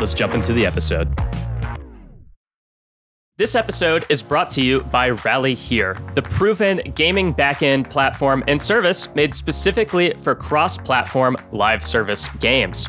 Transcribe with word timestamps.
let's 0.00 0.14
jump 0.14 0.34
into 0.34 0.52
the 0.52 0.66
episode. 0.66 1.08
This 3.36 3.54
episode 3.54 4.04
is 4.10 4.22
brought 4.22 4.50
to 4.50 4.62
you 4.62 4.80
by 4.80 5.10
RallyHere, 5.10 6.14
the 6.14 6.20
proven 6.22 6.82
gaming 6.94 7.32
backend 7.32 7.88
platform 7.88 8.44
and 8.48 8.60
service 8.60 9.14
made 9.14 9.32
specifically 9.32 10.12
for 10.18 10.34
cross 10.34 10.76
platform 10.76 11.36
live 11.52 11.82
service 11.82 12.28
games 12.40 12.86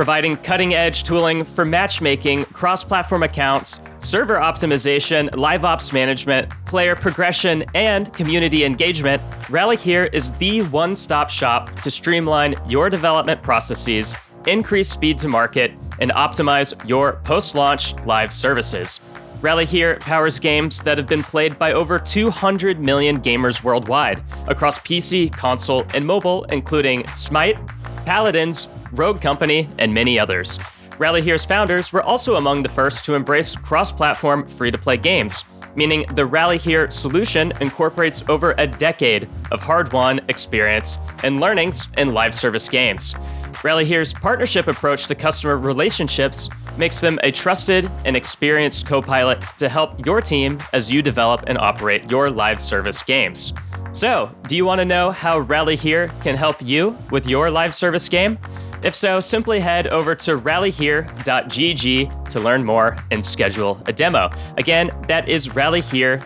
providing 0.00 0.34
cutting 0.38 0.72
edge 0.72 1.02
tooling 1.02 1.44
for 1.44 1.62
matchmaking, 1.62 2.42
cross 2.46 2.82
platform 2.82 3.22
accounts, 3.22 3.80
server 3.98 4.36
optimization, 4.36 5.28
live 5.36 5.62
ops 5.62 5.92
management, 5.92 6.48
player 6.64 6.96
progression, 6.96 7.62
and 7.74 8.10
community 8.14 8.64
engagement. 8.64 9.20
RallyHere 9.48 10.08
is 10.14 10.32
the 10.38 10.62
one 10.68 10.96
stop 10.96 11.28
shop 11.28 11.78
to 11.82 11.90
streamline 11.90 12.54
your 12.66 12.88
development 12.88 13.42
processes, 13.42 14.14
increase 14.46 14.88
speed 14.88 15.18
to 15.18 15.28
market, 15.28 15.72
and 16.00 16.10
optimize 16.12 16.74
your 16.88 17.14
post 17.24 17.54
launch 17.54 17.94
live 18.06 18.32
services. 18.32 19.00
RallyHere 19.40 19.98
powers 20.00 20.38
games 20.38 20.80
that 20.80 20.98
have 20.98 21.06
been 21.06 21.22
played 21.22 21.58
by 21.58 21.72
over 21.72 21.98
200 21.98 22.78
million 22.78 23.20
gamers 23.20 23.64
worldwide 23.64 24.22
across 24.48 24.78
PC, 24.78 25.32
console, 25.32 25.86
and 25.94 26.06
mobile, 26.06 26.44
including 26.44 27.06
Smite, 27.08 27.56
Paladins, 28.04 28.68
Rogue 28.92 29.22
Company, 29.22 29.68
and 29.78 29.94
many 29.94 30.18
others. 30.18 30.58
RallyHere's 30.98 31.46
founders 31.46 31.90
were 31.90 32.02
also 32.02 32.36
among 32.36 32.62
the 32.62 32.68
first 32.68 33.06
to 33.06 33.14
embrace 33.14 33.56
cross 33.56 33.90
platform 33.90 34.46
free 34.46 34.70
to 34.70 34.76
play 34.76 34.98
games, 34.98 35.44
meaning 35.74 36.04
the 36.14 36.28
RallyHere 36.28 36.92
solution 36.92 37.52
incorporates 37.62 38.22
over 38.28 38.54
a 38.58 38.66
decade 38.66 39.26
of 39.50 39.60
hard 39.60 39.90
won 39.94 40.20
experience 40.28 40.98
and 41.24 41.40
learnings 41.40 41.88
in 41.96 42.12
live 42.12 42.34
service 42.34 42.68
games. 42.68 43.14
RallyHere's 43.62 44.12
partnership 44.12 44.66
approach 44.68 45.06
to 45.06 45.14
customer 45.14 45.58
relationships 45.58 46.48
makes 46.76 47.00
them 47.00 47.18
a 47.22 47.30
trusted 47.30 47.90
and 48.04 48.16
experienced 48.16 48.86
co 48.86 49.02
pilot 49.02 49.40
to 49.58 49.68
help 49.68 50.04
your 50.04 50.20
team 50.20 50.58
as 50.72 50.90
you 50.90 51.02
develop 51.02 51.44
and 51.46 51.58
operate 51.58 52.10
your 52.10 52.30
live 52.30 52.60
service 52.60 53.02
games. 53.02 53.52
So, 53.92 54.34
do 54.46 54.56
you 54.56 54.64
want 54.64 54.78
to 54.80 54.84
know 54.84 55.10
how 55.10 55.42
RallyHere 55.42 56.22
can 56.22 56.36
help 56.36 56.62
you 56.62 56.96
with 57.10 57.26
your 57.26 57.50
live 57.50 57.74
service 57.74 58.08
game? 58.08 58.38
If 58.82 58.94
so, 58.94 59.20
simply 59.20 59.60
head 59.60 59.88
over 59.88 60.14
to 60.14 60.38
rallyhere.gg 60.38 62.28
to 62.28 62.40
learn 62.40 62.64
more 62.64 62.96
and 63.10 63.22
schedule 63.24 63.82
a 63.86 63.92
demo. 63.92 64.30
Again, 64.56 64.90
that 65.08 65.28
is 65.28 65.48
rallyhere.gg. 65.48 66.20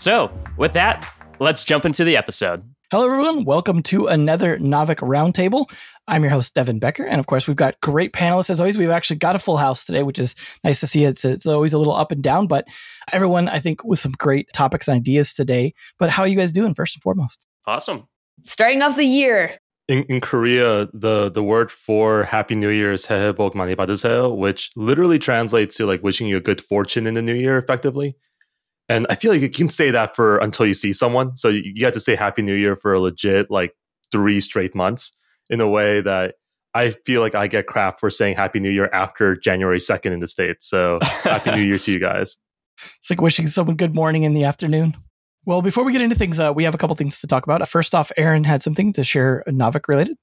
So, 0.00 0.30
with 0.56 0.72
that, 0.72 1.14
let's 1.40 1.64
jump 1.64 1.84
into 1.84 2.04
the 2.04 2.16
episode. 2.16 2.69
Hello, 2.92 3.04
everyone. 3.04 3.44
Welcome 3.44 3.84
to 3.84 4.08
another 4.08 4.58
Naavik 4.58 4.96
Roundtable. 4.96 5.72
I'm 6.08 6.24
your 6.24 6.32
host, 6.32 6.54
Devin 6.54 6.80
Becker. 6.80 7.04
And 7.04 7.20
of 7.20 7.26
course, 7.26 7.46
we've 7.46 7.56
got 7.56 7.80
great 7.80 8.12
panelists 8.12 8.50
as 8.50 8.60
always. 8.60 8.76
We've 8.76 8.90
actually 8.90 9.18
got 9.18 9.36
a 9.36 9.38
full 9.38 9.58
house 9.58 9.84
today, 9.84 10.02
which 10.02 10.18
is 10.18 10.34
nice 10.64 10.80
to 10.80 10.88
see. 10.88 11.04
It's, 11.04 11.24
it's 11.24 11.46
always 11.46 11.72
a 11.72 11.78
little 11.78 11.94
up 11.94 12.10
and 12.10 12.20
down, 12.20 12.48
but 12.48 12.66
everyone, 13.12 13.48
I 13.48 13.60
think, 13.60 13.84
with 13.84 14.00
some 14.00 14.10
great 14.18 14.48
topics 14.52 14.88
and 14.88 14.96
ideas 14.96 15.32
today. 15.32 15.72
But 16.00 16.10
how 16.10 16.24
are 16.24 16.26
you 16.26 16.34
guys 16.34 16.50
doing, 16.50 16.74
first 16.74 16.96
and 16.96 17.02
foremost? 17.04 17.46
Awesome. 17.64 18.08
Starting 18.42 18.82
off 18.82 18.96
the 18.96 19.04
year. 19.04 19.60
In, 19.86 20.02
in 20.08 20.20
Korea, 20.20 20.88
the, 20.92 21.30
the 21.30 21.44
word 21.44 21.70
for 21.70 22.24
Happy 22.24 22.56
New 22.56 22.70
Year 22.70 22.90
is 22.90 23.06
Hehebok 23.06 23.54
Mani 23.54 24.36
which 24.36 24.70
literally 24.74 25.20
translates 25.20 25.76
to 25.76 25.86
like 25.86 26.02
wishing 26.02 26.26
you 26.26 26.38
a 26.38 26.40
good 26.40 26.60
fortune 26.60 27.06
in 27.06 27.14
the 27.14 27.22
new 27.22 27.34
year, 27.34 27.56
effectively. 27.56 28.16
And 28.90 29.06
I 29.08 29.14
feel 29.14 29.30
like 29.30 29.40
you 29.40 29.48
can 29.48 29.68
say 29.68 29.92
that 29.92 30.16
for 30.16 30.38
until 30.38 30.66
you 30.66 30.74
see 30.74 30.92
someone. 30.92 31.36
So 31.36 31.48
you, 31.48 31.62
you 31.76 31.84
have 31.84 31.94
to 31.94 32.00
say 32.00 32.16
Happy 32.16 32.42
New 32.42 32.54
Year 32.54 32.74
for 32.74 32.92
a 32.92 32.98
legit 32.98 33.48
like 33.48 33.76
three 34.10 34.40
straight 34.40 34.74
months 34.74 35.16
in 35.48 35.60
a 35.60 35.68
way 35.68 36.00
that 36.00 36.34
I 36.74 36.90
feel 36.90 37.20
like 37.20 37.36
I 37.36 37.46
get 37.46 37.68
crap 37.68 38.00
for 38.00 38.10
saying 38.10 38.34
Happy 38.34 38.58
New 38.58 38.68
Year 38.68 38.90
after 38.92 39.36
January 39.36 39.78
2nd 39.78 40.10
in 40.10 40.18
the 40.18 40.26
States. 40.26 40.68
So 40.68 40.98
Happy 41.02 41.52
New 41.52 41.62
Year 41.62 41.78
to 41.78 41.92
you 41.92 42.00
guys. 42.00 42.36
It's 42.96 43.10
like 43.10 43.20
wishing 43.20 43.46
someone 43.46 43.76
good 43.76 43.94
morning 43.94 44.22
in 44.22 44.32
the 44.32 44.44
afternoon. 44.44 44.96
Well, 45.44 45.60
before 45.60 45.84
we 45.84 45.92
get 45.92 46.00
into 46.00 46.16
things, 46.16 46.40
uh, 46.40 46.50
we 46.50 46.64
have 46.64 46.74
a 46.74 46.78
couple 46.78 46.96
things 46.96 47.20
to 47.20 47.26
talk 47.26 47.44
about. 47.44 47.68
First 47.68 47.94
off, 47.94 48.10
Aaron 48.16 48.42
had 48.42 48.62
something 48.62 48.94
to 48.94 49.04
share 49.04 49.44
Naavik 49.46 49.86
related. 49.86 50.16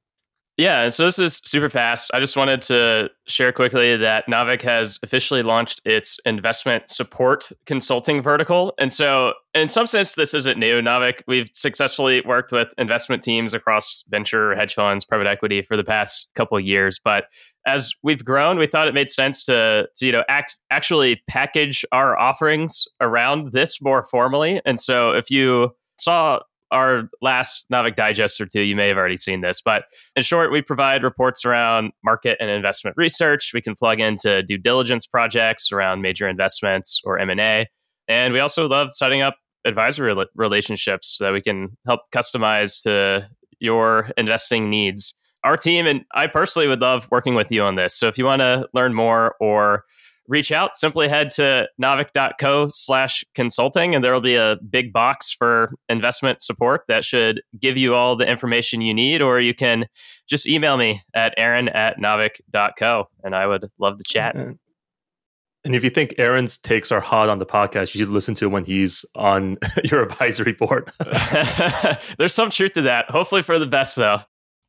Yeah, 0.57 0.90
so 0.90 1.06
this 1.06 1.19
is 1.19 1.40
super 1.45 1.69
fast. 1.69 2.09
I 2.16 2.19
just 2.19 2.35
wanted 2.35 2.63
to 2.63 3.12
share 3.28 3.51
quickly 3.51 3.95
that 3.95 4.25
Naavik 4.25 4.63
has 4.63 4.97
officially 5.03 5.44
launched 5.44 5.81
its 5.85 6.19
investment 6.25 6.90
support 6.90 7.51
consulting 7.68 8.23
vertical. 8.23 8.73
And 8.79 8.91
so, 8.91 9.34
in 9.53 9.68
some 9.68 9.85
sense, 9.85 10.16
this 10.16 10.34
isn't 10.34 10.57
new. 10.57 10.81
Naavik, 10.81 11.22
we've 11.28 11.47
successfully 11.53 12.22
worked 12.22 12.51
with 12.51 12.69
investment 12.79 13.22
teams 13.22 13.53
across 13.53 14.03
venture, 14.09 14.56
hedge 14.56 14.73
funds, 14.73 15.06
private 15.06 15.28
equity 15.28 15.62
for 15.62 15.78
the 15.78 15.84
past 15.84 16.31
couple 16.34 16.59
years. 16.59 17.00
But 17.03 17.25
as 17.68 17.94
we've 18.01 18.25
grown, 18.25 18.57
we 18.57 18.66
thought 18.66 18.88
it 18.88 18.95
made 18.95 19.12
sense 19.12 19.44
to, 19.44 19.88
to 19.97 20.06
you 20.07 20.12
know 20.12 20.24
act, 20.28 20.57
actually 20.72 21.22
package 21.28 21.85
our 21.91 22.18
offerings 22.18 22.88
around 23.00 23.51
this 23.51 23.79
more 23.79 24.03
formally. 24.06 24.59
And 24.66 24.79
so, 24.79 25.12
if 25.12 25.29
you 25.29 25.75
saw 26.00 26.39
our 26.72 27.09
last 27.22 27.66
Naavik 27.72 27.95
Digest 27.95 28.39
or 28.41 28.45
two, 28.45 28.61
you 28.61 28.75
may 28.75 28.88
have 28.88 28.97
already 28.97 29.17
seen 29.17 29.41
this. 29.41 29.61
But 29.61 29.85
in 30.16 30.23
short, 30.23 30.51
we 30.51 30.61
provide 30.61 31.03
reports 31.03 31.45
around 31.45 31.91
market 32.03 32.38
and 32.39 32.50
investment 32.50 32.95
research. 32.97 33.51
We 33.53 33.61
can 33.61 33.75
plug 33.75 34.00
into 34.00 34.44
due 34.44 34.57
diligence 34.57 35.06
projects 35.06 35.72
around 35.72 36.01
major 36.01 36.27
investments 36.27 37.01
or 37.03 37.19
M&A. 37.19 37.67
And 38.07 38.33
we 38.33 38.39
also 38.39 38.67
love 38.67 38.91
setting 38.91 39.22
up 39.22 39.38
advisory 39.66 40.16
relationships 40.35 41.17
so 41.17 41.25
that 41.25 41.33
we 41.33 41.41
can 41.41 41.77
help 41.85 42.01
customize 42.13 42.81
to 42.83 43.29
your 43.59 44.11
investing 44.17 44.69
needs 44.69 45.13
our 45.44 45.57
team 45.57 45.88
and 45.88 46.03
I 46.13 46.27
personally 46.27 46.67
would 46.67 46.81
love 46.81 47.07
working 47.11 47.33
with 47.33 47.51
you 47.51 47.63
on 47.63 47.75
this. 47.75 47.97
So 47.97 48.07
if 48.07 48.17
you 48.17 48.25
want 48.25 48.41
to 48.41 48.67
learn 48.73 48.94
more 48.94 49.35
or 49.39 49.85
reach 50.27 50.51
out, 50.51 50.77
simply 50.77 51.07
head 51.07 51.31
to 51.31 51.67
naavik.co 51.81 52.67
slash 52.69 53.23
consulting 53.33 53.95
and 53.95 54.03
there 54.03 54.13
will 54.13 54.21
be 54.21 54.35
a 54.35 54.57
big 54.69 54.91
box 54.91 55.31
for 55.31 55.71
investment 55.89 56.41
support 56.41 56.81
that 56.88 57.05
should 57.05 57.41
give 57.59 57.77
you 57.77 57.95
all 57.95 58.15
the 58.15 58.27
information 58.27 58.81
you 58.81 58.93
need, 58.93 59.21
or 59.21 59.39
you 59.39 59.53
can 59.53 59.85
just 60.27 60.47
email 60.47 60.77
me 60.77 61.01
at 61.13 61.33
aaron 61.38 61.69
at 61.69 61.97
naavik.co 61.97 63.07
and 63.23 63.35
I 63.35 63.47
would 63.47 63.69
love 63.79 63.97
to 63.97 64.03
chat. 64.05 64.35
And 64.35 65.75
if 65.75 65.83
you 65.83 65.89
think 65.89 66.13
Aaron's 66.17 66.57
takes 66.57 66.94
are 66.94 67.01
hot 67.01 67.27
on 67.27 67.39
the 67.39 67.45
podcast, 67.45 67.94
you 67.94 67.99
should 67.99 68.09
listen 68.09 68.33
to 68.35 68.49
when 68.49 68.63
he's 68.63 69.03
on 69.15 69.57
your 69.83 70.01
advisory 70.03 70.53
board. 70.53 70.89
There's 72.17 72.33
some 72.33 72.49
truth 72.49 72.73
to 72.73 72.83
that. 72.83 73.09
Hopefully 73.09 73.41
for 73.41 73.59
the 73.59 73.65
best 73.65 73.95
though 73.95 74.21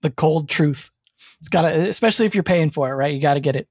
the 0.03 0.11
cold 0.11 0.49
truth. 0.49 0.91
It's 1.41 1.49
got 1.49 1.63
to, 1.63 1.89
especially 1.89 2.27
if 2.27 2.35
you're 2.35 2.45
paying 2.45 2.71
for 2.71 2.91
it, 2.91 2.95
right? 2.95 3.15
You 3.15 3.21
got 3.21 3.35
to 3.35 3.41
get 3.41 3.57
it. 3.57 3.69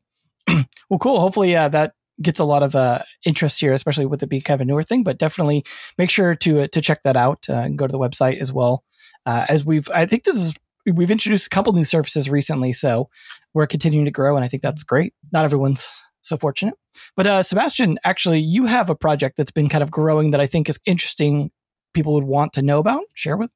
well, 0.90 1.00
cool. 1.00 1.20
Hopefully, 1.20 1.54
that 1.54 1.94
gets 2.22 2.40
a 2.40 2.46
lot 2.46 2.64
of 2.64 2.76
uh, 2.76 3.00
interest 3.26 3.60
here, 3.60 3.74
especially 3.74 4.06
with 4.06 4.22
kind 4.22 4.50
of 4.50 4.62
a 4.62 4.66
newer 4.66 4.84
thing. 4.84 5.04
But 5.04 5.18
definitely 5.18 5.64
make 5.98 6.10
sure 6.10 6.36
to 6.36 6.62
uh, 6.62 6.68
to 6.72 6.82
check 6.82 7.04
that 7.04 7.16
out 7.16 7.46
uh, 7.50 7.54
and 7.54 7.78
go 7.78 7.88
to 7.88 7.92
the 7.92 8.00
website 8.00 8.40
as 8.40 8.52
well. 8.52 8.84
Uh, 9.26 9.46
as 9.50 9.66
we've, 9.66 9.90
I 9.94 10.06
think 10.06 10.24
this 10.24 10.36
is 10.36 10.56
we've 10.86 11.12
introduced 11.12 11.48
a 11.48 11.50
couple 11.50 11.74
new 11.74 11.84
services 11.84 12.30
recently, 12.30 12.74
so 12.74 13.10
we're 13.54 13.68
continuing 13.68 14.06
to 14.06 14.12
grow, 14.12 14.36
and 14.36 14.46
I 14.46 14.48
think 14.48 14.64
that's 14.64 14.84
great. 14.84 15.14
Not 15.32 15.46
everyone's 15.46 16.02
so 16.22 16.38
fortunate, 16.38 16.76
but 17.16 17.28
uh, 17.28 17.44
Sebastian, 17.44 18.00
actually, 18.04 18.40
you 18.40 18.66
have 18.66 18.90
a 18.90 18.96
project 18.96 19.38
that's 19.38 19.52
been 19.52 19.70
kind 19.70 19.84
of 19.84 19.92
growing 19.92 20.32
that 20.32 20.42
I 20.42 20.46
think 20.46 20.70
is 20.70 20.80
interesting. 20.86 21.52
People 21.94 22.14
would 22.14 22.24
want 22.24 22.54
to 22.54 22.62
know 22.62 22.80
about. 22.80 23.04
Share 23.16 23.38
with. 23.38 23.52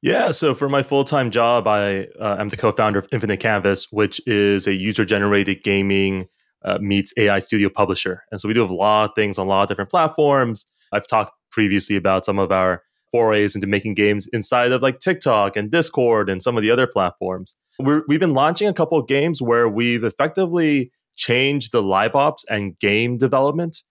Yeah, 0.00 0.30
so 0.30 0.54
for 0.54 0.68
my 0.68 0.82
full 0.82 1.04
time 1.04 1.30
job, 1.30 1.66
I 1.66 2.06
uh, 2.20 2.36
am 2.38 2.50
the 2.50 2.56
co 2.56 2.70
founder 2.70 3.00
of 3.00 3.08
Infinite 3.12 3.40
Canvas, 3.40 3.90
which 3.90 4.20
is 4.26 4.66
a 4.66 4.74
user 4.74 5.04
generated 5.04 5.64
gaming 5.64 6.28
uh, 6.64 6.78
meets 6.80 7.12
AI 7.16 7.40
studio 7.40 7.68
publisher. 7.68 8.22
And 8.30 8.40
so 8.40 8.48
we 8.48 8.54
do 8.54 8.64
a 8.64 8.66
lot 8.66 9.10
of 9.10 9.14
things 9.14 9.38
on 9.38 9.46
a 9.46 9.50
lot 9.50 9.62
of 9.62 9.68
different 9.68 9.90
platforms. 9.90 10.66
I've 10.92 11.06
talked 11.06 11.32
previously 11.50 11.96
about 11.96 12.24
some 12.24 12.38
of 12.38 12.52
our 12.52 12.82
forays 13.10 13.54
into 13.54 13.66
making 13.66 13.94
games 13.94 14.28
inside 14.32 14.70
of 14.70 14.82
like 14.82 15.00
TikTok 15.00 15.56
and 15.56 15.70
Discord 15.70 16.28
and 16.28 16.42
some 16.42 16.56
of 16.56 16.62
the 16.62 16.70
other 16.70 16.86
platforms. 16.86 17.56
we 17.78 17.94
have 17.94 18.20
been 18.20 18.34
launching 18.34 18.68
a 18.68 18.74
couple 18.74 18.98
of 18.98 19.08
games 19.08 19.40
where 19.40 19.68
we've 19.68 20.04
effectively 20.04 20.92
changed 21.16 21.72
the 21.72 21.82
live 21.82 22.14
ops 22.14 22.44
and 22.48 22.78
game 22.78 23.16
development 23.16 23.82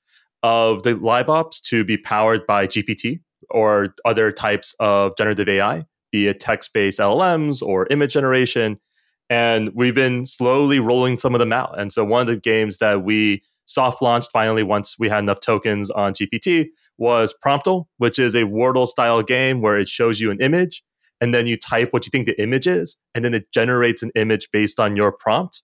of 0.43 0.83
the 0.83 0.95
live 0.95 1.29
ops 1.29 1.59
to 1.59 1.83
be 1.83 1.97
powered 1.97 2.45
by 2.45 2.67
GPT 2.67 3.19
or 3.49 3.93
other 4.05 4.31
types 4.31 4.75
of 4.79 5.17
generative 5.17 5.49
AI 5.49 5.83
be 6.11 6.27
it 6.27 6.39
text 6.39 6.73
based 6.73 6.99
LLMs 6.99 7.61
or 7.61 7.87
image 7.89 8.13
generation. 8.13 8.79
And 9.29 9.71
we've 9.75 9.95
been 9.95 10.25
slowly 10.25 10.79
rolling 10.79 11.19
some 11.19 11.35
of 11.35 11.39
them 11.39 11.51
out. 11.51 11.79
And 11.79 11.91
so 11.91 12.05
one 12.05 12.21
of 12.21 12.27
the 12.27 12.37
games 12.37 12.77
that 12.77 13.03
we 13.03 13.43
soft 13.65 14.01
launched 14.01 14.31
finally 14.31 14.63
once 14.63 14.97
we 14.97 15.09
had 15.09 15.19
enough 15.19 15.41
tokens 15.41 15.89
on 15.89 16.13
GPT 16.13 16.67
was 16.97 17.33
Promptle, 17.43 17.87
which 17.97 18.17
is 18.17 18.35
a 18.35 18.43
Wordle 18.43 18.87
style 18.87 19.21
game 19.21 19.61
where 19.61 19.77
it 19.77 19.89
shows 19.89 20.21
you 20.21 20.31
an 20.31 20.39
image 20.39 20.81
and 21.19 21.33
then 21.33 21.47
you 21.47 21.57
type 21.57 21.89
what 21.91 22.05
you 22.05 22.09
think 22.09 22.25
the 22.25 22.41
image 22.41 22.67
is, 22.67 22.97
and 23.15 23.25
then 23.25 23.33
it 23.33 23.51
generates 23.51 24.03
an 24.03 24.11
image 24.15 24.49
based 24.51 24.79
on 24.79 24.95
your 24.95 25.11
prompt 25.11 25.63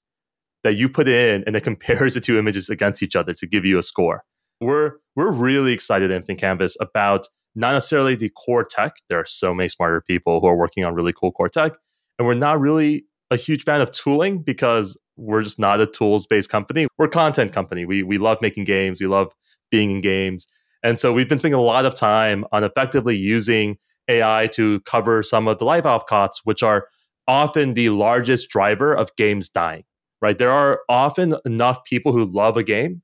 that 0.63 0.74
you 0.74 0.89
put 0.89 1.07
in, 1.07 1.44
and 1.46 1.56
it 1.56 1.62
compares 1.63 2.13
the 2.13 2.22
two 2.22 2.38
images 2.38 2.69
against 2.69 3.04
each 3.04 3.16
other 3.16 3.34
to 3.34 3.48
give 3.48 3.66
you 3.66 3.78
a 3.78 3.84
score. 3.84 4.24
We're 4.62 4.94
we're 5.16 5.31
really 5.31 5.74
excited 5.74 6.12
at 6.12 6.16
Infinite 6.16 6.39
Canvas 6.39 6.78
about 6.80 7.28
not 7.56 7.74
necessarily 7.74 8.16
the 8.16 8.30
core 8.30 8.64
tech. 8.64 8.94
There 9.10 9.20
are 9.20 9.26
so 9.26 9.54
many 9.54 9.70
smarter 9.70 10.02
people 10.02 10.40
who 10.40 10.48
are 10.48 10.56
working 10.56 10.84
on 10.84 10.96
really 10.96 11.14
cool 11.14 11.32
core 11.32 11.50
tech, 11.50 11.74
and 12.18 12.28
we're 12.28 12.34
not 12.34 12.60
really 12.60 13.06
a 13.32 13.38
huge 13.38 13.64
fan 13.64 13.82
of 13.82 13.92
tooling 13.92 14.42
because 14.42 15.00
we're 15.18 15.44
just 15.44 15.60
not 15.60 15.82
a 15.82 15.86
tools 15.86 16.26
based 16.26 16.50
company. 16.50 16.88
We're 16.98 17.06
a 17.06 17.10
content 17.10 17.52
company. 17.52 17.86
We 17.86 18.04
we 18.04 18.18
love 18.18 18.40
making 18.42 18.66
games. 18.66 19.00
We 19.00 19.08
love 19.08 19.34
being 19.72 19.92
in 19.92 20.02
games. 20.02 20.48
And 20.84 21.00
so 21.00 21.14
we've 21.14 21.30
been 21.30 21.40
spending 21.40 21.60
a 21.60 21.64
lot 21.64 21.86
of 21.86 21.96
time 21.96 22.46
on 22.52 22.64
effectively 22.64 23.16
using 23.16 23.78
AI 24.10 24.48
to 24.52 24.82
cover 24.82 25.24
some 25.24 25.48
of 25.48 25.58
the 25.58 25.66
live 25.66 25.86
ops 25.86 26.06
costs, 26.10 26.42
which 26.44 26.62
are 26.62 26.88
often 27.28 27.74
the 27.74 27.90
largest 27.90 28.50
driver 28.50 28.94
of 28.94 29.16
games 29.16 29.48
dying, 29.48 29.84
right? 30.22 30.38
There 30.38 30.52
are 30.52 30.82
often 30.90 31.36
enough 31.46 31.86
people 31.86 32.12
who 32.12 32.26
love 32.26 32.58
a 32.58 32.64
game. 32.64 33.02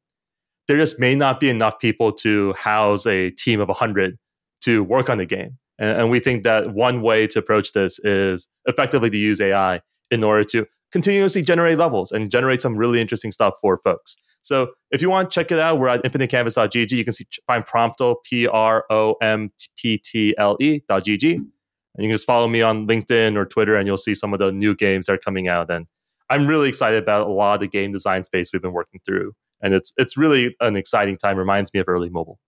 There 0.67 0.77
just 0.77 0.99
may 0.99 1.15
not 1.15 1.39
be 1.39 1.49
enough 1.49 1.79
people 1.79 2.11
to 2.13 2.53
house 2.53 3.07
a 3.07 3.31
team 3.31 3.61
of 3.61 3.69
100 3.69 4.17
to 4.61 4.83
work 4.83 5.09
on 5.09 5.17
the 5.17 5.25
game. 5.25 5.57
And, 5.77 6.01
and 6.01 6.09
we 6.09 6.19
think 6.19 6.43
that 6.43 6.73
one 6.73 7.01
way 7.01 7.27
to 7.27 7.39
approach 7.39 7.73
this 7.73 7.99
is 7.99 8.47
effectively 8.65 9.09
to 9.09 9.17
use 9.17 9.41
AI 9.41 9.81
in 10.11 10.23
order 10.23 10.43
to 10.43 10.65
continuously 10.91 11.41
generate 11.41 11.77
levels 11.77 12.11
and 12.11 12.31
generate 12.31 12.61
some 12.61 12.75
really 12.75 12.99
interesting 12.99 13.31
stuff 13.31 13.53
for 13.61 13.77
folks. 13.83 14.17
So 14.41 14.71
if 14.91 15.01
you 15.01 15.09
want 15.09 15.29
to 15.29 15.35
check 15.35 15.51
it 15.51 15.59
out, 15.59 15.79
we're 15.79 15.89
at 15.89 16.03
infinitecanvas.gg. 16.03 16.91
You 16.91 17.03
can 17.03 17.13
see, 17.13 17.25
find 17.45 17.65
Promptle, 17.65 18.17
P 18.23 18.47
R 18.47 18.85
O 18.89 19.15
M 19.21 19.51
P 19.77 19.97
T 19.97 20.33
L 20.37 20.57
E.gg. 20.59 21.33
And 21.33 22.05
you 22.05 22.09
can 22.09 22.11
just 22.11 22.25
follow 22.25 22.47
me 22.47 22.61
on 22.61 22.87
LinkedIn 22.87 23.35
or 23.35 23.45
Twitter, 23.45 23.75
and 23.75 23.85
you'll 23.85 23.97
see 23.97 24.15
some 24.15 24.33
of 24.33 24.39
the 24.39 24.51
new 24.51 24.75
games 24.75 25.07
that 25.07 25.13
are 25.13 25.17
coming 25.17 25.47
out. 25.47 25.69
And 25.69 25.87
I'm 26.29 26.47
really 26.47 26.69
excited 26.69 27.01
about 27.01 27.27
a 27.27 27.31
lot 27.31 27.55
of 27.55 27.59
the 27.61 27.67
game 27.67 27.91
design 27.91 28.23
space 28.23 28.53
we've 28.53 28.61
been 28.61 28.73
working 28.73 29.01
through. 29.05 29.33
And 29.61 29.73
it's 29.73 29.91
it's 29.97 30.15
really 30.15 30.55
an 30.61 30.77
exciting 30.77 31.17
time. 31.17 31.37
Reminds 31.37 31.73
me 31.73 31.81
of 31.81 31.89
early 31.89 32.09
mobile. 32.09 32.39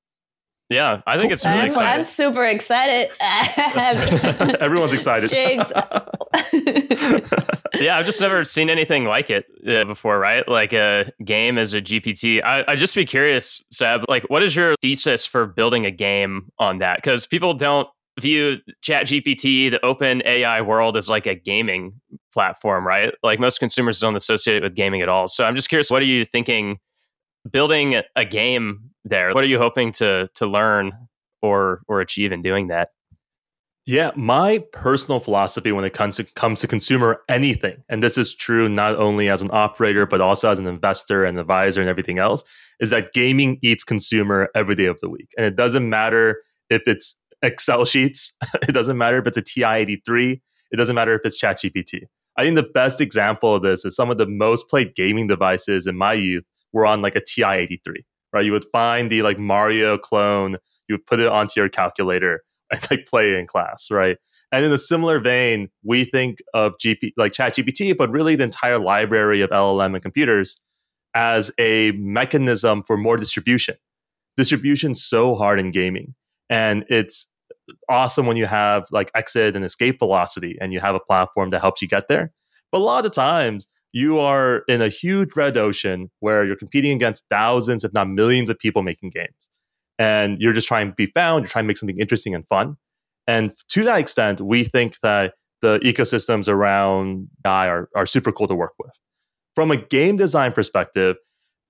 Yeah, 0.71 1.01
I 1.06 1.19
think 1.19 1.33
it's 1.33 1.44
really 1.44 1.59
I'm, 1.59 1.68
exciting. 1.68 1.89
I'm 1.89 2.03
super 2.03 2.45
excited. 2.45 3.12
Everyone's 4.62 4.94
excited. 4.94 5.29
Yeah, 7.79 7.97
I've 7.97 8.06
just 8.06 8.21
never 8.21 8.45
seen 8.45 8.69
anything 8.69 9.06
like 9.06 9.31
it 9.31 9.45
uh, 9.68 9.85
before, 9.85 10.19
right? 10.19 10.47
Like 10.47 10.71
a 10.71 11.12
game 11.25 11.57
as 11.57 11.73
a 11.73 11.81
GPT. 11.81 12.44
I, 12.44 12.63
I'd 12.68 12.77
just 12.77 12.94
be 12.94 13.06
curious, 13.06 13.63
Seb, 13.71 14.03
like 14.07 14.23
what 14.29 14.44
is 14.44 14.56
your 14.56 14.75
thesis 14.81 15.25
for 15.25 15.47
building 15.47 15.85
a 15.85 15.91
game 15.91 16.51
on 16.59 16.77
that? 16.79 16.97
Because 16.97 17.25
people 17.25 17.56
don't 17.56 17.88
view 18.19 18.57
chat 18.81 19.06
gpt 19.06 19.71
the 19.71 19.83
open 19.85 20.21
ai 20.25 20.62
world 20.62 20.97
as 20.97 21.09
like 21.09 21.25
a 21.25 21.33
gaming 21.33 21.94
platform 22.33 22.85
right 22.85 23.13
like 23.23 23.39
most 23.39 23.57
consumers 23.57 24.01
don't 24.01 24.18
associate 24.18 24.57
it 24.57 24.63
with 24.63 24.75
gaming 24.75 25.01
at 25.01 25.07
all 25.07 25.29
so 25.29 25.45
i'm 25.45 25.56
just 25.56 25.69
curious 25.69 25.89
what 25.89 26.01
are 26.01 26.06
you 26.06 26.25
thinking 26.25 26.77
building 27.50 28.01
a 28.18 28.25
game 28.25 28.90
there 29.03 29.33
what 29.33 29.44
are 29.44 29.48
you 29.48 29.57
hoping 29.57 29.92
to 29.92 30.30
to 30.36 30.45
learn 30.45 30.92
or 31.42 31.81
or 31.88 32.01
achieve 32.01 32.31
in 32.31 32.42
doing 32.42 32.68
that 32.68 32.89
yeah, 33.88 34.12
my 34.15 34.63
personal 34.74 35.19
philosophy 35.19 35.71
when 35.71 35.86
it 35.86 35.94
comes 35.94 36.18
to 36.18 36.24
comes 36.24 36.62
to 36.62 36.68
consumer 36.68 37.21
anything, 37.27 37.83
and 37.89 38.03
this 38.03 38.18
is 38.18 38.36
true 38.36 38.69
not 38.69 38.95
only 38.95 39.27
as 39.27 39.42
an 39.42 39.50
operator 39.51 40.06
but 40.06 40.21
also 40.21 40.51
as 40.51 40.59
an 40.59 40.68
investor 40.68 41.25
and 41.25 41.39
advisor 41.39 41.81
and 41.81 41.89
everything 41.89 42.19
else, 42.19 42.44
is 42.80 42.92
that 42.92 43.12
gaming 43.13 43.57
eats 43.63 43.83
consumer 43.83 44.50
every 44.53 44.75
day 44.75 44.86
of 44.86 45.00
the 45.00 45.09
week, 45.09 45.30
and 45.36 45.47
it 45.47 45.56
doesn't 45.56 45.89
matter 45.89 46.44
if 46.69 46.83
it's 46.86 47.19
Excel 47.42 47.83
sheets, 47.86 48.38
it 48.68 48.71
doesn't 48.71 49.00
matter 49.00 49.18
if 49.18 49.25
it's 49.25 49.38
a 49.38 49.42
TI 49.42 49.63
eighty 49.63 50.01
three, 50.06 50.42
it 50.71 50.77
doesn't 50.77 50.95
matter 50.95 51.15
if 51.15 51.21
it's 51.24 51.42
ChatGPT. 51.42 52.04
I 52.38 52.44
think 52.44 52.56
the 52.56 52.63
best 52.63 53.01
example 53.01 53.56
of 53.56 53.63
this 53.63 53.83
is 53.83 53.95
some 53.95 54.12
of 54.12 54.19
the 54.19 54.27
most 54.27 54.69
played 54.69 54.94
gaming 54.94 55.25
devices 55.25 55.88
in 55.88 55.97
my 55.97 56.13
youth 56.13 56.44
were 56.71 56.86
on 56.86 57.01
like 57.01 57.15
a 57.15 57.21
TI 57.21 57.56
eighty 57.56 57.81
three. 57.83 58.06
Right, 58.33 58.45
you 58.45 58.54
would 58.54 58.66
find 58.72 59.10
the 59.10 59.24
like 59.24 59.38
Mario 59.38 59.98
clone, 59.98 60.57
you 60.88 60.95
would 60.95 61.06
put 61.06 61.19
it 61.19 61.28
onto 61.28 61.60
your 61.60 61.68
calculator 61.69 62.44
and 62.72 62.81
like 62.89 63.06
play 63.06 63.38
in 63.38 63.48
class, 63.48 63.89
right? 63.92 64.18
And 64.51 64.66
in 64.66 64.72
a 64.72 64.78
similar 64.78 65.19
vein, 65.19 65.69
we 65.83 66.04
think 66.06 66.39
of 66.54 66.74
GP 66.78 67.13
like 67.18 67.31
ChatGPT, 67.31 67.95
but 67.98 68.10
really 68.10 68.36
the 68.36 68.44
entire 68.44 68.80
library 68.80 69.42
of 69.42 69.50
LLM 69.50 69.94
and 69.94 70.01
computers 70.01 70.62
as 71.13 71.51
a 71.57 71.92
mechanism 71.94 72.83
for 72.83 72.98
more 72.98 73.18
distribution. 73.18 73.75
Distribution's 74.38 75.04
so 75.04 75.36
hard 75.36 75.60
in 75.60 75.72
gaming, 75.72 76.16
and 76.50 76.86
it's 76.89 77.28
awesome 77.89 78.25
when 78.25 78.38
you 78.38 78.45
have 78.45 78.86
like 78.92 79.12
exit 79.13 79.56
and 79.56 79.66
escape 79.66 80.00
velocity, 80.00 80.57
and 80.60 80.74
you 80.74 80.80
have 80.80 80.95
a 80.95 81.00
platform 81.00 81.50
that 81.50 81.62
helps 81.62 81.81
you 81.81 81.88
get 81.88 82.07
there. 82.07 82.31
But 82.72 82.80
a 82.80 82.83
lot 82.83 83.06
of 83.06 83.12
times, 83.12 83.68
you 83.93 84.19
are 84.19 84.63
in 84.67 84.81
a 84.81 84.89
huge 84.89 85.35
red 85.35 85.57
ocean 85.57 86.09
where 86.19 86.45
you're 86.45 86.55
competing 86.55 86.91
against 86.93 87.25
thousands, 87.29 87.83
if 87.83 87.93
not 87.93 88.09
millions, 88.09 88.49
of 88.49 88.57
people 88.57 88.83
making 88.83 89.09
games 89.09 89.49
and 90.01 90.41
you're 90.41 90.53
just 90.53 90.67
trying 90.67 90.88
to 90.88 90.95
be 90.95 91.05
found, 91.05 91.43
you're 91.43 91.49
trying 91.49 91.65
to 91.65 91.67
make 91.67 91.77
something 91.77 91.99
interesting 91.99 92.33
and 92.33 92.47
fun. 92.47 92.75
And 93.27 93.51
to 93.69 93.83
that 93.83 93.99
extent, 93.99 94.41
we 94.41 94.63
think 94.63 94.99
that 95.01 95.35
the 95.61 95.77
ecosystems 95.79 96.47
around 96.47 97.27
AI 97.45 97.67
are, 97.67 97.88
are 97.95 98.07
super 98.07 98.31
cool 98.31 98.47
to 98.47 98.55
work 98.55 98.73
with. 98.79 98.99
From 99.53 99.69
a 99.69 99.77
game 99.77 100.17
design 100.17 100.53
perspective, 100.53 101.17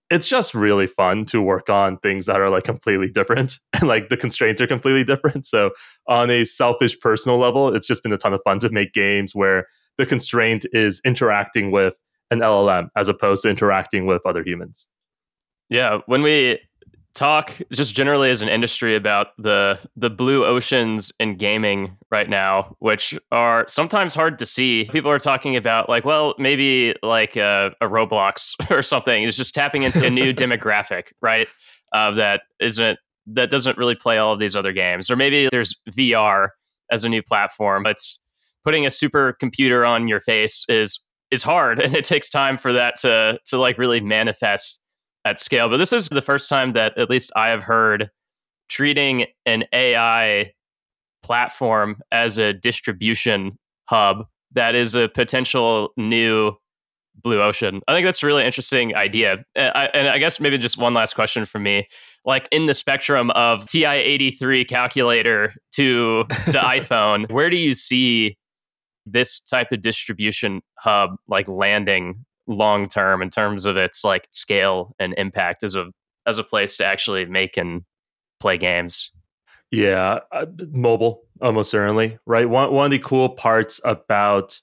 it's 0.09 0.29
just 0.29 0.55
really 0.55 0.87
fun 0.87 1.25
to 1.25 1.41
work 1.41 1.69
on 1.69 1.97
things 1.97 2.25
that 2.27 2.39
are 2.39 2.49
like 2.49 2.63
completely 2.63 3.09
different 3.09 3.57
and 3.73 3.83
like 3.83 4.07
the 4.07 4.15
constraints 4.15 4.61
are 4.61 4.67
completely 4.67 5.03
different. 5.03 5.45
So, 5.45 5.71
on 6.07 6.29
a 6.29 6.45
selfish 6.45 6.97
personal 7.01 7.37
level, 7.37 7.75
it's 7.75 7.87
just 7.87 8.01
been 8.01 8.13
a 8.13 8.17
ton 8.17 8.33
of 8.33 8.39
fun 8.45 8.59
to 8.59 8.69
make 8.69 8.93
games 8.93 9.35
where 9.35 9.67
the 9.97 10.05
constraint 10.05 10.65
is 10.71 11.01
interacting 11.03 11.69
with 11.69 11.95
an 12.31 12.39
LLM 12.39 12.87
as 12.95 13.07
opposed 13.09 13.43
to 13.43 13.49
interacting 13.49 14.05
with 14.05 14.25
other 14.25 14.43
humans. 14.43 14.87
Yeah, 15.69 15.99
when 16.05 16.21
we 16.21 16.59
talk 17.13 17.57
just 17.71 17.93
generally 17.93 18.29
as 18.29 18.41
an 18.41 18.47
industry 18.47 18.95
about 18.95 19.27
the 19.37 19.77
the 19.97 20.09
blue 20.09 20.45
oceans 20.45 21.11
in 21.19 21.35
gaming 21.35 21.97
right 22.09 22.29
now 22.29 22.73
which 22.79 23.17
are 23.33 23.65
sometimes 23.67 24.15
hard 24.15 24.39
to 24.39 24.45
see. 24.45 24.87
People 24.91 25.11
are 25.11 25.19
talking 25.19 25.57
about 25.57 25.89
like 25.89 26.05
well 26.05 26.33
maybe 26.37 26.95
like 27.03 27.35
a, 27.35 27.75
a 27.81 27.87
roblox 27.87 28.55
or 28.71 28.81
something 28.81 29.23
is 29.23 29.35
just 29.35 29.53
tapping 29.53 29.83
into 29.83 30.05
a 30.05 30.09
new 30.09 30.33
demographic 30.33 31.11
right 31.21 31.49
uh, 31.91 32.11
that 32.11 32.43
isn't 32.61 32.97
that 33.27 33.49
doesn't 33.49 33.77
really 33.77 33.95
play 33.95 34.17
all 34.17 34.33
of 34.33 34.39
these 34.39 34.55
other 34.55 34.73
games. 34.73 35.09
Or 35.09 35.15
maybe 35.15 35.49
there's 35.51 35.75
vr 35.91 36.49
as 36.91 37.03
a 37.03 37.09
new 37.09 37.21
platform. 37.21 37.83
But 37.83 37.97
putting 38.63 38.85
a 38.85 38.89
supercomputer 38.89 39.87
on 39.87 40.07
your 40.07 40.19
face 40.19 40.65
is 40.67 40.99
is 41.31 41.43
hard 41.43 41.79
and 41.81 41.95
it 41.95 42.03
takes 42.03 42.29
time 42.29 42.57
for 42.57 42.73
that 42.73 42.97
to 42.97 43.39
to 43.45 43.57
like 43.57 43.77
really 43.77 44.01
manifest 44.01 44.79
at 45.25 45.39
scale. 45.39 45.69
But 45.69 45.77
this 45.77 45.93
is 45.93 46.09
the 46.09 46.21
first 46.21 46.49
time 46.49 46.73
that 46.73 46.97
at 46.97 47.09
least 47.09 47.31
I 47.35 47.49
have 47.49 47.63
heard 47.63 48.09
treating 48.69 49.25
an 49.45 49.65
AI 49.73 50.51
platform 51.23 51.97
as 52.11 52.37
a 52.37 52.53
distribution 52.53 53.57
hub 53.85 54.25
that 54.53 54.75
is 54.75 54.95
a 54.95 55.09
potential 55.09 55.91
new 55.97 56.53
blue 57.21 57.41
ocean. 57.41 57.81
I 57.87 57.93
think 57.93 58.05
that's 58.05 58.23
a 58.23 58.25
really 58.25 58.45
interesting 58.45 58.95
idea. 58.95 59.43
And 59.55 59.71
I, 59.75 59.85
and 59.87 60.07
I 60.07 60.17
guess 60.17 60.39
maybe 60.39 60.57
just 60.57 60.77
one 60.77 60.93
last 60.93 61.13
question 61.13 61.45
from 61.45 61.63
me. 61.63 61.87
Like 62.25 62.47
in 62.51 62.65
the 62.65 62.73
spectrum 62.73 63.31
of 63.31 63.67
TI 63.67 63.85
83 63.85 64.65
calculator 64.65 65.53
to 65.71 66.25
the 66.45 66.51
iPhone, 66.53 67.29
where 67.31 67.49
do 67.49 67.57
you 67.57 67.73
see 67.73 68.37
this 69.05 69.39
type 69.39 69.71
of 69.71 69.81
distribution 69.81 70.61
hub 70.77 71.15
like 71.27 71.47
landing 71.47 72.25
long 72.47 72.87
term 72.87 73.21
in 73.21 73.29
terms 73.29 73.65
of 73.65 73.77
its 73.77 74.03
like 74.03 74.27
scale 74.31 74.95
and 74.99 75.13
impact 75.17 75.63
as 75.63 75.75
a 75.75 75.91
as 76.25 76.37
a 76.37 76.43
place 76.43 76.77
to 76.77 76.85
actually 76.85 77.25
make 77.25 77.57
and 77.57 77.83
play 78.39 78.57
games. 78.57 79.11
Yeah, 79.71 80.19
uh, 80.31 80.45
mobile 80.71 81.23
almost 81.41 81.71
certainly, 81.71 82.19
right? 82.25 82.49
One 82.49 82.73
one 82.73 82.85
of 82.85 82.91
the 82.91 82.99
cool 82.99 83.29
parts 83.29 83.79
about 83.83 84.59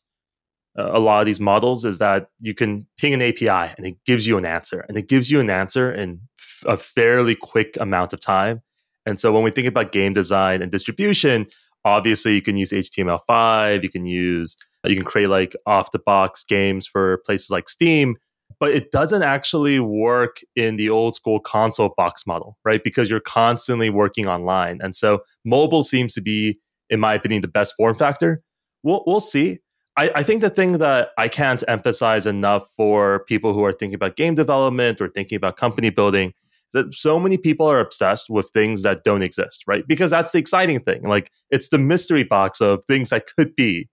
uh, 0.79 0.91
a 0.93 0.99
lot 0.99 1.21
of 1.21 1.27
these 1.27 1.41
models 1.41 1.85
is 1.85 1.99
that 1.99 2.29
you 2.41 2.55
can 2.55 2.87
ping 2.99 3.15
an 3.15 3.23
API 3.23 3.75
and 3.77 3.87
it 3.87 3.97
gives 4.05 4.27
you 4.27 4.37
an 4.39 4.45
answer, 4.45 4.85
and 4.89 4.99
it 4.99 5.09
gives 5.09 5.31
you 5.31 5.41
an 5.41 5.51
answer 5.51 5.93
in 5.93 6.21
f- 6.39 6.65
a 6.67 6.77
fairly 6.77 7.35
quick 7.35 7.77
amount 7.81 8.13
of 8.13 8.21
time. 8.21 8.63
And 9.07 9.19
so 9.19 9.33
when 9.33 9.43
we 9.43 9.51
think 9.51 9.67
about 9.67 9.93
game 9.93 10.13
design 10.13 10.61
and 10.61 10.71
distribution, 10.71 11.47
obviously 11.89 12.35
you 12.35 12.43
can 12.43 12.57
use 12.57 12.71
HTML5, 12.71 13.83
you 13.83 13.91
can 13.91 14.07
use 14.07 14.57
you 14.85 14.95
can 14.95 15.05
create 15.05 15.29
like 15.29 15.57
off 15.67 15.91
the 15.91 15.99
box 15.99 16.45
games 16.45 16.87
for 16.87 17.19
places 17.27 17.51
like 17.51 17.69
Steam, 17.69 18.17
but 18.61 18.71
it 18.71 18.91
doesn't 18.91 19.23
actually 19.23 19.81
work 19.81 20.39
in 20.57 20.77
the 20.77 20.89
old 20.91 21.15
school 21.15 21.41
console 21.41 21.93
box 21.97 22.27
model, 22.27 22.57
right? 22.65 22.83
Because 22.83 23.11
you're 23.11 23.21
constantly 23.21 23.91
working 23.91 24.29
online. 24.29 24.81
And 24.81 24.95
so 24.95 25.21
mobile 25.45 25.83
seems 25.83 26.15
to 26.15 26.21
be, 26.21 26.59
in 26.91 27.01
my 27.01 27.15
opinion, 27.15 27.43
the 27.43 27.49
best 27.49 27.75
form 27.77 27.95
factor. 27.95 28.43
We'll, 28.83 29.03
we'll 29.07 29.21
see. 29.21 29.59
I, 29.97 30.11
I 30.17 30.23
think 30.23 30.41
the 30.41 30.51
thing 30.51 30.79
that 30.79 31.11
I 31.19 31.29
can't 31.29 31.63
emphasize 31.67 32.27
enough 32.27 32.69
for 32.77 33.25
people 33.25 33.53
who 33.53 33.65
are 33.65 33.73
thinking 33.73 33.97
about 33.97 34.17
game 34.17 34.35
development 34.35 35.01
or 35.01 35.09
thinking 35.09 35.37
about 35.37 35.57
company 35.57 35.91
building 35.91 36.33
that 36.73 36.95
so 36.95 37.19
many 37.19 37.39
people 37.39 37.67
are 37.67 37.81
obsessed 37.81 38.29
with 38.29 38.51
things 38.51 38.83
that 38.83 39.05
don't 39.05 39.23
exist, 39.23 39.65
right? 39.67 39.85
Because 39.87 40.11
that's 40.11 40.33
the 40.33 40.39
exciting 40.39 40.81
thing. 40.81 41.03
Like 41.03 41.31
it's 41.51 41.69
the 41.69 41.79
mystery 41.79 42.25
box 42.25 42.61
of 42.61 42.85
things 42.87 43.11
that 43.11 43.27
could 43.37 43.55
be. 43.55 43.89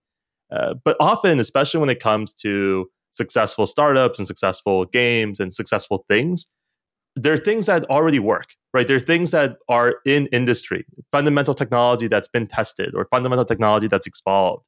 Uh, 0.52 0.76
but 0.84 0.98
often, 1.00 1.40
especially 1.40 1.80
when 1.80 1.90
it 1.90 2.00
comes 2.00 2.34
to 2.34 2.90
successful 3.12 3.66
startups 3.66 4.20
and 4.20 4.28
successful 4.28 4.86
games 4.86 5.40
and 5.40 5.54
successful 5.54 6.06
things, 6.10 6.48
there 7.16 7.34
are 7.34 7.38
things 7.38 7.66
that 7.66 7.86
already 7.86 8.20
work, 8.20 8.56
right? 8.74 8.88
There 8.88 8.98
are 8.98 9.02
things 9.02 9.32
that 9.32 9.56
are 9.70 9.96
in 10.06 10.28
industry, 10.28 10.86
fundamental 11.12 11.54
technology 11.54 12.08
that's 12.08 12.28
been 12.28 12.46
tested 12.46 12.94
or 12.94 13.08
fundamental 13.10 13.46
technology 13.46 13.88
that's 13.88 14.08
evolved. 14.08 14.68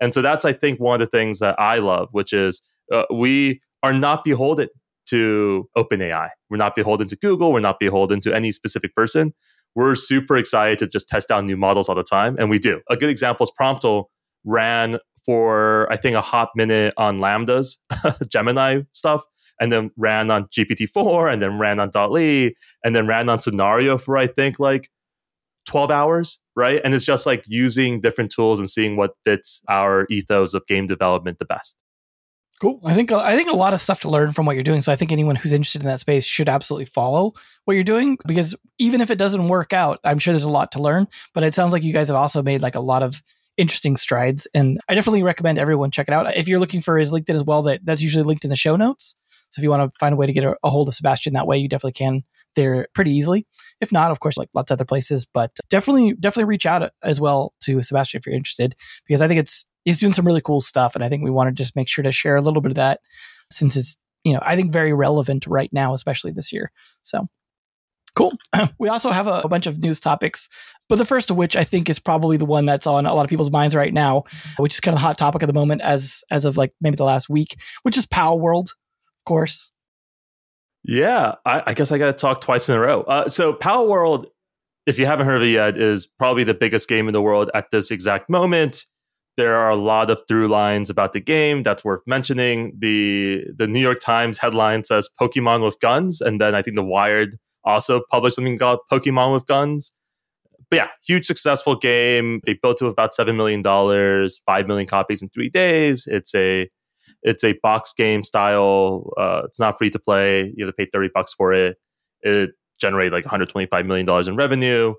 And 0.00 0.12
so 0.12 0.20
that's, 0.20 0.44
I 0.44 0.52
think, 0.52 0.80
one 0.80 1.00
of 1.00 1.08
the 1.08 1.16
things 1.16 1.38
that 1.38 1.54
I 1.58 1.78
love, 1.78 2.08
which 2.10 2.32
is 2.32 2.60
uh, 2.92 3.04
we 3.12 3.60
are 3.84 3.92
not 3.92 4.24
beholden 4.24 4.68
to 5.06 5.68
OpenAI. 5.76 6.30
We're 6.50 6.56
not 6.56 6.74
beholden 6.74 7.08
to 7.08 7.16
Google. 7.16 7.52
We're 7.52 7.60
not 7.60 7.78
beholden 7.78 8.20
to 8.20 8.34
any 8.34 8.52
specific 8.52 8.94
person. 8.94 9.34
We're 9.74 9.96
super 9.96 10.36
excited 10.36 10.78
to 10.80 10.86
just 10.86 11.08
test 11.08 11.30
out 11.30 11.44
new 11.44 11.56
models 11.56 11.88
all 11.88 11.94
the 11.94 12.04
time. 12.04 12.36
And 12.38 12.48
we 12.48 12.58
do. 12.58 12.80
A 12.88 12.96
good 12.96 13.10
example 13.10 13.44
is 13.44 13.52
Promptle 13.58 14.04
ran 14.44 14.98
for, 15.24 15.90
I 15.90 15.96
think, 15.96 16.16
a 16.16 16.20
hot 16.20 16.50
minute 16.54 16.94
on 16.96 17.18
Lambdas, 17.18 17.78
Gemini 18.28 18.82
stuff, 18.92 19.24
and 19.60 19.72
then 19.72 19.90
ran 19.96 20.30
on 20.30 20.46
GPT-4, 20.56 21.32
and 21.32 21.42
then 21.42 21.58
ran 21.58 21.80
on 21.80 21.90
DALL-E, 21.90 22.54
and 22.84 22.94
then 22.94 23.06
ran 23.06 23.28
on 23.28 23.40
Scenario 23.40 23.98
for, 23.98 24.16
I 24.18 24.26
think, 24.26 24.58
like 24.58 24.90
12 25.66 25.90
hours, 25.90 26.40
right? 26.56 26.80
And 26.84 26.94
it's 26.94 27.04
just 27.04 27.26
like 27.26 27.44
using 27.46 28.00
different 28.00 28.30
tools 28.30 28.58
and 28.58 28.68
seeing 28.68 28.96
what 28.96 29.12
fits 29.24 29.62
our 29.68 30.06
ethos 30.10 30.54
of 30.54 30.66
game 30.66 30.86
development 30.86 31.38
the 31.38 31.46
best. 31.46 31.76
Cool. 32.64 32.80
I 32.82 32.94
think 32.94 33.12
I 33.12 33.36
think 33.36 33.50
a 33.50 33.54
lot 33.54 33.74
of 33.74 33.78
stuff 33.78 34.00
to 34.00 34.08
learn 34.08 34.32
from 34.32 34.46
what 34.46 34.56
you're 34.56 34.62
doing. 34.62 34.80
So 34.80 34.90
I 34.90 34.96
think 34.96 35.12
anyone 35.12 35.36
who's 35.36 35.52
interested 35.52 35.82
in 35.82 35.88
that 35.88 36.00
space 36.00 36.24
should 36.24 36.48
absolutely 36.48 36.86
follow 36.86 37.34
what 37.66 37.74
you're 37.74 37.84
doing 37.84 38.16
because 38.26 38.56
even 38.78 39.02
if 39.02 39.10
it 39.10 39.18
doesn't 39.18 39.48
work 39.48 39.74
out, 39.74 40.00
I'm 40.02 40.18
sure 40.18 40.32
there's 40.32 40.44
a 40.44 40.48
lot 40.48 40.72
to 40.72 40.80
learn. 40.80 41.06
But 41.34 41.44
it 41.44 41.52
sounds 41.52 41.74
like 41.74 41.82
you 41.82 41.92
guys 41.92 42.08
have 42.08 42.16
also 42.16 42.42
made 42.42 42.62
like 42.62 42.74
a 42.74 42.80
lot 42.80 43.02
of 43.02 43.22
interesting 43.58 43.96
strides, 43.96 44.48
and 44.54 44.80
I 44.88 44.94
definitely 44.94 45.22
recommend 45.22 45.58
everyone 45.58 45.90
check 45.90 46.08
it 46.08 46.14
out. 46.14 46.34
If 46.38 46.48
you're 46.48 46.58
looking 46.58 46.80
for 46.80 46.96
his 46.96 47.12
LinkedIn 47.12 47.34
as 47.34 47.44
well, 47.44 47.60
that 47.64 47.84
that's 47.84 48.00
usually 48.00 48.24
linked 48.24 48.44
in 48.44 48.50
the 48.50 48.56
show 48.56 48.76
notes. 48.76 49.14
So 49.50 49.60
if 49.60 49.62
you 49.62 49.68
want 49.68 49.92
to 49.92 49.98
find 50.00 50.14
a 50.14 50.16
way 50.16 50.24
to 50.24 50.32
get 50.32 50.44
a, 50.44 50.56
a 50.64 50.70
hold 50.70 50.88
of 50.88 50.94
Sebastian 50.94 51.34
that 51.34 51.46
way, 51.46 51.58
you 51.58 51.68
definitely 51.68 51.92
can 51.92 52.22
there 52.56 52.88
pretty 52.94 53.10
easily. 53.10 53.46
If 53.82 53.92
not, 53.92 54.10
of 54.10 54.20
course, 54.20 54.38
like 54.38 54.48
lots 54.54 54.70
of 54.70 54.76
other 54.76 54.86
places, 54.86 55.26
but 55.26 55.50
definitely, 55.68 56.14
definitely 56.18 56.48
reach 56.48 56.64
out 56.64 56.92
as 57.02 57.20
well 57.20 57.52
to 57.64 57.82
Sebastian 57.82 58.20
if 58.20 58.26
you're 58.26 58.34
interested, 58.34 58.74
because 59.06 59.20
I 59.20 59.28
think 59.28 59.40
it's 59.40 59.66
he's 59.84 59.98
doing 59.98 60.12
some 60.12 60.26
really 60.26 60.40
cool 60.40 60.60
stuff. 60.60 60.94
And 60.94 61.04
I 61.04 61.08
think 61.08 61.22
we 61.22 61.30
want 61.30 61.48
to 61.48 61.52
just 61.52 61.76
make 61.76 61.88
sure 61.88 62.02
to 62.02 62.12
share 62.12 62.36
a 62.36 62.42
little 62.42 62.62
bit 62.62 62.72
of 62.72 62.76
that 62.76 63.00
since 63.50 63.76
it's, 63.76 63.96
you 64.24 64.32
know, 64.32 64.40
I 64.42 64.56
think 64.56 64.72
very 64.72 64.92
relevant 64.92 65.46
right 65.46 65.72
now, 65.72 65.92
especially 65.92 66.32
this 66.32 66.52
year. 66.52 66.72
So 67.02 67.24
cool. 68.14 68.32
we 68.78 68.88
also 68.88 69.10
have 69.10 69.26
a, 69.26 69.42
a, 69.42 69.48
bunch 69.48 69.66
of 69.66 69.78
news 69.78 70.00
topics, 70.00 70.48
but 70.88 70.96
the 70.96 71.04
first 71.04 71.30
of 71.30 71.36
which 71.36 71.56
I 71.56 71.64
think 71.64 71.88
is 71.90 71.98
probably 71.98 72.36
the 72.36 72.44
one 72.44 72.66
that's 72.66 72.86
on 72.86 73.06
a 73.06 73.14
lot 73.14 73.24
of 73.24 73.30
people's 73.30 73.50
minds 73.50 73.74
right 73.74 73.92
now, 73.92 74.24
which 74.56 74.74
is 74.74 74.80
kind 74.80 74.94
of 74.94 75.00
the 75.00 75.06
hot 75.06 75.18
topic 75.18 75.42
of 75.42 75.46
the 75.46 75.52
moment 75.52 75.82
as, 75.82 76.24
as 76.30 76.44
of 76.44 76.56
like 76.56 76.72
maybe 76.80 76.96
the 76.96 77.04
last 77.04 77.28
week, 77.28 77.56
which 77.82 77.98
is 77.98 78.06
Palworld, 78.06 78.70
of 78.70 79.24
course. 79.26 79.72
Yeah, 80.84 81.34
I, 81.46 81.62
I 81.68 81.74
guess 81.74 81.92
I 81.92 81.98
got 81.98 82.06
to 82.06 82.12
talk 82.12 82.40
twice 82.40 82.68
in 82.68 82.76
a 82.76 82.80
row. 82.80 83.02
Uh, 83.02 83.28
so 83.28 83.56
World, 83.86 84.26
if 84.86 84.98
you 84.98 85.06
haven't 85.06 85.26
heard 85.26 85.36
of 85.36 85.42
it 85.42 85.52
yet, 85.52 85.78
is 85.78 86.06
probably 86.06 86.44
the 86.44 86.54
biggest 86.54 86.88
game 86.88 87.08
in 87.08 87.14
the 87.14 87.22
world 87.22 87.50
at 87.54 87.70
this 87.70 87.90
exact 87.90 88.28
moment 88.28 88.84
there 89.36 89.56
are 89.56 89.70
a 89.70 89.76
lot 89.76 90.10
of 90.10 90.22
through 90.28 90.48
lines 90.48 90.90
about 90.90 91.12
the 91.12 91.20
game 91.20 91.62
that's 91.62 91.84
worth 91.84 92.02
mentioning. 92.06 92.72
The 92.78 93.44
the 93.56 93.66
New 93.66 93.80
York 93.80 94.00
Times 94.00 94.38
headline 94.38 94.84
says 94.84 95.08
Pokemon 95.20 95.64
with 95.64 95.78
guns, 95.80 96.20
and 96.20 96.40
then 96.40 96.54
I 96.54 96.62
think 96.62 96.76
the 96.76 96.84
Wired 96.84 97.38
also 97.64 98.02
published 98.10 98.36
something 98.36 98.58
called 98.58 98.80
Pokemon 98.90 99.32
with 99.32 99.46
guns. 99.46 99.92
But 100.70 100.76
yeah, 100.76 100.88
huge 101.06 101.26
successful 101.26 101.76
game. 101.76 102.40
They 102.44 102.54
built 102.54 102.80
with 102.80 102.92
about 102.92 103.14
seven 103.14 103.36
million 103.36 103.62
dollars, 103.62 104.40
five 104.46 104.66
million 104.66 104.86
copies 104.86 105.22
in 105.22 105.28
three 105.30 105.48
days. 105.50 106.06
It's 106.06 106.34
a 106.34 106.68
it's 107.22 107.44
a 107.44 107.54
box 107.62 107.92
game 107.92 108.22
style. 108.22 109.10
Uh, 109.16 109.42
it's 109.44 109.58
not 109.58 109.78
free 109.78 109.90
to 109.90 109.98
play. 109.98 110.52
You 110.56 110.64
have 110.64 110.74
to 110.74 110.76
pay 110.76 110.88
thirty 110.92 111.10
bucks 111.12 111.32
for 111.32 111.52
it. 111.52 111.76
It 112.22 112.50
generated 112.80 113.12
like 113.12 113.24
125 113.24 113.86
million 113.86 114.04
dollars 114.04 114.26
in 114.26 114.36
revenue 114.36 114.94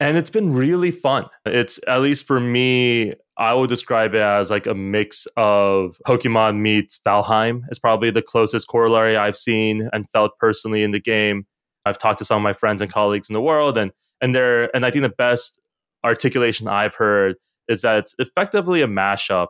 and 0.00 0.16
it's 0.16 0.30
been 0.30 0.52
really 0.52 0.90
fun. 0.90 1.26
It's 1.44 1.80
at 1.88 2.00
least 2.00 2.26
for 2.26 2.38
me, 2.38 3.14
I 3.36 3.54
would 3.54 3.68
describe 3.68 4.14
it 4.14 4.22
as 4.22 4.50
like 4.50 4.66
a 4.66 4.74
mix 4.74 5.26
of 5.36 5.98
Pokemon 6.06 6.58
meets 6.58 7.00
Valheim 7.06 7.62
is 7.70 7.78
probably 7.78 8.10
the 8.10 8.22
closest 8.22 8.68
corollary 8.68 9.16
I've 9.16 9.36
seen 9.36 9.88
and 9.92 10.08
felt 10.10 10.32
personally 10.38 10.82
in 10.82 10.92
the 10.92 11.00
game. 11.00 11.46
I've 11.84 11.98
talked 11.98 12.18
to 12.18 12.24
some 12.24 12.38
of 12.38 12.42
my 12.42 12.52
friends 12.52 12.82
and 12.82 12.92
colleagues 12.92 13.28
in 13.28 13.34
the 13.34 13.40
world, 13.40 13.78
and 13.78 13.92
and 14.20 14.34
they're 14.34 14.74
and 14.74 14.84
I 14.84 14.90
think 14.90 15.02
the 15.02 15.08
best 15.08 15.60
articulation 16.04 16.68
I've 16.68 16.94
heard 16.94 17.36
is 17.68 17.82
that 17.82 17.98
it's 17.98 18.14
effectively 18.18 18.82
a 18.82 18.86
mashup 18.86 19.48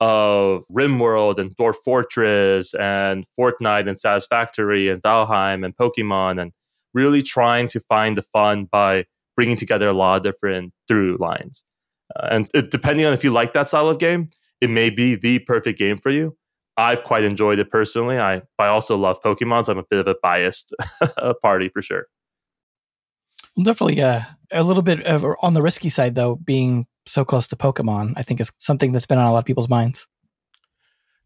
of 0.00 0.64
RimWorld 0.74 1.38
and 1.38 1.56
Dwarf 1.56 1.76
Fortress 1.84 2.74
and 2.74 3.24
Fortnite 3.38 3.88
and 3.88 4.00
Satisfactory 4.00 4.88
and 4.88 5.00
Valheim 5.02 5.64
and 5.64 5.76
Pokemon 5.76 6.40
and 6.40 6.52
really 6.92 7.22
trying 7.22 7.68
to 7.68 7.80
find 7.80 8.16
the 8.16 8.22
fun 8.22 8.64
by 8.64 9.04
bringing 9.36 9.56
together 9.56 9.88
a 9.88 9.92
lot 9.92 10.16
of 10.16 10.22
different 10.22 10.72
through 10.88 11.16
lines. 11.18 11.64
Uh, 12.14 12.28
and 12.30 12.46
it, 12.54 12.70
depending 12.70 13.06
on 13.06 13.12
if 13.12 13.24
you 13.24 13.30
like 13.30 13.52
that 13.54 13.68
style 13.68 13.88
of 13.88 13.98
game, 13.98 14.28
it 14.60 14.70
may 14.70 14.90
be 14.90 15.14
the 15.14 15.40
perfect 15.40 15.78
game 15.78 15.98
for 15.98 16.10
you. 16.10 16.36
I've 16.76 17.02
quite 17.02 17.24
enjoyed 17.24 17.58
it 17.58 17.70
personally. 17.70 18.18
I, 18.18 18.42
I 18.58 18.68
also 18.68 18.96
love 18.96 19.20
Pokemon, 19.22 19.66
so 19.66 19.72
I'm 19.72 19.78
a 19.78 19.84
bit 19.88 20.00
of 20.00 20.06
a 20.06 20.16
biased 20.22 20.74
party 21.42 21.68
for 21.68 21.82
sure. 21.82 22.06
Definitely, 23.62 24.00
uh, 24.00 24.22
a 24.50 24.62
little 24.62 24.82
bit 24.82 25.04
of, 25.04 25.26
on 25.42 25.52
the 25.52 25.60
risky 25.60 25.90
side, 25.90 26.14
though, 26.14 26.36
being 26.36 26.86
so 27.04 27.24
close 27.24 27.46
to 27.48 27.56
Pokemon, 27.56 28.14
I 28.16 28.22
think 28.22 28.40
is 28.40 28.50
something 28.56 28.92
that's 28.92 29.04
been 29.04 29.18
on 29.18 29.26
a 29.26 29.32
lot 29.32 29.40
of 29.40 29.44
people's 29.44 29.68
minds. 29.68 30.08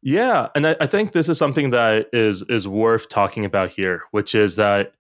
Yeah, 0.02 0.48
and 0.54 0.66
I, 0.66 0.76
I 0.80 0.86
think 0.86 1.12
this 1.12 1.28
is 1.28 1.38
something 1.38 1.70
that 1.70 2.08
is 2.12 2.42
is 2.48 2.68
worth 2.68 3.08
talking 3.08 3.44
about 3.44 3.70
here, 3.70 4.02
which 4.10 4.34
is 4.34 4.56
that 4.56 4.92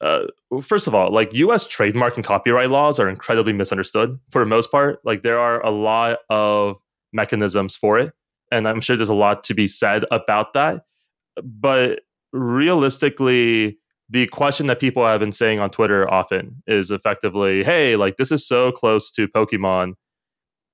uh, 0.00 0.22
first 0.62 0.86
of 0.86 0.94
all, 0.94 1.10
like 1.10 1.32
U.S. 1.34 1.66
trademark 1.66 2.16
and 2.16 2.24
copyright 2.24 2.70
laws 2.70 2.98
are 2.98 3.08
incredibly 3.08 3.52
misunderstood 3.52 4.18
for 4.30 4.40
the 4.40 4.46
most 4.46 4.70
part. 4.70 5.00
Like 5.04 5.22
there 5.22 5.38
are 5.38 5.64
a 5.64 5.70
lot 5.70 6.18
of 6.28 6.76
mechanisms 7.12 7.76
for 7.76 7.98
it, 7.98 8.12
and 8.52 8.68
I'm 8.68 8.80
sure 8.80 8.96
there's 8.96 9.08
a 9.08 9.14
lot 9.14 9.44
to 9.44 9.54
be 9.54 9.66
said 9.66 10.04
about 10.10 10.52
that. 10.54 10.82
But 11.42 12.00
realistically, 12.32 13.78
the 14.08 14.26
question 14.26 14.66
that 14.66 14.80
people 14.80 15.04
have 15.06 15.20
been 15.20 15.32
saying 15.32 15.60
on 15.60 15.70
Twitter 15.70 16.10
often 16.12 16.62
is 16.66 16.90
effectively, 16.90 17.64
"Hey, 17.64 17.96
like 17.96 18.16
this 18.16 18.30
is 18.30 18.46
so 18.46 18.72
close 18.72 19.10
to 19.12 19.28
Pokemon, 19.28 19.94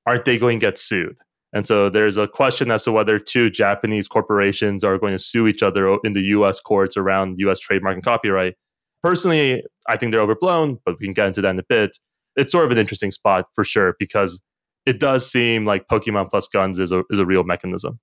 aren't 0.06 0.24
they 0.24 0.38
going 0.38 0.58
to 0.58 0.66
get 0.66 0.78
sued?" 0.78 1.16
And 1.52 1.66
so 1.66 1.90
there's 1.90 2.16
a 2.16 2.26
question 2.26 2.70
as 2.70 2.84
to 2.84 2.92
whether 2.92 3.18
two 3.18 3.50
Japanese 3.50 4.08
corporations 4.08 4.82
are 4.84 4.98
going 4.98 5.12
to 5.12 5.18
sue 5.18 5.46
each 5.46 5.62
other 5.62 5.98
in 6.02 6.14
the 6.14 6.22
US 6.22 6.60
courts 6.60 6.96
around 6.96 7.38
US 7.40 7.58
trademark 7.58 7.94
and 7.94 8.04
copyright. 8.04 8.54
Personally, 9.02 9.64
I 9.88 9.96
think 9.96 10.12
they're 10.12 10.20
overblown, 10.20 10.78
but 10.84 10.98
we 11.00 11.06
can 11.06 11.14
get 11.14 11.26
into 11.26 11.40
that 11.40 11.50
in 11.50 11.58
a 11.58 11.64
bit. 11.68 11.98
It's 12.36 12.52
sort 12.52 12.64
of 12.64 12.70
an 12.70 12.78
interesting 12.78 13.10
spot 13.10 13.46
for 13.54 13.64
sure 13.64 13.94
because 13.98 14.40
it 14.86 15.00
does 15.00 15.30
seem 15.30 15.64
like 15.64 15.88
Pokemon 15.88 16.30
plus 16.30 16.48
guns 16.48 16.78
is 16.78 16.92
a 16.92 17.02
is 17.10 17.18
a 17.18 17.26
real 17.26 17.44
mechanism. 17.44 17.98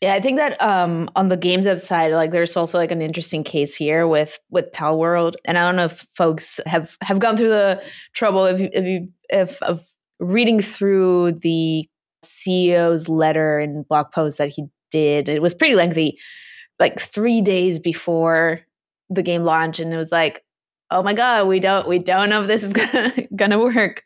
Yeah, 0.00 0.14
I 0.14 0.20
think 0.20 0.36
that 0.36 0.60
um, 0.62 1.08
on 1.16 1.28
the 1.28 1.36
games 1.36 1.64
dev 1.64 1.80
side, 1.80 2.12
like 2.12 2.30
there's 2.30 2.56
also 2.56 2.78
like 2.78 2.92
an 2.92 3.02
interesting 3.02 3.42
case 3.42 3.74
here 3.74 4.06
with 4.06 4.38
with 4.50 4.70
Palworld, 4.72 5.34
and 5.44 5.58
I 5.58 5.66
don't 5.66 5.76
know 5.76 5.86
if 5.86 6.06
folks 6.14 6.60
have 6.66 6.96
have 7.02 7.18
gone 7.18 7.36
through 7.36 7.48
the 7.48 7.82
trouble 8.12 8.44
if 8.44 8.60
you, 8.60 8.68
if 8.72 8.84
you 8.84 9.08
if 9.28 9.60
of 9.62 9.84
reading 10.20 10.60
through 10.60 11.32
the 11.32 11.88
CEO's 12.24 13.08
letter 13.08 13.58
and 13.58 13.86
blog 13.88 14.12
post 14.12 14.38
that 14.38 14.50
he 14.50 14.66
did. 14.90 15.28
It 15.28 15.42
was 15.42 15.54
pretty 15.54 15.74
lengthy, 15.74 16.18
like 16.78 17.00
three 17.00 17.40
days 17.40 17.78
before 17.78 18.60
the 19.10 19.22
game 19.22 19.42
launch 19.42 19.80
and 19.80 19.92
it 19.92 19.96
was 19.96 20.12
like 20.12 20.44
oh 20.90 21.02
my 21.02 21.12
god 21.12 21.46
we 21.46 21.60
don't 21.60 21.86
we 21.88 21.98
don't 21.98 22.28
know 22.28 22.42
if 22.42 22.46
this 22.46 22.62
is 22.62 22.72
gonna, 22.74 23.12
gonna 23.34 23.58
work. 23.58 24.02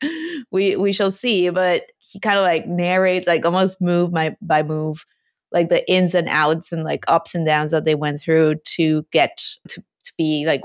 We 0.50 0.76
we 0.76 0.92
shall 0.92 1.10
see. 1.10 1.48
But 1.48 1.84
he 1.98 2.20
kind 2.20 2.38
of 2.38 2.42
like 2.42 2.66
narrates 2.66 3.26
like 3.26 3.44
almost 3.44 3.80
move 3.80 4.12
my 4.12 4.36
by 4.40 4.62
move 4.62 5.04
like 5.50 5.68
the 5.68 5.88
ins 5.90 6.14
and 6.14 6.28
outs 6.28 6.72
and 6.72 6.84
like 6.84 7.04
ups 7.08 7.34
and 7.34 7.46
downs 7.46 7.70
that 7.72 7.84
they 7.84 7.94
went 7.94 8.20
through 8.20 8.56
to 8.64 9.04
get 9.12 9.44
to, 9.68 9.82
to 10.04 10.12
be 10.16 10.44
like 10.46 10.62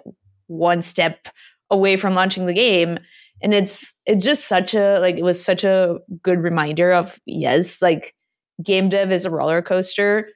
one 0.47 0.81
step 0.81 1.27
away 1.69 1.97
from 1.97 2.13
launching 2.13 2.45
the 2.45 2.53
game. 2.53 2.97
And 3.41 3.53
it's 3.53 3.93
it's 4.05 4.23
just 4.23 4.47
such 4.47 4.73
a 4.73 4.99
like 4.99 5.17
it 5.17 5.23
was 5.23 5.43
such 5.43 5.63
a 5.63 5.99
good 6.23 6.39
reminder 6.39 6.91
of 6.91 7.19
yes 7.25 7.81
like 7.81 8.15
game 8.63 8.89
dev 8.89 9.11
is 9.11 9.25
a 9.25 9.29
roller 9.29 9.61
coaster. 9.61 10.29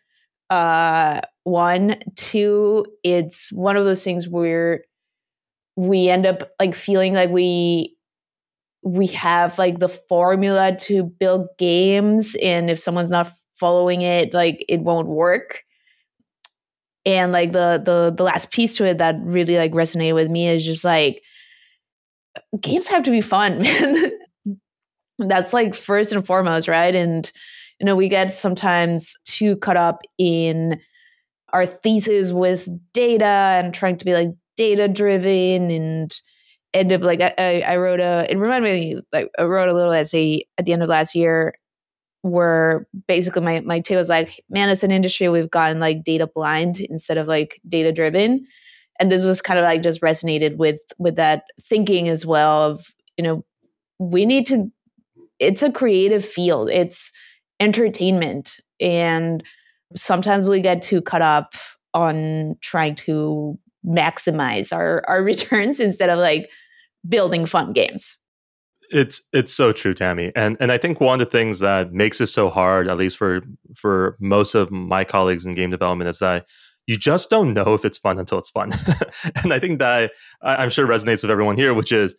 Uh 0.50 1.22
one 1.44 1.96
two 2.16 2.86
it's 3.04 3.52
one 3.52 3.76
of 3.76 3.86
those 3.86 4.04
things 4.04 4.30
where 4.30 4.84
we 5.76 6.10
end 6.10 6.26
up 6.26 6.52
like 6.60 6.76
feeling 6.76 7.14
like 7.14 7.30
we 7.30 7.96
we 8.84 9.08
have 9.08 9.58
like 9.58 9.80
the 9.80 9.90
formula 9.90 10.76
to 10.76 11.04
build 11.04 11.48
games 11.58 12.36
and 12.42 12.70
if 12.70 12.80
someone's 12.80 13.12
not 13.12 13.32
following 13.62 14.02
it 14.02 14.34
like 14.34 14.66
it 14.68 14.82
won't 14.82 15.08
work. 15.08 15.64
And 17.06 17.32
like 17.32 17.52
the 17.52 17.82
the 17.84 18.14
the 18.16 18.24
last 18.24 18.52
piece 18.52 18.76
to 18.78 18.86
it 18.86 18.98
that 18.98 19.16
really 19.22 19.58
like 19.58 19.72
resonated 19.72 20.16
with 20.16 20.30
me 20.30 20.48
is 20.48 20.66
just 20.66 20.84
like 20.84 21.22
games 22.60 22.88
have 22.88 23.04
to 23.04 23.12
be 23.12 23.22
fun 23.22 23.62
man. 23.64 24.12
That's 25.20 25.54
like 25.54 25.76
first 25.76 26.12
and 26.12 26.26
foremost 26.26 26.68
right? 26.68 26.94
And 26.94 27.32
you 27.80 27.86
know 27.86 27.96
we 27.96 28.08
get 28.08 28.32
sometimes 28.32 29.16
too 29.26 29.56
caught 29.58 29.78
up 29.78 30.02
in 30.18 30.80
our 31.54 31.66
thesis 31.66 32.32
with 32.32 32.68
data 32.94 33.26
and 33.26 33.74
trying 33.74 33.98
to 33.98 34.06
be 34.06 34.14
like 34.14 34.30
data 34.58 34.88
driven 34.88 35.72
and 35.72 36.12
end 36.74 36.92
up 36.92 37.02
like 37.02 37.22
I, 37.22 37.62
I 37.68 37.78
wrote 37.78 38.00
a 38.00 38.26
it 38.30 38.38
reminded 38.38 38.72
me 38.72 39.02
like 39.12 39.30
I 39.38 39.44
wrote 39.44 39.70
a 39.70 39.74
little 39.74 39.92
essay 39.92 40.44
at 40.58 40.66
the 40.66 40.74
end 40.74 40.84
of 40.84 40.90
last 40.90 41.16
year 41.16 41.54
where 42.22 42.88
basically 43.08 43.42
my 43.42 43.62
my 43.62 43.80
take 43.80 43.98
was 43.98 44.10
like, 44.10 44.44
man, 44.50 44.70
as 44.70 44.84
an 44.84 44.92
industry 44.92 45.28
we've 45.30 45.50
gotten 45.50 45.80
like 45.80 46.04
data 46.04 46.28
blind 46.28 46.80
instead 46.80 47.18
of 47.18 47.28
like 47.28 47.60
data 47.68 47.92
driven. 47.92 48.46
And 49.00 49.12
this 49.12 49.24
was 49.24 49.42
kind 49.42 49.58
of 49.58 49.66
like 49.66 49.82
just 49.82 50.02
resonated 50.02 50.58
with 50.58 50.80
with 50.98 51.16
that 51.16 51.44
thinking 51.62 52.08
as 52.08 52.26
well 52.26 52.72
of, 52.72 52.94
you 53.18 53.24
know, 53.24 53.44
we 54.00 54.26
need 54.26 54.46
to 54.48 54.72
it's 55.40 55.64
a 55.64 55.72
creative 55.72 56.24
field. 56.24 56.70
It's 56.70 57.12
entertainment. 57.60 58.60
And 58.80 59.44
sometimes 59.96 60.48
we 60.48 60.60
get 60.60 60.82
too 60.82 61.02
caught 61.02 61.22
up 61.22 61.54
on 61.94 62.56
trying 62.62 62.96
to 62.96 63.58
maximize 63.86 64.76
our 64.76 65.04
our 65.08 65.24
returns 65.32 65.80
instead 65.80 66.10
of 66.10 66.20
like 66.20 66.50
building 67.08 67.46
fun 67.46 67.74
games. 67.74 68.18
It's 68.92 69.22
it's 69.32 69.54
so 69.54 69.72
true, 69.72 69.94
Tammy, 69.94 70.32
and 70.36 70.58
and 70.60 70.72
I 70.72 70.78
think 70.78 71.00
one 71.00 71.22
of 71.22 71.26
the 71.26 71.38
things 71.38 71.60
that 71.60 71.94
makes 71.94 72.20
it 72.20 72.28
so 72.28 72.50
hard, 72.50 72.90
at 72.90 72.98
least 72.98 73.18
for 73.18 73.42
for 73.74 74.18
most 74.20 74.54
of 74.54 74.70
my 74.70 75.06
colleagues 75.06 75.46
in 75.46 75.54
game 75.54 75.70
development, 75.70 76.10
is 76.10 76.20
that 76.20 76.46
you 76.88 76.98
just 76.98 77.30
don't 77.30 77.54
know 77.54 77.74
if 77.74 77.86
it's 77.86 77.98
fun 77.98 78.20
until 78.20 78.38
it's 78.38 78.50
fun, 78.50 78.72
and 79.44 79.54
I 79.54 79.60
think 79.60 79.80
that 79.80 80.12
I'm 80.42 80.70
sure 80.70 80.86
resonates 80.86 81.22
with 81.22 81.32
everyone 81.32 81.56
here, 81.56 81.74
which 81.74 81.94
is 81.94 82.18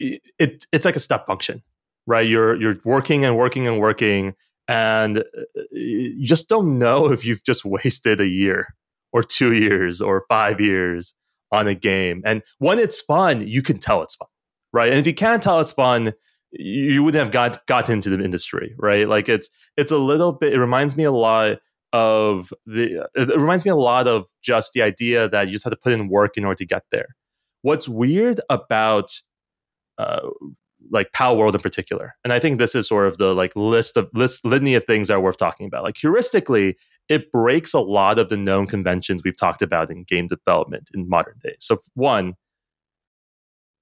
it 0.00 0.64
it's 0.72 0.86
like 0.86 0.96
a 0.96 1.00
step 1.00 1.26
function, 1.26 1.62
right? 2.06 2.26
You're 2.26 2.58
you're 2.58 2.76
working 2.84 3.26
and 3.26 3.36
working 3.36 3.66
and 3.66 3.78
working, 3.78 4.34
and 4.68 5.18
uh, 5.18 5.62
you 5.70 6.26
just 6.26 6.48
don't 6.48 6.78
know 6.78 7.10
if 7.10 7.24
you've 7.24 7.44
just 7.44 7.64
wasted 7.64 8.20
a 8.20 8.28
year 8.28 8.74
or 9.12 9.22
two 9.22 9.52
years 9.52 10.00
or 10.00 10.24
five 10.28 10.60
years 10.60 11.14
on 11.52 11.68
a 11.68 11.74
game. 11.74 12.22
And 12.24 12.42
when 12.58 12.78
it's 12.78 13.00
fun, 13.00 13.46
you 13.46 13.62
can 13.62 13.78
tell 13.78 14.02
it's 14.02 14.16
fun, 14.16 14.28
right? 14.72 14.88
And 14.88 14.98
if 14.98 15.06
you 15.06 15.14
can't 15.14 15.42
tell 15.42 15.60
it's 15.60 15.72
fun, 15.72 16.12
you 16.50 17.02
wouldn't 17.02 17.22
have 17.22 17.32
got 17.32 17.64
got 17.66 17.90
into 17.90 18.10
the 18.10 18.22
industry, 18.22 18.74
right? 18.78 19.08
Like 19.08 19.28
it's 19.28 19.50
it's 19.76 19.92
a 19.92 19.98
little 19.98 20.32
bit. 20.32 20.52
It 20.52 20.60
reminds 20.60 20.96
me 20.96 21.04
a 21.04 21.12
lot 21.12 21.58
of 21.92 22.52
the. 22.66 23.08
It 23.14 23.28
reminds 23.28 23.64
me 23.64 23.70
a 23.70 23.76
lot 23.76 24.06
of 24.06 24.26
just 24.42 24.72
the 24.72 24.82
idea 24.82 25.28
that 25.28 25.46
you 25.46 25.52
just 25.52 25.64
have 25.64 25.72
to 25.72 25.78
put 25.80 25.92
in 25.92 26.08
work 26.08 26.36
in 26.36 26.44
order 26.44 26.56
to 26.56 26.66
get 26.66 26.84
there. 26.90 27.16
What's 27.62 27.88
weird 27.88 28.40
about 28.50 29.20
uh, 29.98 30.28
like 30.90 31.12
Palworld 31.12 31.54
in 31.54 31.60
particular, 31.60 32.14
and 32.24 32.32
I 32.32 32.38
think 32.38 32.58
this 32.58 32.74
is 32.74 32.88
sort 32.88 33.06
of 33.06 33.18
the 33.18 33.34
like 33.34 33.54
list 33.56 33.96
of 33.96 34.08
list 34.14 34.44
litany 34.44 34.74
of 34.74 34.84
things 34.84 35.08
that 35.08 35.14
are 35.14 35.20
worth 35.20 35.36
talking 35.36 35.66
about. 35.66 35.84
Like 35.84 35.96
heuristically, 35.96 36.74
it 37.08 37.30
breaks 37.30 37.74
a 37.74 37.80
lot 37.80 38.18
of 38.18 38.28
the 38.28 38.36
known 38.36 38.66
conventions 38.66 39.22
we've 39.24 39.36
talked 39.36 39.62
about 39.62 39.90
in 39.90 40.04
game 40.04 40.26
development 40.26 40.90
in 40.94 41.08
modern 41.08 41.38
days. 41.42 41.56
So, 41.60 41.78
one, 41.94 42.34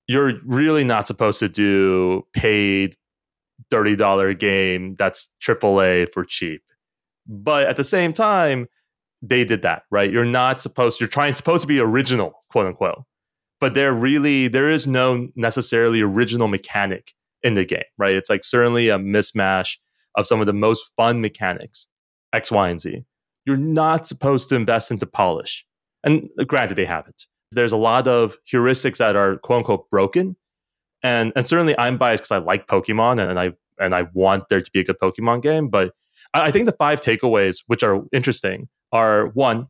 you're 0.08 0.34
really 0.44 0.84
not 0.84 1.06
supposed 1.06 1.38
to 1.40 1.48
do 1.48 2.26
paid 2.32 2.96
$30 3.70 4.38
game 4.38 4.96
that's 4.96 5.30
AAA 5.40 6.12
for 6.12 6.24
cheap. 6.24 6.62
But 7.26 7.68
at 7.68 7.76
the 7.76 7.84
same 7.84 8.12
time, 8.12 8.66
they 9.22 9.44
did 9.44 9.62
that, 9.62 9.84
right? 9.90 10.10
You're 10.10 10.24
not 10.24 10.60
supposed, 10.60 11.00
you're 11.00 11.08
trying, 11.08 11.34
supposed 11.34 11.62
to 11.62 11.68
be 11.68 11.78
original, 11.78 12.42
quote 12.50 12.66
unquote. 12.66 13.04
But 13.62 13.72
there 13.72 13.94
really, 13.94 14.48
there 14.48 14.70
is 14.70 14.86
no 14.86 15.28
necessarily 15.36 16.02
original 16.02 16.48
mechanic 16.48 17.12
in 17.42 17.54
the 17.54 17.64
game, 17.64 17.82
right? 17.96 18.14
It's 18.14 18.28
like 18.28 18.44
certainly 18.44 18.90
a 18.90 18.98
mismatch 18.98 19.78
of 20.16 20.26
some 20.26 20.40
of 20.40 20.46
the 20.46 20.52
most 20.52 20.92
fun 20.98 21.22
mechanics, 21.22 21.88
X, 22.34 22.52
Y, 22.52 22.68
and 22.68 22.78
Z 22.78 23.04
you're 23.44 23.56
not 23.56 24.06
supposed 24.06 24.48
to 24.48 24.54
invest 24.54 24.90
into 24.90 25.06
polish. 25.06 25.64
And 26.04 26.28
granted, 26.46 26.76
they 26.76 26.84
haven't. 26.84 27.26
There's 27.50 27.72
a 27.72 27.76
lot 27.76 28.08
of 28.08 28.36
heuristics 28.50 28.98
that 28.98 29.16
are 29.16 29.36
quote 29.38 29.58
unquote 29.58 29.90
broken. 29.90 30.36
And 31.02 31.32
and 31.34 31.46
certainly 31.46 31.76
I'm 31.78 31.98
biased 31.98 32.22
because 32.22 32.32
I 32.32 32.38
like 32.38 32.66
Pokemon 32.66 33.28
and, 33.28 33.38
I 33.38 33.52
and 33.78 33.94
I 33.94 34.06
want 34.14 34.48
there 34.48 34.60
to 34.60 34.70
be 34.70 34.80
a 34.80 34.84
good 34.84 34.98
Pokemon 34.98 35.42
game. 35.42 35.68
But 35.68 35.92
I, 36.32 36.42
I 36.42 36.50
think 36.50 36.66
the 36.66 36.72
five 36.72 37.00
takeaways, 37.00 37.62
which 37.66 37.82
are 37.82 38.02
interesting, 38.12 38.68
are 38.92 39.26
one, 39.28 39.66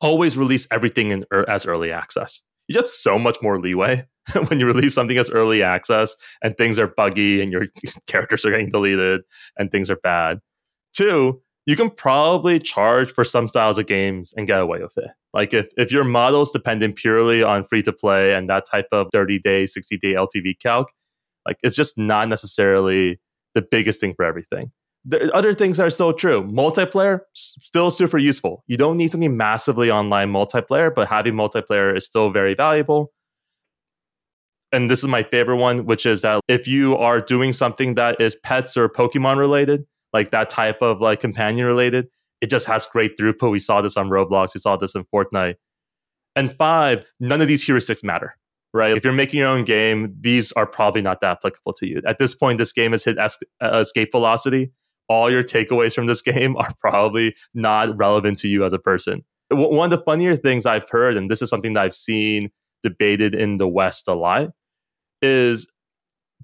always 0.00 0.38
release 0.38 0.66
everything 0.70 1.10
in 1.10 1.24
er, 1.32 1.48
as 1.48 1.66
early 1.66 1.92
access. 1.92 2.42
You 2.70 2.74
get 2.74 2.86
so 2.86 3.18
much 3.18 3.36
more 3.42 3.58
leeway 3.58 4.06
when 4.46 4.60
you 4.60 4.66
release 4.66 4.94
something 4.94 5.18
as 5.18 5.28
early 5.28 5.60
access 5.60 6.14
and 6.40 6.56
things 6.56 6.78
are 6.78 6.86
buggy 6.86 7.42
and 7.42 7.50
your 7.50 7.66
characters 8.06 8.44
are 8.44 8.52
getting 8.52 8.68
deleted 8.68 9.22
and 9.58 9.72
things 9.72 9.90
are 9.90 9.96
bad. 9.96 10.38
Two, 10.92 11.42
you 11.66 11.74
can 11.74 11.90
probably 11.90 12.60
charge 12.60 13.10
for 13.10 13.24
some 13.24 13.48
styles 13.48 13.76
of 13.76 13.88
games 13.88 14.32
and 14.36 14.46
get 14.46 14.60
away 14.60 14.78
with 14.80 14.96
it. 14.98 15.10
Like 15.34 15.52
if, 15.52 15.66
if 15.76 15.90
your 15.90 16.04
model 16.04 16.42
is 16.42 16.50
dependent 16.52 16.94
purely 16.94 17.42
on 17.42 17.64
free 17.64 17.82
to 17.82 17.92
play 17.92 18.34
and 18.34 18.48
that 18.48 18.66
type 18.70 18.86
of 18.92 19.08
30 19.10 19.40
day, 19.40 19.66
60 19.66 19.96
day 19.96 20.12
LTV 20.12 20.60
calc, 20.60 20.92
like 21.48 21.56
it's 21.64 21.74
just 21.74 21.98
not 21.98 22.28
necessarily 22.28 23.18
the 23.56 23.62
biggest 23.68 24.00
thing 24.00 24.14
for 24.14 24.24
everything. 24.24 24.70
Are 25.12 25.34
other 25.34 25.54
things 25.54 25.80
are 25.80 25.90
still 25.90 26.12
true. 26.12 26.42
Multiplayer, 26.44 27.20
still 27.34 27.90
super 27.90 28.18
useful. 28.18 28.64
You 28.66 28.76
don't 28.76 28.96
need 28.96 29.10
something 29.10 29.36
massively 29.36 29.90
online 29.90 30.32
multiplayer, 30.32 30.94
but 30.94 31.08
having 31.08 31.34
multiplayer 31.34 31.96
is 31.96 32.04
still 32.04 32.30
very 32.30 32.54
valuable. 32.54 33.12
And 34.72 34.88
this 34.88 35.00
is 35.00 35.08
my 35.08 35.22
favorite 35.22 35.56
one, 35.56 35.84
which 35.86 36.06
is 36.06 36.22
that 36.22 36.40
if 36.48 36.68
you 36.68 36.96
are 36.96 37.20
doing 37.20 37.52
something 37.52 37.94
that 37.94 38.20
is 38.20 38.36
pets 38.36 38.76
or 38.76 38.88
Pokemon 38.88 39.36
related, 39.36 39.84
like 40.12 40.30
that 40.30 40.48
type 40.48 40.80
of 40.82 41.00
like 41.00 41.20
companion 41.20 41.66
related, 41.66 42.08
it 42.40 42.50
just 42.50 42.66
has 42.66 42.86
great 42.86 43.16
throughput. 43.18 43.50
We 43.50 43.58
saw 43.58 43.82
this 43.82 43.96
on 43.96 44.10
Roblox, 44.10 44.54
we 44.54 44.60
saw 44.60 44.76
this 44.76 44.94
in 44.94 45.04
Fortnite. 45.12 45.56
And 46.36 46.52
five, 46.52 47.04
none 47.18 47.40
of 47.40 47.48
these 47.48 47.66
heuristics 47.66 48.04
matter, 48.04 48.36
right? 48.72 48.96
If 48.96 49.02
you're 49.02 49.12
making 49.12 49.40
your 49.40 49.48
own 49.48 49.64
game, 49.64 50.14
these 50.20 50.52
are 50.52 50.66
probably 50.66 51.02
not 51.02 51.20
that 51.22 51.38
applicable 51.38 51.72
to 51.74 51.88
you. 51.88 52.00
At 52.06 52.18
this 52.18 52.34
point, 52.34 52.58
this 52.58 52.72
game 52.72 52.92
has 52.92 53.04
hit 53.04 53.18
uh, 53.18 53.28
escape 53.62 54.12
velocity. 54.12 54.72
All 55.10 55.30
your 55.30 55.42
takeaways 55.42 55.94
from 55.94 56.06
this 56.06 56.22
game 56.32 56.56
are 56.56 56.72
probably 56.78 57.36
not 57.52 57.94
relevant 57.98 58.38
to 58.38 58.48
you 58.48 58.64
as 58.64 58.72
a 58.72 58.78
person. 58.78 59.22
One 59.50 59.92
of 59.92 59.98
the 59.98 60.04
funnier 60.04 60.36
things 60.36 60.64
I've 60.64 60.88
heard, 60.88 61.16
and 61.16 61.30
this 61.30 61.42
is 61.42 61.50
something 61.50 61.74
that 61.74 61.82
I've 61.82 61.94
seen 61.94 62.50
debated 62.82 63.34
in 63.34 63.58
the 63.58 63.68
West 63.68 64.08
a 64.08 64.14
lot, 64.14 64.50
is 65.20 65.70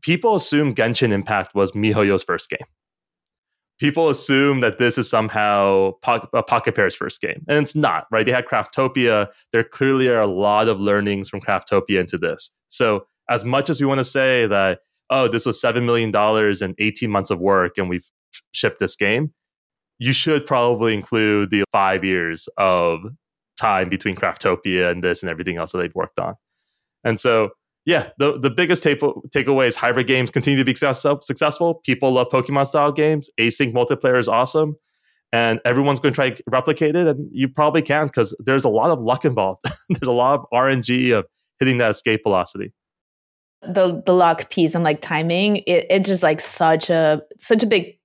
people 0.03 0.35
assume 0.35 0.75
Genshin 0.75 1.13
Impact 1.13 1.55
was 1.55 1.73
MiHoYo's 1.73 2.23
first 2.23 2.51
game 2.51 2.67
people 3.79 4.09
assume 4.09 4.61
that 4.61 4.79
this 4.79 4.99
is 4.99 5.09
somehow 5.09 5.93
a 6.07 6.11
uh, 6.11 6.43
Pocketpair's 6.43 6.95
first 6.95 7.21
game, 7.21 7.45
and 7.49 7.63
it's 7.63 7.77
not. 7.77 8.07
Right? 8.11 8.25
They 8.25 8.33
had 8.33 8.47
Craftopia. 8.47 9.29
There 9.53 9.65
clearly 9.65 10.09
are 10.09 10.21
a 10.21 10.27
lot 10.27 10.69
of 10.69 10.81
learnings 10.81 11.29
from 11.29 11.41
Craftopia 11.41 12.01
into 12.01 12.19
this. 12.19 12.55
So 12.69 13.07
as 13.29 13.45
much 13.45 13.71
as 13.71 13.81
we 13.81 13.87
want 13.87 13.99
to 13.99 14.05
say 14.05 14.47
that, 14.47 14.81
oh, 15.11 15.29
this 15.29 15.47
was 15.47 15.61
seven 15.61 15.87
million 15.87 16.11
dollars 16.11 16.63
and 16.63 16.75
eighteen 16.79 17.11
months 17.11 17.31
of 17.31 17.41
work, 17.41 17.79
and 17.79 17.89
we've 17.89 18.11
shipped 18.53 18.79
this 18.79 18.97
game, 18.97 19.33
you 19.99 20.13
should 20.13 20.47
probably 20.47 20.95
include 20.95 21.51
the 21.51 21.65
five 21.73 22.05
years 22.05 22.49
of 22.59 23.01
time 23.59 23.89
between 23.89 24.15
Craftopia 24.15 24.91
and 24.91 25.03
this 25.03 25.23
and 25.23 25.31
everything 25.31 25.57
else 25.57 25.73
that 25.73 25.79
they've 25.79 25.95
worked 25.95 26.19
on. 26.19 26.35
And 27.05 27.19
so 27.19 27.51
yeah, 27.87 28.09
the, 28.19 28.39
the 28.39 28.51
biggest 28.51 28.83
take, 28.83 28.99
takeaway 29.01 29.69
is 29.69 29.77
hybrid 29.77 30.09
games 30.09 30.31
continue 30.31 30.59
to 30.59 30.65
be 30.65 30.75
success, 30.75 31.25
successful. 31.25 31.77
People 31.85 32.11
love 32.13 32.29
Pokemon 32.29 32.67
style 32.67 32.91
games. 32.91 33.31
Async 33.41 33.73
multiplayer 33.73 34.19
is 34.19 34.29
awesome. 34.29 34.75
And 35.33 35.61
everyone's 35.65 36.01
going 36.01 36.13
to 36.13 36.17
try 36.17 36.31
to 36.31 36.43
replicate 36.49 36.97
it. 36.97 37.07
And 37.07 37.29
you 37.33 37.49
probably 37.49 37.83
can 37.83 38.07
because 38.07 38.37
there's 38.41 38.65
a 38.65 38.69
lot 38.69 38.91
of 38.91 39.01
luck 39.01 39.25
involved. 39.25 39.63
there's 39.89 40.09
a 40.09 40.13
lot 40.13 40.41
of 40.41 40.47
RNG 40.53 41.17
of 41.17 41.27
hitting 41.61 41.79
that 41.79 41.91
escape 41.91 42.23
velocity. 42.25 42.73
The 43.63 44.03
the 44.05 44.13
luck 44.13 44.51
piece 44.51 44.75
and 44.75 44.85
like 44.85 45.01
timing, 45.01 45.57
it, 45.67 45.87
it's 45.89 46.09
just 46.09 46.23
like 46.23 46.41
such 46.41 46.91
a 46.91 47.23
such 47.39 47.63
a 47.63 47.67
big 47.67 47.99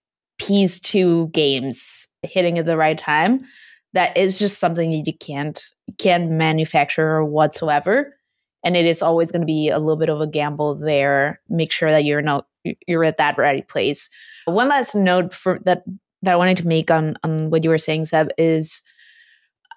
piece 0.47 0.79
two 0.79 1.27
games 1.29 2.07
hitting 2.23 2.57
at 2.57 2.65
the 2.65 2.77
right 2.77 2.97
time 2.97 3.45
that 3.93 4.15
is 4.17 4.39
just 4.39 4.59
something 4.59 4.91
that 4.91 5.03
you 5.05 5.17
can't 5.17 5.61
can't 5.97 6.31
manufacture 6.31 7.23
whatsoever. 7.23 8.15
And 8.63 8.77
it 8.77 8.85
is 8.85 9.01
always 9.01 9.31
going 9.31 9.41
to 9.41 9.47
be 9.47 9.69
a 9.69 9.79
little 9.79 9.97
bit 9.97 10.09
of 10.09 10.21
a 10.21 10.27
gamble 10.27 10.75
there. 10.75 11.41
Make 11.49 11.71
sure 11.71 11.89
that 11.89 12.05
you're 12.05 12.21
not 12.21 12.45
you're 12.87 13.03
at 13.03 13.17
that 13.17 13.37
right 13.37 13.67
place. 13.67 14.09
One 14.45 14.69
last 14.69 14.95
note 14.95 15.33
for 15.33 15.59
that 15.65 15.83
that 16.21 16.33
i 16.33 16.35
wanted 16.35 16.57
to 16.57 16.67
make 16.67 16.91
on 16.91 17.15
on 17.23 17.49
what 17.49 17.63
you 17.63 17.69
were 17.69 17.77
saying 17.77 18.05
seb 18.05 18.29
is 18.37 18.83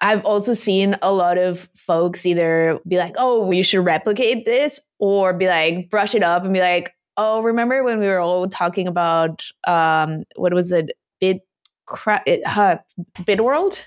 i've 0.01 0.23
also 0.25 0.53
seen 0.53 0.95
a 1.01 1.11
lot 1.11 1.37
of 1.37 1.69
folks 1.75 2.25
either 2.25 2.79
be 2.87 2.97
like 2.97 3.15
oh 3.17 3.45
we 3.45 3.61
should 3.61 3.85
replicate 3.85 4.45
this 4.45 4.79
or 4.99 5.33
be 5.33 5.47
like 5.47 5.89
brush 5.89 6.15
it 6.15 6.23
up 6.23 6.43
and 6.43 6.53
be 6.53 6.59
like 6.59 6.93
oh, 7.17 7.41
remember 7.41 7.83
when 7.83 7.99
we 7.99 8.07
were 8.07 8.19
all 8.19 8.47
talking 8.47 8.87
about 8.87 9.43
um, 9.67 10.23
what 10.35 10.53
was 10.53 10.71
it, 10.71 10.91
Bid, 11.19 11.39
cra- 11.85 12.23
it, 12.25 12.41
uh, 12.45 12.77
Bid 13.25 13.41
World? 13.41 13.85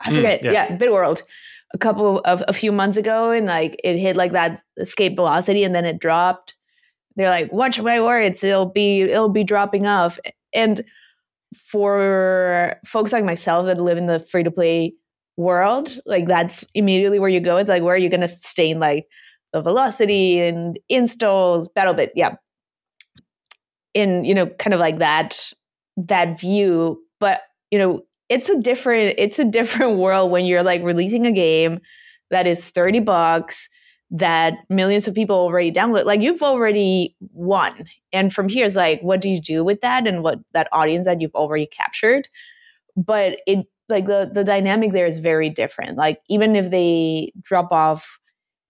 I 0.00 0.14
forget. 0.14 0.40
Mm, 0.40 0.44
yeah. 0.44 0.52
yeah, 0.52 0.76
Bid 0.76 0.90
World. 0.90 1.22
A 1.72 1.78
couple 1.78 2.20
of 2.24 2.42
a 2.48 2.52
few 2.52 2.72
months 2.72 2.96
ago, 2.96 3.30
and 3.30 3.46
like 3.46 3.80
it 3.84 3.96
hit 3.96 4.16
like 4.16 4.32
that 4.32 4.60
escape 4.78 5.16
velocity, 5.16 5.62
and 5.62 5.74
then 5.74 5.84
it 5.84 6.00
dropped. 6.00 6.56
They're 7.16 7.28
like, 7.28 7.52
watch 7.52 7.80
my 7.80 8.00
words, 8.00 8.42
it'll 8.42 8.66
be 8.66 9.02
it'll 9.02 9.28
be 9.28 9.44
dropping 9.44 9.86
off. 9.86 10.18
And 10.52 10.82
for 11.54 12.76
folks 12.84 13.12
like 13.12 13.24
myself 13.24 13.66
that 13.66 13.80
live 13.80 13.98
in 13.98 14.06
the 14.06 14.20
free 14.20 14.42
to 14.42 14.50
play 14.50 14.94
world, 15.36 15.96
like 16.06 16.26
that's 16.26 16.66
immediately 16.74 17.18
where 17.18 17.28
you 17.28 17.40
go. 17.40 17.56
It's 17.56 17.68
like 17.68 17.82
where 17.82 17.94
are 17.94 17.98
you 17.98 18.08
going 18.08 18.20
to 18.20 18.28
sustain 18.28 18.80
like 18.80 19.06
the 19.52 19.62
velocity 19.62 20.40
and 20.40 20.78
installs, 20.88 21.68
BattleBit, 21.68 22.10
yeah, 22.14 22.34
in 23.94 24.24
you 24.24 24.34
know 24.34 24.46
kind 24.46 24.74
of 24.74 24.80
like 24.80 24.98
that 24.98 25.52
that 25.96 26.40
view. 26.40 27.00
But 27.18 27.42
you 27.70 27.78
know 27.78 28.02
it's 28.28 28.48
a 28.48 28.60
different 28.60 29.14
it's 29.18 29.38
a 29.38 29.44
different 29.44 29.98
world 30.00 30.30
when 30.30 30.44
you're 30.44 30.62
like 30.62 30.82
releasing 30.82 31.26
a 31.26 31.32
game 31.32 31.80
that 32.30 32.46
is 32.46 32.64
thirty 32.64 33.00
bucks 33.00 33.68
that 34.10 34.54
millions 34.68 35.06
of 35.06 35.14
people 35.14 35.36
already 35.36 35.70
download 35.70 36.04
like 36.04 36.20
you've 36.20 36.42
already 36.42 37.14
won 37.32 37.72
and 38.12 38.34
from 38.34 38.48
here 38.48 38.66
it's 38.66 38.74
like 38.74 39.00
what 39.02 39.20
do 39.20 39.30
you 39.30 39.40
do 39.40 39.62
with 39.62 39.80
that 39.82 40.06
and 40.06 40.24
what 40.24 40.40
that 40.52 40.68
audience 40.72 41.04
that 41.04 41.20
you've 41.20 41.34
already 41.34 41.66
captured 41.66 42.26
but 42.96 43.38
it 43.46 43.64
like 43.88 44.06
the 44.06 44.28
the 44.32 44.42
dynamic 44.42 44.92
there 44.92 45.06
is 45.06 45.18
very 45.18 45.48
different 45.48 45.96
like 45.96 46.20
even 46.28 46.56
if 46.56 46.70
they 46.70 47.30
drop 47.40 47.70
off 47.70 48.18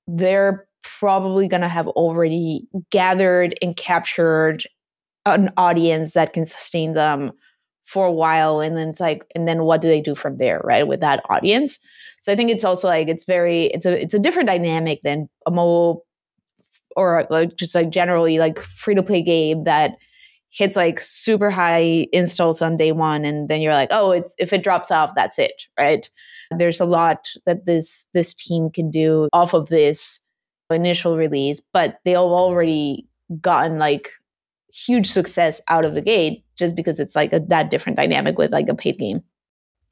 they're 0.07 0.67
probably 0.83 1.49
going 1.49 1.61
to 1.63 1.69
have 1.69 1.89
already 1.89 2.67
gathered 2.91 3.55
and 3.63 3.77
captured 3.77 4.65
an 5.27 5.51
audience 5.57 6.13
that 6.15 6.33
can 6.33 6.47
sustain 6.47 6.95
them 6.95 7.33
for 7.85 8.07
a 8.07 8.13
while 8.13 8.61
and 8.61 8.77
then 8.77 8.89
it's 8.89 9.01
like 9.01 9.25
and 9.35 9.49
then 9.49 9.65
what 9.65 9.81
do 9.81 9.89
they 9.89 10.01
do 10.01 10.15
from 10.15 10.39
there 10.39 10.61
right 10.65 10.87
with 10.87 11.01
that 11.01 11.23
audience? 11.29 11.79
So 12.21 12.33
I 12.33 12.37
think 12.37 12.51
it's 12.51 12.65
also 12.65 12.87
like 12.87 13.09
it's 13.09 13.25
very 13.25 13.65
it's 13.67 13.85
a 13.85 14.01
it's 14.01 14.15
a 14.15 14.19
different 14.19 14.47
dynamic 14.49 15.01
than 15.03 15.29
a 15.47 15.51
mobile 15.51 16.07
or 16.97 17.27
like 17.31 17.57
just 17.57 17.75
like 17.75 17.91
generally 17.91 18.39
like 18.39 18.61
free 18.61 18.95
to 18.95 19.03
play 19.03 19.23
game 19.23 19.65
that 19.65 19.97
hits 20.51 20.77
like 20.77 21.01
super 21.01 21.51
high 21.51 22.07
installs 22.13 22.61
on 22.61 22.77
day 22.77 22.93
one 22.93 23.25
and 23.25 23.49
then 23.49 23.61
you're 23.61 23.73
like 23.73 23.89
oh 23.91 24.11
it's 24.13 24.35
if 24.39 24.53
it 24.53 24.63
drops 24.63 24.91
off 24.91 25.13
that's 25.17 25.39
it 25.39 25.63
right? 25.79 26.09
There's 26.57 26.81
a 26.81 26.85
lot 26.85 27.29
that 27.47 27.67
this 27.67 28.07
this 28.13 28.35
team 28.35 28.71
can 28.71 28.91
do 28.91 29.29
off 29.33 29.55
of 29.55 29.69
this 29.69 30.21
initial 30.71 31.17
release 31.17 31.61
but 31.73 31.99
they've 32.05 32.17
already 32.17 33.09
gotten 33.41 33.79
like 33.79 34.11
huge 34.73 35.11
success 35.11 35.61
out 35.69 35.85
of 35.85 35.95
the 35.95 36.01
gate 36.01 36.45
just 36.57 36.77
because 36.77 37.01
it's 37.01 37.17
like 37.17 37.33
a, 37.33 37.41
that 37.41 37.71
different 37.71 37.97
dynamic 37.97 38.39
with 38.39 38.53
like 38.53 38.69
a 38.69 38.75
paid 38.75 38.99
game 38.99 39.23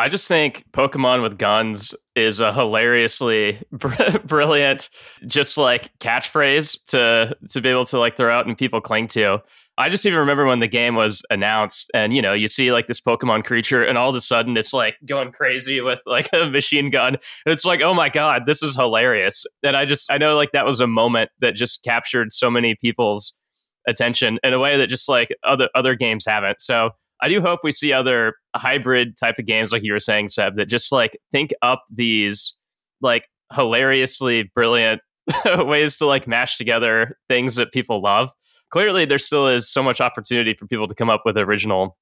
I 0.00 0.08
just 0.08 0.28
think 0.28 0.64
Pokemon 0.70 1.22
with 1.22 1.38
guns 1.38 1.92
is 2.14 2.38
a 2.38 2.52
hilariously 2.52 3.58
br- 3.72 4.18
brilliant, 4.24 4.90
just 5.26 5.58
like 5.58 5.90
catchphrase 5.98 6.78
to 6.86 7.36
to 7.50 7.60
be 7.60 7.68
able 7.68 7.84
to 7.86 7.98
like 7.98 8.16
throw 8.16 8.32
out 8.32 8.46
and 8.46 8.56
people 8.56 8.80
cling 8.80 9.08
to. 9.08 9.42
I 9.76 9.88
just 9.88 10.04
even 10.06 10.18
remember 10.18 10.44
when 10.44 10.58
the 10.58 10.68
game 10.68 10.94
was 10.94 11.22
announced, 11.30 11.90
and 11.94 12.14
you 12.14 12.22
know, 12.22 12.32
you 12.32 12.46
see 12.46 12.70
like 12.70 12.86
this 12.86 13.00
Pokemon 13.00 13.44
creature, 13.44 13.82
and 13.82 13.98
all 13.98 14.10
of 14.10 14.14
a 14.14 14.20
sudden 14.20 14.56
it's 14.56 14.72
like 14.72 14.96
going 15.04 15.32
crazy 15.32 15.80
with 15.80 16.00
like 16.06 16.28
a 16.32 16.48
machine 16.48 16.90
gun. 16.90 17.16
It's 17.44 17.64
like, 17.64 17.80
oh 17.80 17.94
my 17.94 18.08
god, 18.08 18.46
this 18.46 18.62
is 18.62 18.76
hilarious! 18.76 19.46
And 19.64 19.76
I 19.76 19.84
just, 19.84 20.12
I 20.12 20.18
know 20.18 20.36
like 20.36 20.52
that 20.52 20.66
was 20.66 20.78
a 20.78 20.86
moment 20.86 21.30
that 21.40 21.56
just 21.56 21.82
captured 21.82 22.32
so 22.32 22.50
many 22.52 22.76
people's 22.76 23.34
attention 23.88 24.38
in 24.42 24.52
a 24.52 24.58
way 24.58 24.76
that 24.76 24.88
just 24.88 25.08
like 25.08 25.34
other 25.42 25.68
other 25.74 25.94
games 25.94 26.24
haven't. 26.26 26.60
So 26.60 26.90
I 27.20 27.28
do 27.28 27.40
hope 27.40 27.60
we 27.64 27.72
see 27.72 27.92
other 27.92 28.34
hybrid 28.54 29.16
type 29.16 29.38
of 29.38 29.46
games, 29.46 29.72
like 29.72 29.82
you 29.82 29.92
were 29.92 29.98
saying, 29.98 30.28
Seb, 30.28 30.56
that 30.56 30.66
just 30.66 30.92
like 30.92 31.18
think 31.32 31.52
up 31.62 31.82
these 31.92 32.56
like 33.00 33.28
hilariously 33.52 34.50
brilliant 34.54 35.00
ways 35.58 35.96
to 35.96 36.06
like 36.06 36.26
mash 36.26 36.58
together 36.58 37.16
things 37.28 37.56
that 37.56 37.72
people 37.72 38.00
love. 38.00 38.30
Clearly, 38.70 39.04
there 39.04 39.18
still 39.18 39.48
is 39.48 39.70
so 39.70 39.82
much 39.82 40.00
opportunity 40.00 40.54
for 40.54 40.66
people 40.66 40.86
to 40.86 40.94
come 40.94 41.10
up 41.10 41.22
with 41.24 41.38
original 41.38 41.96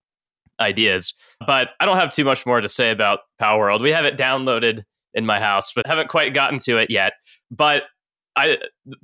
ideas. 0.61 1.14
But 1.46 1.70
I 1.81 1.87
don't 1.87 1.96
have 1.96 2.11
too 2.11 2.25
much 2.25 2.44
more 2.44 2.61
to 2.61 2.68
say 2.68 2.90
about 2.90 3.20
Palworld. 3.40 3.83
We 3.83 3.92
have 3.92 4.05
it 4.05 4.16
downloaded 4.16 4.83
in 5.14 5.27
my 5.27 5.40
house, 5.40 5.72
but 5.72 5.87
haven't 5.87 6.09
quite 6.09 6.35
gotten 6.35 6.59
to 6.61 6.79
it 6.79 6.90
yet. 6.90 7.14
But 7.51 7.85
I 8.37 8.59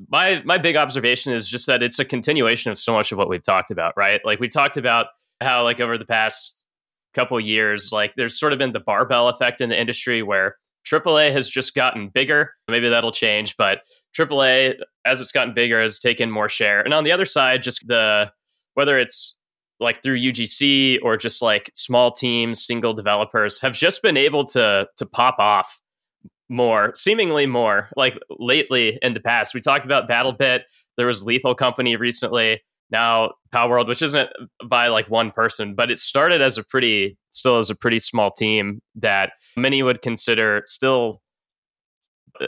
my 0.09 0.43
my 0.45 0.59
big 0.59 0.77
observation 0.77 1.33
is 1.33 1.49
just 1.49 1.67
that 1.67 1.83
it's 1.83 1.99
a 1.99 2.05
continuation 2.05 2.71
of 2.71 2.79
so 2.79 2.93
much 2.93 3.13
of 3.13 3.19
what 3.19 3.29
we've 3.29 3.43
talked 3.43 3.71
about, 3.71 3.95
right? 3.97 4.21
Like 4.25 4.41
we 4.41 4.49
talked 4.49 4.77
about 4.77 5.07
how 5.41 5.65
like 5.65 5.81
over 5.81 5.97
the 5.97 6.05
past 6.05 6.67
couple 7.15 7.39
years, 7.41 7.91
like 7.93 8.15
there's 8.17 8.39
sort 8.39 8.53
of 8.53 8.59
been 8.59 8.73
the 8.73 8.81
barbell 8.81 9.29
effect 9.29 9.61
in 9.61 9.69
the 9.69 9.81
industry 9.81 10.23
where 10.23 10.57
AAA 10.87 11.33
has 11.33 11.49
just 11.49 11.75
gotten 11.75 12.09
bigger. 12.09 12.53
Maybe 12.69 12.89
that'll 12.89 13.13
change, 13.13 13.57
but 13.57 13.81
AAA, 14.17 14.75
as 15.05 15.21
it's 15.21 15.33
gotten 15.33 15.55
bigger, 15.55 15.81
has 15.81 15.99
taken 15.99 16.31
more 16.31 16.49
share. 16.49 16.81
And 16.83 16.93
on 16.93 17.05
the 17.05 17.13
other 17.13 17.25
side, 17.25 17.63
just 17.63 17.87
the 17.87 18.33
whether 18.75 18.99
it's 18.99 19.37
like 19.81 20.03
through 20.03 20.19
UGC 20.19 20.99
or 21.03 21.17
just 21.17 21.43
like 21.43 21.71
small 21.75 22.13
teams, 22.13 22.65
single 22.65 22.95
developers 22.95 23.61
have 23.61 23.75
just 23.75 24.03
been 24.03 24.17
able 24.17 24.45
to 24.47 24.89
to 24.97 25.07
pop 25.07 25.37
off 25.39 25.82
more, 26.53 26.93
seemingly 26.95 27.47
more. 27.47 27.89
Like 27.97 28.17
lately 28.31 28.99
in 29.03 29.15
the 29.15 29.21
past, 29.21 29.55
we 29.55 29.61
talked 29.61 29.87
about 29.87 30.09
BattleBit. 30.09 30.61
There 30.97 31.07
was 31.07 31.25
Lethal 31.25 31.55
Company 31.55 31.97
recently 31.97 32.61
now 32.91 33.33
Palworld, 33.53 33.89
which 33.89 34.03
isn't 34.03 34.29
by 34.67 34.89
like 34.89 35.09
one 35.09 35.31
person, 35.31 35.75
but 35.75 35.91
it 35.91 35.99
started 35.99 36.43
as 36.43 36.59
a 36.59 36.63
pretty, 36.63 37.17
still 37.31 37.59
as 37.59 37.71
a 37.71 37.75
pretty 37.75 37.99
small 37.99 38.31
team 38.31 38.83
that 38.97 39.33
many 39.57 39.83
would 39.83 40.03
consider 40.03 40.63
still 40.67 41.23
uh, 42.41 42.47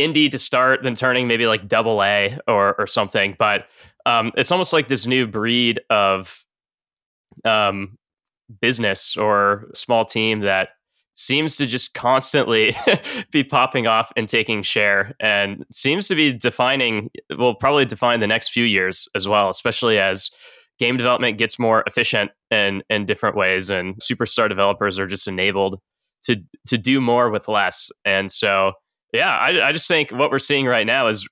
indie 0.00 0.30
to 0.30 0.38
start, 0.38 0.82
then 0.82 0.94
turning 0.94 1.28
maybe 1.28 1.46
like 1.46 1.68
double 1.68 2.02
A 2.02 2.38
or 2.48 2.74
or 2.80 2.86
something. 2.86 3.36
But 3.38 3.66
um, 4.06 4.32
it's 4.36 4.50
almost 4.50 4.72
like 4.72 4.88
this 4.88 5.06
new 5.06 5.26
breed 5.26 5.80
of 5.90 6.44
um, 7.44 7.98
business 8.60 9.16
or 9.16 9.68
small 9.74 10.06
team 10.06 10.40
that 10.40 10.70
seems 11.14 11.56
to 11.56 11.66
just 11.66 11.94
constantly 11.94 12.74
be 13.30 13.44
popping 13.44 13.86
off 13.86 14.12
and 14.16 14.28
taking 14.28 14.62
share 14.62 15.14
and 15.20 15.64
seems 15.70 16.08
to 16.08 16.14
be 16.14 16.32
defining 16.32 17.10
will 17.36 17.54
probably 17.54 17.84
define 17.84 18.20
the 18.20 18.26
next 18.26 18.50
few 18.50 18.64
years 18.64 19.08
as 19.14 19.28
well 19.28 19.50
especially 19.50 19.98
as 19.98 20.30
game 20.78 20.96
development 20.96 21.38
gets 21.38 21.58
more 21.58 21.84
efficient 21.86 22.30
in 22.50 22.82
in 22.90 23.04
different 23.04 23.36
ways 23.36 23.70
and 23.70 23.94
superstar 23.96 24.48
developers 24.48 24.98
are 24.98 25.06
just 25.06 25.28
enabled 25.28 25.78
to 26.22 26.36
to 26.66 26.78
do 26.78 27.00
more 27.00 27.30
with 27.30 27.48
less. 27.48 27.90
And 28.04 28.30
so 28.30 28.72
yeah 29.12 29.36
I, 29.36 29.68
I 29.68 29.72
just 29.72 29.88
think 29.88 30.10
what 30.10 30.30
we're 30.30 30.38
seeing 30.38 30.66
right 30.66 30.86
now 30.86 31.08
is 31.08 31.28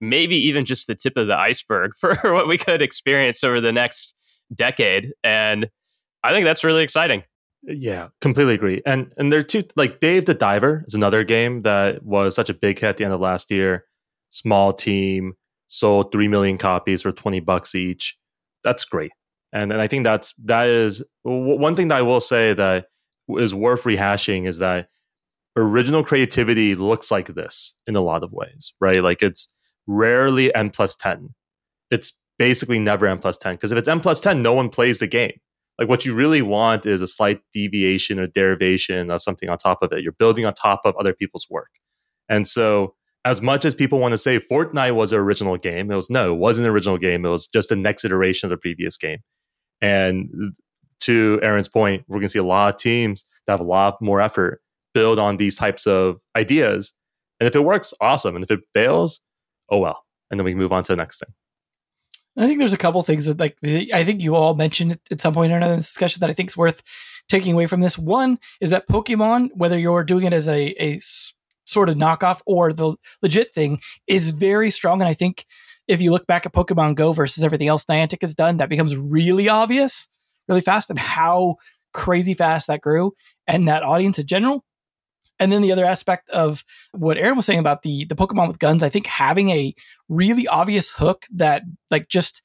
maybe 0.00 0.36
even 0.36 0.64
just 0.64 0.86
the 0.86 0.94
tip 0.94 1.16
of 1.16 1.26
the 1.26 1.36
iceberg 1.36 1.92
for 1.98 2.16
what 2.32 2.46
we 2.46 2.58
could 2.58 2.82
experience 2.82 3.42
over 3.42 3.60
the 3.60 3.72
next 3.72 4.16
decade. 4.54 5.12
And 5.22 5.68
i 6.22 6.32
think 6.32 6.44
that's 6.44 6.64
really 6.64 6.82
exciting 6.82 7.22
yeah, 7.66 8.08
completely 8.20 8.54
agree. 8.54 8.82
And 8.84 9.12
and 9.16 9.32
there 9.32 9.40
are 9.40 9.44
two 9.44 9.64
like 9.76 10.00
Dave 10.00 10.26
the 10.26 10.34
Diver 10.34 10.84
is 10.86 10.94
another 10.94 11.24
game 11.24 11.62
that 11.62 12.02
was 12.04 12.34
such 12.34 12.50
a 12.50 12.54
big 12.54 12.78
hit 12.78 12.88
at 12.88 12.96
the 12.98 13.04
end 13.04 13.14
of 13.14 13.20
last 13.20 13.50
year. 13.50 13.84
Small 14.30 14.72
team 14.72 15.34
sold 15.68 16.12
three 16.12 16.28
million 16.28 16.58
copies 16.58 17.02
for 17.02 17.12
twenty 17.12 17.40
bucks 17.40 17.74
each. 17.74 18.18
That's 18.62 18.84
great. 18.84 19.12
And 19.52 19.72
and 19.72 19.80
I 19.80 19.86
think 19.86 20.04
that's 20.04 20.34
that 20.44 20.68
is 20.68 21.02
one 21.22 21.76
thing 21.76 21.88
that 21.88 21.98
I 21.98 22.02
will 22.02 22.20
say 22.20 22.52
that 22.54 22.86
is 23.28 23.54
worth 23.54 23.84
rehashing 23.84 24.46
is 24.46 24.58
that 24.58 24.88
original 25.56 26.04
creativity 26.04 26.74
looks 26.74 27.10
like 27.10 27.28
this 27.28 27.74
in 27.86 27.96
a 27.96 28.00
lot 28.00 28.22
of 28.22 28.32
ways, 28.32 28.74
right? 28.80 29.02
Like 29.02 29.22
it's 29.22 29.48
rarely 29.86 30.54
n 30.54 30.70
plus 30.70 30.96
ten. 30.96 31.30
It's 31.90 32.18
basically 32.38 32.78
never 32.78 33.06
n 33.06 33.18
plus 33.18 33.38
ten 33.38 33.54
because 33.54 33.72
if 33.72 33.78
it's 33.78 33.88
n 33.88 34.00
plus 34.00 34.20
ten, 34.20 34.42
no 34.42 34.52
one 34.52 34.68
plays 34.68 34.98
the 34.98 35.06
game 35.06 35.38
like 35.78 35.88
what 35.88 36.04
you 36.04 36.14
really 36.14 36.42
want 36.42 36.86
is 36.86 37.02
a 37.02 37.06
slight 37.06 37.40
deviation 37.52 38.20
or 38.20 38.26
derivation 38.26 39.10
of 39.10 39.22
something 39.22 39.48
on 39.48 39.58
top 39.58 39.82
of 39.82 39.92
it. 39.92 40.02
You're 40.02 40.12
building 40.12 40.44
on 40.44 40.54
top 40.54 40.82
of 40.84 40.94
other 40.96 41.12
people's 41.12 41.46
work. 41.50 41.70
And 42.28 42.46
so 42.46 42.94
as 43.24 43.40
much 43.40 43.64
as 43.64 43.74
people 43.74 43.98
want 43.98 44.12
to 44.12 44.18
say 44.18 44.38
Fortnite 44.38 44.94
was 44.94 45.12
an 45.12 45.18
original 45.18 45.56
game, 45.56 45.90
it 45.90 45.96
was 45.96 46.10
no, 46.10 46.34
it 46.34 46.38
wasn't 46.38 46.66
an 46.66 46.72
original 46.72 46.98
game. 46.98 47.24
It 47.24 47.30
was 47.30 47.46
just 47.48 47.70
the 47.70 47.76
next 47.76 48.04
iteration 48.04 48.46
of 48.46 48.50
the 48.50 48.56
previous 48.56 48.96
game. 48.96 49.18
And 49.80 50.54
to 51.00 51.40
Aaron's 51.42 51.68
point, 51.68 52.04
we're 52.08 52.16
going 52.16 52.22
to 52.22 52.28
see 52.28 52.38
a 52.38 52.44
lot 52.44 52.74
of 52.74 52.80
teams 52.80 53.24
that 53.46 53.54
have 53.54 53.60
a 53.60 53.64
lot 53.64 54.00
more 54.00 54.20
effort 54.20 54.60
build 54.92 55.18
on 55.18 55.38
these 55.38 55.56
types 55.56 55.86
of 55.86 56.16
ideas. 56.36 56.92
And 57.40 57.48
if 57.48 57.56
it 57.56 57.64
works, 57.64 57.92
awesome. 58.00 58.36
And 58.36 58.44
if 58.44 58.50
it 58.50 58.60
fails, 58.72 59.20
oh 59.70 59.78
well. 59.78 60.04
And 60.30 60.38
then 60.38 60.44
we 60.44 60.52
can 60.52 60.58
move 60.58 60.72
on 60.72 60.84
to 60.84 60.92
the 60.92 60.96
next 60.96 61.18
thing. 61.18 61.34
I 62.36 62.46
think 62.46 62.58
there's 62.58 62.72
a 62.72 62.78
couple 62.78 63.00
things 63.02 63.26
that 63.26 63.38
like 63.38 63.56
I 63.92 64.04
think 64.04 64.22
you 64.22 64.34
all 64.34 64.54
mentioned 64.54 64.98
at 65.10 65.20
some 65.20 65.34
point 65.34 65.52
in 65.52 65.56
another 65.56 65.76
discussion 65.76 66.20
that 66.20 66.30
I 66.30 66.32
think 66.32 66.50
is 66.50 66.56
worth 66.56 66.82
taking 67.28 67.52
away 67.52 67.66
from 67.66 67.80
this. 67.80 67.96
One 67.96 68.38
is 68.60 68.70
that 68.70 68.88
Pokemon, 68.88 69.50
whether 69.54 69.78
you're 69.78 70.04
doing 70.04 70.24
it 70.24 70.32
as 70.32 70.48
a, 70.48 70.74
a 70.82 70.98
sort 71.64 71.88
of 71.88 71.94
knockoff 71.94 72.40
or 72.44 72.72
the 72.72 72.96
legit 73.22 73.50
thing, 73.50 73.80
is 74.06 74.30
very 74.30 74.70
strong, 74.70 75.00
and 75.00 75.08
I 75.08 75.14
think 75.14 75.46
if 75.86 76.00
you 76.02 76.10
look 76.10 76.26
back 76.26 76.46
at 76.46 76.52
Pokemon 76.52 76.96
Go 76.96 77.12
versus 77.12 77.44
everything 77.44 77.68
else 77.68 77.84
Niantic 77.84 78.22
has 78.22 78.34
done, 78.34 78.56
that 78.56 78.68
becomes 78.68 78.96
really 78.96 79.48
obvious 79.48 80.08
really 80.48 80.60
fast 80.60 80.90
and 80.90 80.98
how 80.98 81.56
crazy 81.92 82.34
fast 82.34 82.66
that 82.66 82.80
grew 82.80 83.12
and 83.46 83.68
that 83.68 83.82
audience 83.82 84.18
in 84.18 84.26
general. 84.26 84.64
And 85.40 85.50
then 85.50 85.62
the 85.62 85.72
other 85.72 85.84
aspect 85.84 86.30
of 86.30 86.64
what 86.92 87.18
Aaron 87.18 87.36
was 87.36 87.46
saying 87.46 87.58
about 87.58 87.82
the 87.82 88.04
the 88.04 88.14
Pokemon 88.14 88.48
with 88.48 88.58
guns, 88.58 88.82
I 88.82 88.88
think 88.88 89.06
having 89.06 89.50
a 89.50 89.74
really 90.08 90.46
obvious 90.46 90.90
hook 90.90 91.26
that 91.34 91.62
like 91.90 92.08
just 92.08 92.42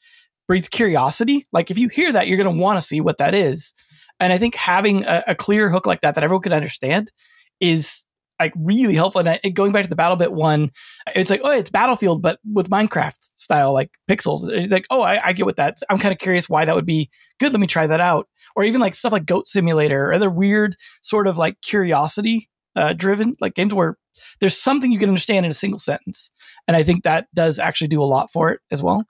breeds 0.48 0.68
curiosity. 0.68 1.46
Like 1.54 1.70
if 1.70 1.78
you 1.78 1.90
hear 1.90 2.12
that, 2.14 2.28
you're 2.28 2.38
going 2.38 2.56
to 2.56 2.62
want 2.62 2.80
to 2.80 2.86
see 2.86 3.02
what 3.02 3.20
that 3.20 3.36
is. 3.36 3.74
And 4.20 4.34
I 4.34 4.38
think 4.38 4.56
having 4.56 5.06
a, 5.06 5.24
a, 5.28 5.36
clear 5.36 5.70
hook 5.70 5.86
like 5.86 6.02
that 6.02 6.16
that 6.16 6.24
everyone 6.24 6.42
can 6.42 6.54
understand 6.54 7.12
is 7.60 8.06
like 8.40 8.54
really 8.56 8.96
helpful. 8.96 9.20
And 9.20 9.40
I, 9.44 9.50
going 9.50 9.72
back 9.72 9.84
to 9.84 9.90
the 9.90 9.96
BattleBit 9.96 10.32
one, 10.32 10.72
it's 11.14 11.30
like, 11.30 11.42
oh, 11.44 11.52
it's 11.52 11.70
Battlefield, 11.70 12.22
but 12.22 12.40
with 12.52 12.70
Minecraft 12.70 13.30
style, 13.36 13.74
like 13.74 13.92
pixels. 14.10 14.50
It's 14.50 14.72
like, 14.72 14.88
oh, 14.90 15.02
I, 15.02 15.28
I 15.28 15.34
get 15.34 15.46
what 15.46 15.58
that. 15.58 15.78
I'm 15.90 16.00
kind 16.00 16.12
of 16.12 16.18
curious 16.18 16.50
why 16.50 16.66
that 16.66 16.76
would 16.76 16.86
be 16.86 17.10
good. 17.40 17.52
Let 17.52 17.60
me 17.60 17.68
try 17.68 17.86
that 17.86 18.02
out. 18.02 18.28
Or 18.56 18.64
even 18.64 18.82
like 18.82 18.96
stuff 18.96 19.12
like 19.12 19.26
Goat 19.26 19.48
Simulator, 19.48 20.08
or 20.08 20.14
other 20.14 20.30
weird 20.30 20.76
sort 21.02 21.28
of 21.28 21.38
like 21.38 21.62
curiosity 21.62 22.50
uh, 22.80 22.94
driven, 22.94 23.36
like 23.40 23.54
games 23.54 23.74
where 23.74 23.98
there's 24.40 24.58
something 24.58 24.92
you 24.92 25.00
can 25.00 25.10
understand 25.10 25.46
in 25.46 25.52
a 25.52 25.56
single 25.56 25.80
sentence. 25.80 26.32
And 26.68 26.76
I 26.76 26.84
think 26.84 27.04
that 27.04 27.28
does 27.36 27.60
actually 27.60 27.88
do 27.90 28.02
a 28.02 28.06
lot 28.06 28.32
for 28.32 28.50
it 28.52 28.62
as 28.72 28.82
well. 28.82 29.04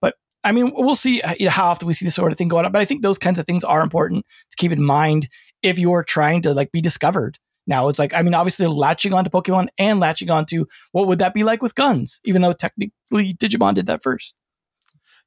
But 0.00 0.14
I 0.42 0.52
mean, 0.52 0.72
we'll 0.74 0.94
see 0.94 1.22
uh, 1.22 1.50
how 1.50 1.66
often 1.66 1.86
we 1.86 1.94
see 1.94 2.04
this 2.04 2.14
sort 2.14 2.32
of 2.32 2.38
thing 2.38 2.48
going 2.48 2.66
on. 2.66 2.72
But 2.72 2.82
I 2.82 2.84
think 2.84 3.02
those 3.02 3.18
kinds 3.18 3.38
of 3.38 3.46
things 3.46 3.64
are 3.64 3.80
important 3.80 4.26
to 4.50 4.56
keep 4.56 4.72
in 4.72 4.84
mind 4.84 5.28
if 5.62 5.78
you're 5.78 6.04
trying 6.04 6.42
to 6.42 6.54
like 6.54 6.72
be 6.72 6.80
discovered 6.80 7.38
now 7.66 7.88
it's 7.88 7.98
like, 7.98 8.14
I 8.14 8.22
mean, 8.22 8.34
obviously 8.34 8.66
latching 8.66 9.12
onto 9.12 9.30
Pokemon 9.30 9.68
and 9.78 10.00
latching 10.00 10.30
onto 10.30 10.66
what 10.92 11.06
would 11.06 11.18
that 11.18 11.34
be 11.34 11.44
like 11.44 11.62
with 11.62 11.74
guns, 11.74 12.20
even 12.24 12.42
though 12.42 12.52
technically 12.52 13.34
Digimon 13.34 13.74
did 13.74 13.86
that 13.86 14.02
first. 14.02 14.34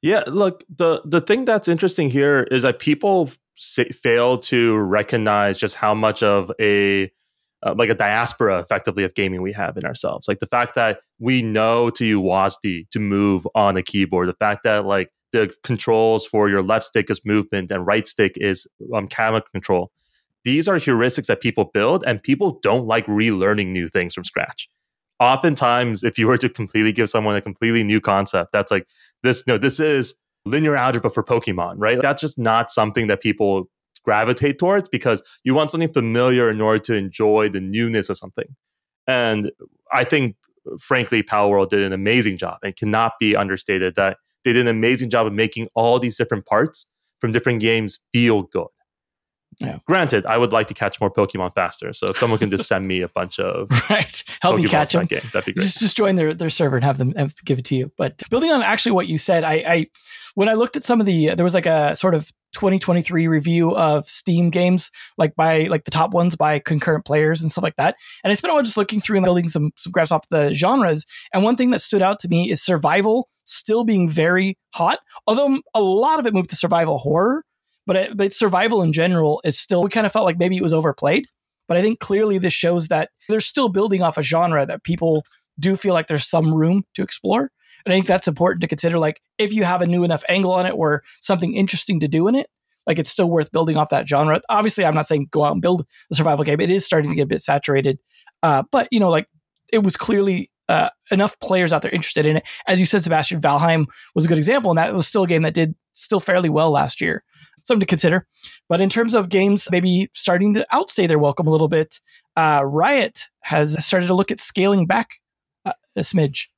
Yeah, 0.00 0.22
look, 0.26 0.62
the 0.68 1.02
the 1.04 1.20
thing 1.20 1.44
that's 1.44 1.66
interesting 1.66 2.08
here 2.08 2.44
is 2.52 2.62
that 2.62 2.78
people 2.78 3.30
fail 3.92 4.38
to 4.38 4.76
recognize 4.76 5.58
just 5.58 5.74
how 5.74 5.92
much 5.92 6.22
of 6.22 6.52
a 6.60 7.10
uh, 7.64 7.74
like 7.76 7.90
a 7.90 7.94
diaspora 7.94 8.60
effectively 8.60 9.04
of 9.04 9.14
gaming 9.14 9.42
we 9.42 9.52
have 9.52 9.76
in 9.76 9.84
ourselves. 9.84 10.28
Like 10.28 10.38
the 10.38 10.46
fact 10.46 10.74
that 10.74 11.00
we 11.18 11.42
know 11.42 11.90
to 11.90 12.20
WASD 12.20 12.88
to 12.90 12.98
move 13.00 13.46
on 13.54 13.76
a 13.76 13.82
keyboard, 13.82 14.28
the 14.28 14.34
fact 14.34 14.62
that 14.64 14.86
like 14.86 15.10
the 15.32 15.52
controls 15.62 16.24
for 16.24 16.48
your 16.48 16.62
left 16.62 16.84
stick 16.84 17.10
is 17.10 17.24
movement 17.24 17.70
and 17.70 17.86
right 17.86 18.06
stick 18.06 18.32
is 18.36 18.66
um, 18.94 19.08
camera 19.08 19.42
control 19.52 19.90
these 20.44 20.68
are 20.68 20.76
heuristics 20.76 21.26
that 21.26 21.40
people 21.40 21.66
build, 21.66 22.04
and 22.06 22.22
people 22.22 22.58
don't 22.62 22.86
like 22.86 23.06
relearning 23.06 23.66
new 23.66 23.88
things 23.88 24.14
from 24.14 24.24
scratch. 24.24 24.68
Oftentimes, 25.20 26.04
if 26.04 26.16
you 26.18 26.26
were 26.26 26.38
to 26.38 26.48
completely 26.48 26.92
give 26.92 27.10
someone 27.10 27.36
a 27.36 27.40
completely 27.40 27.82
new 27.82 28.00
concept, 28.00 28.52
that's 28.52 28.70
like 28.70 28.86
this. 29.22 29.46
No, 29.46 29.58
this 29.58 29.80
is 29.80 30.14
linear 30.46 30.76
algebra 30.76 31.10
for 31.10 31.22
Pokemon, 31.24 31.74
right? 31.76 32.00
That's 32.00 32.22
just 32.22 32.38
not 32.38 32.70
something 32.70 33.08
that 33.08 33.20
people 33.20 33.68
gravitate 34.04 34.58
towards 34.58 34.88
because 34.88 35.22
you 35.44 35.54
want 35.54 35.70
something 35.70 35.92
familiar 35.92 36.50
in 36.50 36.60
order 36.60 36.78
to 36.78 36.94
enjoy 36.94 37.48
the 37.48 37.60
newness 37.60 38.08
of 38.08 38.16
something. 38.16 38.56
And 39.06 39.50
I 39.92 40.04
think, 40.04 40.36
frankly, 40.80 41.22
Palworld 41.22 41.70
did 41.70 41.82
an 41.82 41.92
amazing 41.92 42.36
job 42.36 42.58
It 42.62 42.76
cannot 42.76 43.14
be 43.18 43.34
understated 43.34 43.94
that 43.96 44.18
they 44.44 44.52
did 44.52 44.66
an 44.66 44.68
amazing 44.68 45.10
job 45.10 45.26
of 45.26 45.32
making 45.32 45.68
all 45.74 45.98
these 45.98 46.16
different 46.16 46.46
parts 46.46 46.86
from 47.20 47.32
different 47.32 47.60
games 47.60 48.00
feel 48.12 48.42
good. 48.42 48.68
Yeah. 49.60 49.78
Granted, 49.86 50.24
I 50.24 50.38
would 50.38 50.52
like 50.52 50.68
to 50.68 50.74
catch 50.74 51.00
more 51.00 51.10
Pokemon 51.10 51.54
faster. 51.54 51.92
So 51.92 52.06
if 52.08 52.16
someone 52.16 52.38
can 52.38 52.50
just 52.50 52.68
send 52.68 52.86
me 52.86 53.00
a 53.00 53.08
bunch 53.08 53.40
of 53.40 53.68
right, 53.90 54.24
help 54.40 54.56
Pokemon 54.56 54.62
you 54.62 54.68
catch 54.68 54.92
them, 54.92 55.06
game, 55.06 55.20
that'd 55.32 55.46
be 55.46 55.52
great. 55.52 55.62
Just, 55.62 55.80
just 55.80 55.96
join 55.96 56.14
their, 56.14 56.32
their 56.32 56.50
server 56.50 56.76
and 56.76 56.84
have 56.84 56.98
them 56.98 57.12
have 57.16 57.34
give 57.44 57.58
it 57.58 57.64
to 57.66 57.74
you. 57.74 57.90
But 57.96 58.22
building 58.30 58.50
on 58.50 58.62
actually 58.62 58.92
what 58.92 59.08
you 59.08 59.18
said, 59.18 59.42
I, 59.42 59.54
I 59.54 59.86
when 60.34 60.48
I 60.48 60.52
looked 60.52 60.76
at 60.76 60.84
some 60.84 61.00
of 61.00 61.06
the 61.06 61.34
there 61.34 61.44
was 61.44 61.54
like 61.54 61.66
a 61.66 61.96
sort 61.96 62.14
of 62.14 62.30
2023 62.58 63.28
review 63.28 63.76
of 63.76 64.04
Steam 64.04 64.50
games, 64.50 64.90
like 65.16 65.36
by 65.36 65.64
like 65.64 65.84
the 65.84 65.90
top 65.90 66.12
ones 66.12 66.34
by 66.34 66.58
concurrent 66.58 67.04
players 67.04 67.40
and 67.40 67.50
stuff 67.50 67.62
like 67.62 67.76
that. 67.76 67.96
And 68.24 68.30
I 68.30 68.34
spent 68.34 68.50
a 68.50 68.54
while 68.54 68.64
just 68.64 68.76
looking 68.76 69.00
through 69.00 69.16
and 69.16 69.24
building 69.24 69.48
some 69.48 69.70
some 69.76 69.92
graphs 69.92 70.10
off 70.10 70.28
the 70.30 70.52
genres. 70.52 71.06
And 71.32 71.44
one 71.44 71.56
thing 71.56 71.70
that 71.70 71.80
stood 71.80 72.02
out 72.02 72.18
to 72.20 72.28
me 72.28 72.50
is 72.50 72.62
survival 72.62 73.28
still 73.44 73.84
being 73.84 74.08
very 74.08 74.58
hot, 74.74 74.98
although 75.26 75.60
a 75.72 75.80
lot 75.80 76.18
of 76.18 76.26
it 76.26 76.34
moved 76.34 76.50
to 76.50 76.56
survival 76.56 76.98
horror 76.98 77.44
but 77.86 77.96
it, 77.96 78.16
but 78.16 78.32
survival 78.32 78.82
in 78.82 78.92
general 78.92 79.40
is 79.44 79.58
still. 79.58 79.82
We 79.82 79.88
kind 79.88 80.04
of 80.06 80.12
felt 80.12 80.26
like 80.26 80.38
maybe 80.38 80.56
it 80.56 80.62
was 80.62 80.74
overplayed, 80.74 81.26
but 81.66 81.76
I 81.76 81.82
think 81.82 82.00
clearly 82.00 82.38
this 82.38 82.52
shows 82.52 82.88
that 82.88 83.10
they're 83.28 83.40
still 83.40 83.70
building 83.70 84.02
off 84.02 84.18
a 84.18 84.22
genre 84.22 84.66
that 84.66 84.84
people 84.84 85.24
do 85.58 85.74
feel 85.74 85.94
like 85.94 86.06
there's 86.06 86.28
some 86.28 86.52
room 86.52 86.84
to 86.94 87.02
explore. 87.02 87.50
And 87.84 87.92
I 87.92 87.96
think 87.96 88.06
that's 88.06 88.28
important 88.28 88.60
to 88.62 88.68
consider. 88.68 88.98
Like 88.98 89.20
if 89.38 89.52
you 89.52 89.64
have 89.64 89.82
a 89.82 89.86
new 89.86 90.04
enough 90.04 90.24
angle 90.28 90.52
on 90.52 90.66
it 90.66 90.72
or 90.72 91.02
something 91.20 91.54
interesting 91.54 92.00
to 92.00 92.08
do 92.08 92.28
in 92.28 92.34
it, 92.34 92.48
like 92.86 92.98
it's 92.98 93.10
still 93.10 93.28
worth 93.28 93.52
building 93.52 93.76
off 93.76 93.90
that 93.90 94.08
genre. 94.08 94.40
Obviously, 94.48 94.84
I'm 94.84 94.94
not 94.94 95.06
saying 95.06 95.28
go 95.30 95.44
out 95.44 95.52
and 95.52 95.62
build 95.62 95.86
a 96.10 96.14
survival 96.14 96.44
game. 96.44 96.60
It 96.60 96.70
is 96.70 96.84
starting 96.84 97.10
to 97.10 97.16
get 97.16 97.22
a 97.22 97.26
bit 97.26 97.40
saturated, 97.40 97.98
uh, 98.42 98.62
but 98.70 98.88
you 98.90 98.98
know, 98.98 99.10
like 99.10 99.28
it 99.72 99.78
was 99.78 99.96
clearly 99.96 100.50
uh, 100.70 100.88
enough 101.10 101.38
players 101.40 101.72
out 101.72 101.82
there 101.82 101.90
interested 101.90 102.24
in 102.24 102.38
it. 102.38 102.48
As 102.66 102.80
you 102.80 102.86
said, 102.86 103.02
Sebastian 103.02 103.40
Valheim 103.40 103.86
was 104.14 104.24
a 104.24 104.28
good 104.28 104.38
example, 104.38 104.70
and 104.70 104.78
that 104.78 104.94
was 104.94 105.06
still 105.06 105.24
a 105.24 105.26
game 105.26 105.42
that 105.42 105.54
did 105.54 105.74
still 105.92 106.20
fairly 106.20 106.48
well 106.48 106.70
last 106.70 107.00
year 107.00 107.24
something 107.68 107.80
to 107.80 107.86
consider. 107.86 108.26
But 108.68 108.80
in 108.80 108.88
terms 108.88 109.14
of 109.14 109.28
games 109.28 109.68
maybe 109.70 110.10
starting 110.12 110.54
to 110.54 110.66
outstay 110.72 111.06
their 111.06 111.18
welcome 111.18 111.46
a 111.46 111.50
little 111.50 111.68
bit, 111.68 112.00
uh, 112.36 112.62
Riot 112.64 113.24
has 113.42 113.84
started 113.84 114.08
to 114.08 114.14
look 114.14 114.32
at 114.32 114.40
scaling 114.40 114.86
back 114.86 115.20
uh, 115.64 115.72
a 115.94 116.00
smidge. 116.00 116.48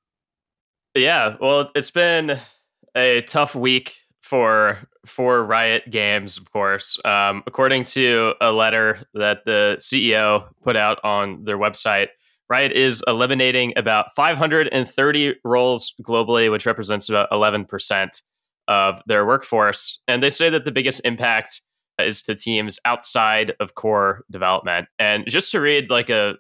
Yeah, 0.95 1.37
well, 1.41 1.71
it's 1.75 1.91
been 1.91 2.39
a 2.97 3.23
tough 3.23 3.55
week 3.55 3.95
for 4.23 4.79
for 5.07 5.45
Riot 5.45 5.91
Games, 5.91 6.37
of 6.37 6.51
course. 6.53 6.99
Um, 7.05 7.43
according 7.47 7.85
to 7.85 8.35
a 8.41 8.53
letter 8.53 9.07
that 9.15 9.45
the 9.45 9.77
CEO 9.79 10.49
put 10.63 10.77
out 10.77 10.99
on 11.05 11.45
their 11.45 11.59
website, 11.59 12.09
Riot 12.49 12.73
is 12.73 13.03
eliminating 13.07 13.73
about 13.77 14.15
530 14.15 15.37
roles 15.45 15.95
globally, 16.03 16.51
which 16.51 16.67
represents 16.67 17.09
about 17.09 17.29
11 17.31 17.67
percent 17.67 18.23
of 18.69 19.01
their 19.07 19.25
workforce. 19.25 20.01
And 20.09 20.23
they 20.23 20.31
say 20.31 20.51
that 20.51 20.65
the 20.65 20.73
biggest 20.73 21.01
impact 21.05 21.63
is 22.01 22.23
to 22.23 22.35
teams 22.35 22.79
outside 22.85 23.53
of 23.61 23.75
core 23.75 24.25
development. 24.31 24.89
And 24.99 25.25
just 25.29 25.53
to 25.53 25.61
read 25.61 25.91
like 25.91 26.11
a 26.11 26.37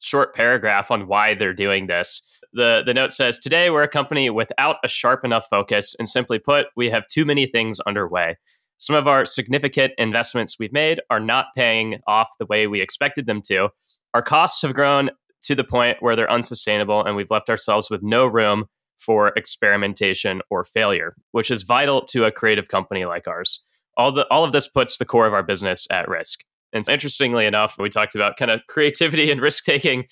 short 0.00 0.34
paragraph 0.34 0.90
on 0.90 1.06
why 1.06 1.34
they're 1.34 1.54
doing 1.54 1.86
this. 1.86 2.22
The, 2.52 2.82
the 2.84 2.94
note 2.94 3.12
says 3.12 3.38
Today, 3.38 3.70
we're 3.70 3.82
a 3.82 3.88
company 3.88 4.30
without 4.30 4.76
a 4.84 4.88
sharp 4.88 5.24
enough 5.24 5.46
focus. 5.48 5.94
And 5.98 6.08
simply 6.08 6.38
put, 6.38 6.66
we 6.76 6.90
have 6.90 7.06
too 7.08 7.24
many 7.24 7.46
things 7.46 7.80
underway. 7.80 8.36
Some 8.78 8.96
of 8.96 9.06
our 9.06 9.24
significant 9.24 9.92
investments 9.96 10.58
we've 10.58 10.72
made 10.72 11.00
are 11.08 11.20
not 11.20 11.46
paying 11.56 12.00
off 12.06 12.30
the 12.38 12.46
way 12.46 12.66
we 12.66 12.80
expected 12.80 13.26
them 13.26 13.40
to. 13.42 13.68
Our 14.12 14.22
costs 14.22 14.60
have 14.62 14.74
grown 14.74 15.10
to 15.42 15.54
the 15.54 15.64
point 15.64 15.98
where 16.00 16.16
they're 16.16 16.30
unsustainable, 16.30 17.04
and 17.04 17.16
we've 17.16 17.30
left 17.30 17.50
ourselves 17.50 17.90
with 17.90 18.02
no 18.02 18.26
room 18.26 18.66
for 18.98 19.32
experimentation 19.36 20.40
or 20.50 20.64
failure, 20.64 21.14
which 21.32 21.50
is 21.50 21.62
vital 21.62 22.02
to 22.06 22.24
a 22.24 22.32
creative 22.32 22.68
company 22.68 23.04
like 23.04 23.26
ours. 23.26 23.64
All 23.96 24.12
the 24.12 24.26
all 24.30 24.44
of 24.44 24.52
this 24.52 24.68
puts 24.68 24.96
the 24.96 25.04
core 25.04 25.26
of 25.26 25.34
our 25.34 25.42
business 25.42 25.86
at 25.90 26.08
risk. 26.08 26.44
And 26.72 26.88
interestingly 26.88 27.46
enough, 27.46 27.76
we 27.78 27.88
talked 27.88 28.14
about 28.14 28.36
kind 28.36 28.50
of 28.50 28.60
creativity 28.68 29.30
and 29.30 29.40
risk 29.40 29.64
taking 29.64 30.04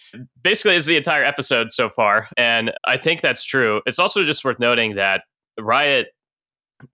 basically 0.42 0.76
is 0.76 0.86
the 0.86 0.96
entire 0.96 1.24
episode 1.24 1.72
so 1.72 1.88
far. 1.88 2.28
And 2.36 2.72
I 2.84 2.96
think 2.96 3.20
that's 3.20 3.44
true. 3.44 3.80
It's 3.86 3.98
also 3.98 4.22
just 4.22 4.44
worth 4.44 4.58
noting 4.58 4.96
that 4.96 5.22
Riot 5.58 6.08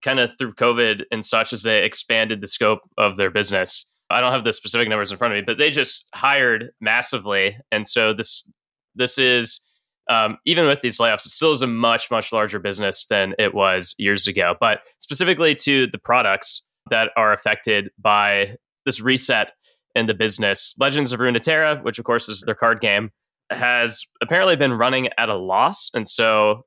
kind 0.02 0.20
of 0.20 0.36
through 0.38 0.54
COVID 0.54 1.04
and 1.10 1.24
such 1.24 1.52
as 1.52 1.62
they 1.62 1.84
expanded 1.84 2.40
the 2.40 2.46
scope 2.46 2.80
of 2.98 3.16
their 3.16 3.30
business. 3.30 3.90
I 4.10 4.20
don't 4.20 4.32
have 4.32 4.44
the 4.44 4.52
specific 4.52 4.88
numbers 4.88 5.10
in 5.10 5.18
front 5.18 5.34
of 5.34 5.38
me, 5.38 5.44
but 5.44 5.58
they 5.58 5.70
just 5.70 6.08
hired 6.14 6.70
massively. 6.80 7.58
And 7.72 7.88
so 7.88 8.12
this 8.12 8.48
this 8.94 9.18
is 9.18 9.60
um, 10.08 10.38
even 10.44 10.66
with 10.66 10.80
these 10.82 10.98
layoffs, 10.98 11.26
it 11.26 11.30
still 11.30 11.50
is 11.50 11.62
a 11.62 11.66
much, 11.66 12.10
much 12.10 12.32
larger 12.32 12.58
business 12.58 13.06
than 13.06 13.34
it 13.38 13.54
was 13.54 13.94
years 13.98 14.26
ago. 14.26 14.54
But 14.60 14.82
specifically 14.98 15.54
to 15.56 15.88
the 15.88 15.98
products 15.98 16.64
that 16.90 17.10
are 17.16 17.32
affected 17.32 17.90
by 17.98 18.56
this 18.86 19.00
reset 19.00 19.52
in 19.94 20.06
the 20.06 20.14
business, 20.14 20.74
Legends 20.78 21.12
of 21.12 21.20
Runeterra, 21.20 21.82
which 21.82 21.98
of 21.98 22.04
course 22.04 22.28
is 22.28 22.42
their 22.46 22.54
card 22.54 22.80
game, 22.80 23.10
has 23.50 24.04
apparently 24.22 24.56
been 24.56 24.72
running 24.72 25.08
at 25.18 25.28
a 25.28 25.34
loss. 25.34 25.90
And 25.94 26.08
so 26.08 26.64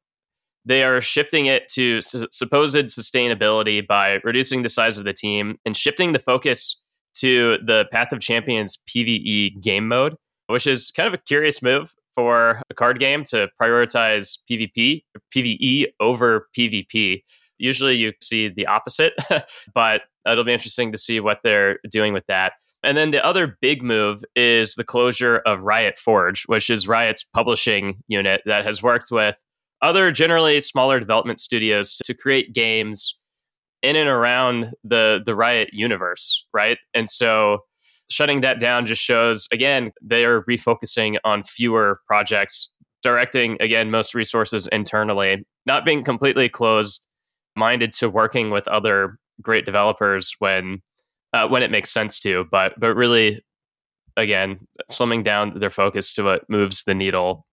they 0.65 0.83
are 0.83 1.01
shifting 1.01 1.45
it 1.45 1.67
to 1.69 2.01
su- 2.01 2.27
supposed 2.31 2.75
sustainability 2.75 3.85
by 3.85 4.19
reducing 4.23 4.63
the 4.63 4.69
size 4.69 4.97
of 4.97 5.05
the 5.05 5.13
team 5.13 5.57
and 5.65 5.75
shifting 5.75 6.13
the 6.13 6.19
focus 6.19 6.81
to 7.15 7.57
the 7.65 7.85
Path 7.91 8.11
of 8.11 8.19
Champions 8.19 8.77
PvE 8.87 9.61
game 9.61 9.87
mode, 9.87 10.15
which 10.47 10.67
is 10.67 10.91
kind 10.91 11.07
of 11.07 11.13
a 11.13 11.17
curious 11.17 11.61
move 11.61 11.93
for 12.13 12.61
a 12.69 12.73
card 12.73 12.99
game 12.99 13.23
to 13.25 13.47
prioritize 13.61 14.37
PvP, 14.49 15.03
PvE 15.35 15.85
over 15.99 16.47
PvP. 16.57 17.23
Usually 17.57 17.95
you 17.95 18.13
see 18.21 18.47
the 18.47 18.67
opposite, 18.67 19.13
but 19.73 20.03
it'll 20.25 20.43
be 20.43 20.53
interesting 20.53 20.91
to 20.91 20.97
see 20.97 21.19
what 21.19 21.39
they're 21.43 21.79
doing 21.89 22.13
with 22.13 22.25
that. 22.27 22.53
And 22.83 22.95
then 22.95 23.11
the 23.11 23.23
other 23.25 23.57
big 23.61 23.83
move 23.83 24.23
is 24.35 24.75
the 24.75 24.83
closure 24.83 25.37
of 25.45 25.61
Riot 25.61 25.97
Forge, 25.97 26.43
which 26.45 26.69
is 26.69 26.87
Riot's 26.87 27.23
publishing 27.23 28.01
unit 28.07 28.41
that 28.45 28.65
has 28.65 28.81
worked 28.81 29.11
with 29.11 29.35
other 29.81 30.11
generally 30.11 30.59
smaller 30.61 30.99
development 30.99 31.39
studios 31.39 31.97
to 32.05 32.13
create 32.13 32.53
games 32.53 33.17
in 33.81 33.95
and 33.95 34.09
around 34.09 34.73
the 34.83 35.21
the 35.25 35.35
Riot 35.35 35.69
universe, 35.71 36.45
right? 36.53 36.77
And 36.93 37.09
so 37.09 37.59
shutting 38.09 38.41
that 38.41 38.59
down 38.59 38.85
just 38.85 39.01
shows 39.01 39.47
again 39.51 39.91
they're 40.01 40.43
refocusing 40.43 41.17
on 41.23 41.43
fewer 41.43 41.99
projects, 42.07 42.71
directing 43.03 43.57
again 43.61 43.91
most 43.91 44.13
resources 44.13 44.67
internally, 44.67 45.45
not 45.65 45.85
being 45.85 46.03
completely 46.03 46.49
closed 46.49 47.07
minded 47.55 47.93
to 47.93 48.09
working 48.09 48.49
with 48.49 48.67
other 48.67 49.17
great 49.41 49.65
developers 49.65 50.35
when 50.39 50.81
uh, 51.33 51.47
when 51.47 51.63
it 51.63 51.71
makes 51.71 51.91
sense 51.91 52.19
to, 52.21 52.45
but 52.51 52.79
but 52.79 52.95
really 52.95 53.43
again 54.17 54.59
slimming 54.89 55.23
down 55.23 55.57
their 55.59 55.69
focus 55.69 56.13
to 56.13 56.23
what 56.23 56.49
moves 56.49 56.83
the 56.83 56.95
needle 56.95 57.45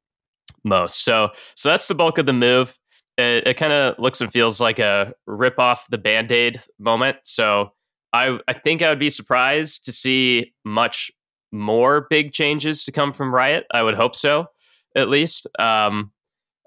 most. 0.65 1.05
So 1.05 1.31
so 1.55 1.69
that's 1.69 1.89
the 1.89 1.95
bulk 1.95 2.19
of 2.19 2.27
the 2.27 2.33
move. 2.33 2.79
It, 3.19 3.47
it 3.47 3.57
kind 3.57 3.73
of 3.73 3.99
looks 3.99 4.21
and 4.21 4.31
feels 4.31 4.61
like 4.61 4.79
a 4.79 5.15
rip 5.27 5.59
off 5.59 5.87
the 5.89 5.99
band 5.99 6.33
aid 6.33 6.61
moment. 6.79 7.19
So 7.25 7.73
I 8.13 8.39
I 8.49 8.53
think 8.53 8.83
I 8.83 8.89
would 8.89 8.99
be 8.99 9.11
surprised 9.11 9.85
to 9.85 9.93
see 9.93 10.53
much 10.65 11.11
more 11.53 12.07
big 12.11 12.33
changes 12.33 12.85
to 12.85 12.93
come 12.93 13.13
from 13.13 13.35
Riot. 13.35 13.67
I 13.73 13.83
would 13.83 13.95
hope 13.95 14.17
so, 14.17 14.47
at 14.95 15.09
least. 15.09 15.47
Um, 15.59 16.13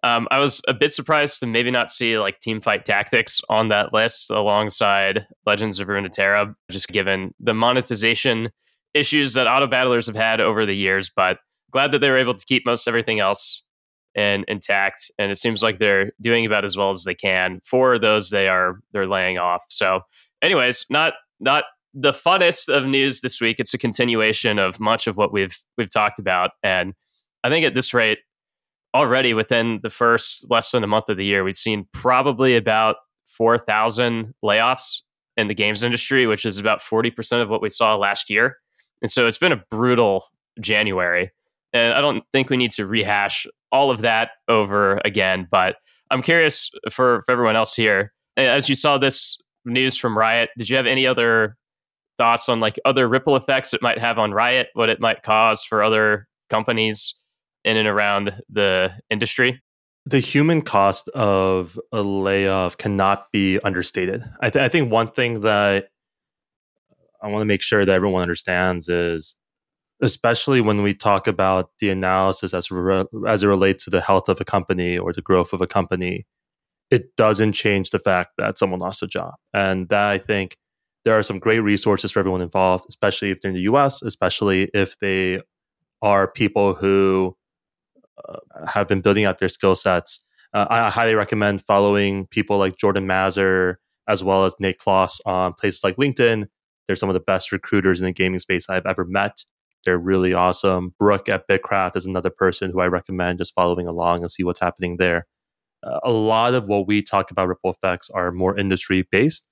um, 0.03 0.27
I 0.31 0.39
was 0.39 0.61
a 0.67 0.73
bit 0.73 0.93
surprised 0.93 1.39
to 1.39 1.47
maybe 1.47 1.71
not 1.71 1.91
see 1.91 2.17
like 2.19 2.39
Teamfight 2.39 2.83
Tactics 2.83 3.41
on 3.49 3.69
that 3.69 3.93
list 3.93 4.29
alongside 4.29 5.27
Legends 5.45 5.79
of 5.79 5.87
Runeterra, 5.87 6.53
just 6.71 6.87
given 6.89 7.33
the 7.39 7.53
monetization 7.53 8.49
issues 8.93 9.33
that 9.33 9.47
auto 9.47 9.67
battlers 9.67 10.07
have 10.07 10.15
had 10.15 10.41
over 10.41 10.65
the 10.65 10.75
years. 10.75 11.09
But 11.13 11.39
glad 11.71 11.91
that 11.91 11.99
they 11.99 12.09
were 12.09 12.17
able 12.17 12.33
to 12.33 12.45
keep 12.45 12.65
most 12.65 12.87
everything 12.87 13.19
else 13.19 13.63
and 14.15 14.43
intact. 14.47 15.11
And 15.19 15.31
it 15.31 15.37
seems 15.37 15.61
like 15.61 15.79
they're 15.79 16.11
doing 16.21 16.45
about 16.45 16.65
as 16.65 16.75
well 16.75 16.89
as 16.89 17.03
they 17.03 17.15
can 17.15 17.59
for 17.63 17.99
those 17.99 18.29
they 18.29 18.47
are 18.47 18.79
they're 18.91 19.07
laying 19.07 19.37
off. 19.37 19.65
So, 19.69 20.01
anyways, 20.41 20.85
not 20.89 21.13
not 21.39 21.65
the 21.93 22.11
funnest 22.11 22.73
of 22.73 22.85
news 22.85 23.21
this 23.21 23.41
week. 23.41 23.57
It's 23.59 23.73
a 23.73 23.77
continuation 23.77 24.59
of 24.59 24.79
much 24.79 25.07
of 25.07 25.17
what 25.17 25.31
we've 25.31 25.57
we've 25.77 25.89
talked 25.89 26.19
about, 26.19 26.51
and 26.63 26.93
I 27.43 27.49
think 27.49 27.65
at 27.65 27.75
this 27.75 27.93
rate, 27.93 28.19
already 28.93 29.33
within 29.33 29.79
the 29.83 29.89
first 29.89 30.49
less 30.49 30.71
than 30.71 30.83
a 30.83 30.87
month 30.87 31.09
of 31.09 31.17
the 31.17 31.25
year, 31.25 31.43
we've 31.43 31.55
seen 31.55 31.87
probably 31.93 32.55
about 32.55 32.97
four 33.25 33.57
thousand 33.57 34.33
layoffs 34.43 35.01
in 35.37 35.47
the 35.47 35.53
games 35.53 35.83
industry, 35.83 36.27
which 36.27 36.45
is 36.45 36.57
about 36.57 36.81
forty 36.81 37.11
percent 37.11 37.41
of 37.41 37.49
what 37.49 37.61
we 37.61 37.69
saw 37.69 37.95
last 37.95 38.29
year. 38.29 38.57
And 39.01 39.11
so 39.11 39.27
it's 39.27 39.37
been 39.37 39.51
a 39.51 39.63
brutal 39.69 40.25
January. 40.59 41.31
And 41.71 41.93
I 41.93 42.01
don't 42.01 42.23
think 42.31 42.49
we 42.49 42.57
need 42.57 42.71
to 42.71 42.85
rehash 42.85 43.45
all 43.71 43.91
of 43.91 44.01
that 44.01 44.31
over 44.47 44.99
again. 45.05 45.47
But 45.49 45.75
I'm 46.09 46.21
curious 46.23 46.71
for, 46.89 47.21
for 47.21 47.31
everyone 47.31 47.55
else 47.55 47.75
here, 47.75 48.11
as 48.35 48.67
you 48.67 48.75
saw 48.75 48.97
this 48.97 49.39
news 49.65 49.97
from 49.97 50.17
Riot, 50.17 50.49
did 50.57 50.69
you 50.69 50.75
have 50.77 50.87
any 50.87 51.05
other 51.05 51.55
thoughts 52.17 52.49
on 52.49 52.59
like 52.59 52.79
other 52.83 53.07
ripple 53.07 53.35
effects 53.35 53.73
it 53.73 53.81
might 53.81 53.99
have 53.99 54.17
on 54.17 54.33
Riot, 54.33 54.69
what 54.73 54.89
it 54.89 54.99
might 54.99 55.23
cause 55.23 55.63
for 55.63 55.83
other 55.83 56.27
companies 56.49 57.13
in 57.63 57.77
and 57.77 57.87
around 57.87 58.41
the 58.49 58.93
industry? 59.09 59.61
The 60.05 60.19
human 60.19 60.61
cost 60.61 61.07
of 61.09 61.79
a 61.91 62.01
layoff 62.01 62.77
cannot 62.77 63.31
be 63.31 63.59
understated. 63.59 64.23
I, 64.41 64.49
th- 64.49 64.63
I 64.63 64.69
think 64.69 64.91
one 64.91 65.11
thing 65.11 65.41
that 65.41 65.89
I 67.21 67.27
want 67.27 67.41
to 67.41 67.45
make 67.45 67.61
sure 67.61 67.85
that 67.85 67.93
everyone 67.93 68.21
understands 68.21 68.87
is 68.87 69.35
especially 70.01 70.61
when 70.61 70.81
we 70.81 70.93
talk 70.93 71.27
about 71.27 71.71
the 71.79 71.89
analysis 71.89 72.53
as 72.53 72.71
re- 72.71 73.05
as 73.27 73.43
it 73.43 73.47
relates 73.47 73.83
to 73.83 73.89
the 73.89 74.01
health 74.01 74.29
of 74.29 74.39
a 74.39 74.45
company 74.45 74.97
or 74.97 75.11
the 75.13 75.21
growth 75.21 75.53
of 75.53 75.61
a 75.61 75.67
company 75.67 76.25
it 76.89 77.15
doesn't 77.15 77.53
change 77.53 77.91
the 77.91 77.99
fact 77.99 78.31
that 78.37 78.57
someone 78.57 78.79
lost 78.79 79.03
a 79.03 79.07
job 79.07 79.33
and 79.53 79.89
that 79.89 80.09
i 80.09 80.17
think 80.17 80.57
there 81.05 81.17
are 81.17 81.23
some 81.23 81.39
great 81.39 81.59
resources 81.59 82.11
for 82.11 82.19
everyone 82.19 82.41
involved 82.41 82.85
especially 82.87 83.31
if 83.31 83.41
they're 83.41 83.51
in 83.51 83.57
the 83.57 83.63
us 83.63 84.01
especially 84.01 84.69
if 84.73 84.97
they 84.99 85.41
are 86.01 86.31
people 86.31 86.73
who 86.73 87.35
have 88.67 88.87
been 88.87 89.01
building 89.01 89.25
out 89.25 89.39
their 89.39 89.49
skill 89.49 89.75
sets 89.75 90.25
uh, 90.53 90.65
i 90.69 90.89
highly 90.89 91.15
recommend 91.15 91.61
following 91.65 92.27
people 92.27 92.57
like 92.57 92.77
jordan 92.77 93.07
mazur 93.07 93.79
as 94.07 94.23
well 94.23 94.45
as 94.45 94.55
nate 94.59 94.77
kloss 94.79 95.19
on 95.25 95.53
places 95.53 95.83
like 95.83 95.95
linkedin 95.97 96.45
they're 96.89 96.95
some 96.95 97.09
of 97.09 97.13
the 97.13 97.19
best 97.19 97.51
recruiters 97.51 98.01
in 98.01 98.07
the 98.07 98.11
gaming 98.11 98.39
space 98.39 98.67
I've 98.67 98.87
ever 98.87 99.05
met. 99.05 99.45
They're 99.85 99.99
really 99.99 100.33
awesome. 100.33 100.95
Brooke 100.97 101.29
at 101.29 101.47
Bitcraft 101.47 101.95
is 101.95 102.07
another 102.07 102.31
person 102.31 102.71
who 102.71 102.79
I 102.79 102.87
recommend 102.87 103.37
just 103.37 103.53
following 103.53 103.85
along 103.85 104.21
and 104.21 104.31
see 104.31 104.43
what's 104.43 104.59
happening 104.59 104.97
there. 104.97 105.27
Uh, 105.83 105.99
a 106.03 106.11
lot 106.11 106.55
of 106.55 106.67
what 106.67 106.87
we 106.87 107.03
talk 107.03 107.29
about 107.29 107.47
ripple 107.47 107.69
effects 107.69 108.09
are 108.09 108.31
more 108.31 108.57
industry 108.57 109.07
based. 109.11 109.47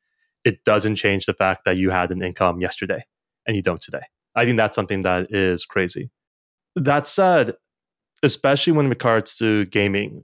It 0.46 0.64
doesn't 0.64 0.96
change 0.96 1.28
the 1.28 1.34
fact 1.36 1.64
that 1.66 1.78
you 1.78 1.92
had 1.92 2.10
an 2.10 2.24
income 2.24 2.60
yesterday 2.60 3.04
and 3.46 3.56
you 3.56 3.62
don't 3.62 3.80
today. 3.80 4.06
I 4.34 4.44
think 4.44 4.58
that's 4.58 4.76
something 4.76 5.04
that 5.04 5.28
is 5.30 5.64
crazy. 5.64 6.10
That 6.76 7.06
said, 7.06 7.54
especially 8.24 8.74
when 8.74 8.88
it 8.88 8.90
regards 8.90 9.38
to 9.38 9.66
gaming, 9.66 10.24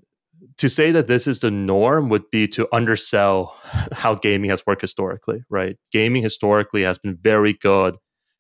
to 0.58 0.70
say 0.70 0.92
that 0.92 1.08
this 1.08 1.28
is 1.28 1.40
the 1.40 1.52
norm 1.52 2.10
would 2.10 2.30
be 2.32 2.48
to 2.50 2.68
undersell 2.74 3.58
how 3.92 4.16
gaming 4.16 4.50
has 4.50 4.66
worked 4.66 4.82
historically, 4.82 5.44
right? 5.50 5.78
Gaming 5.92 6.22
historically 6.22 6.84
has 6.84 6.98
been 6.98 7.18
very 7.22 7.54
good 7.54 7.98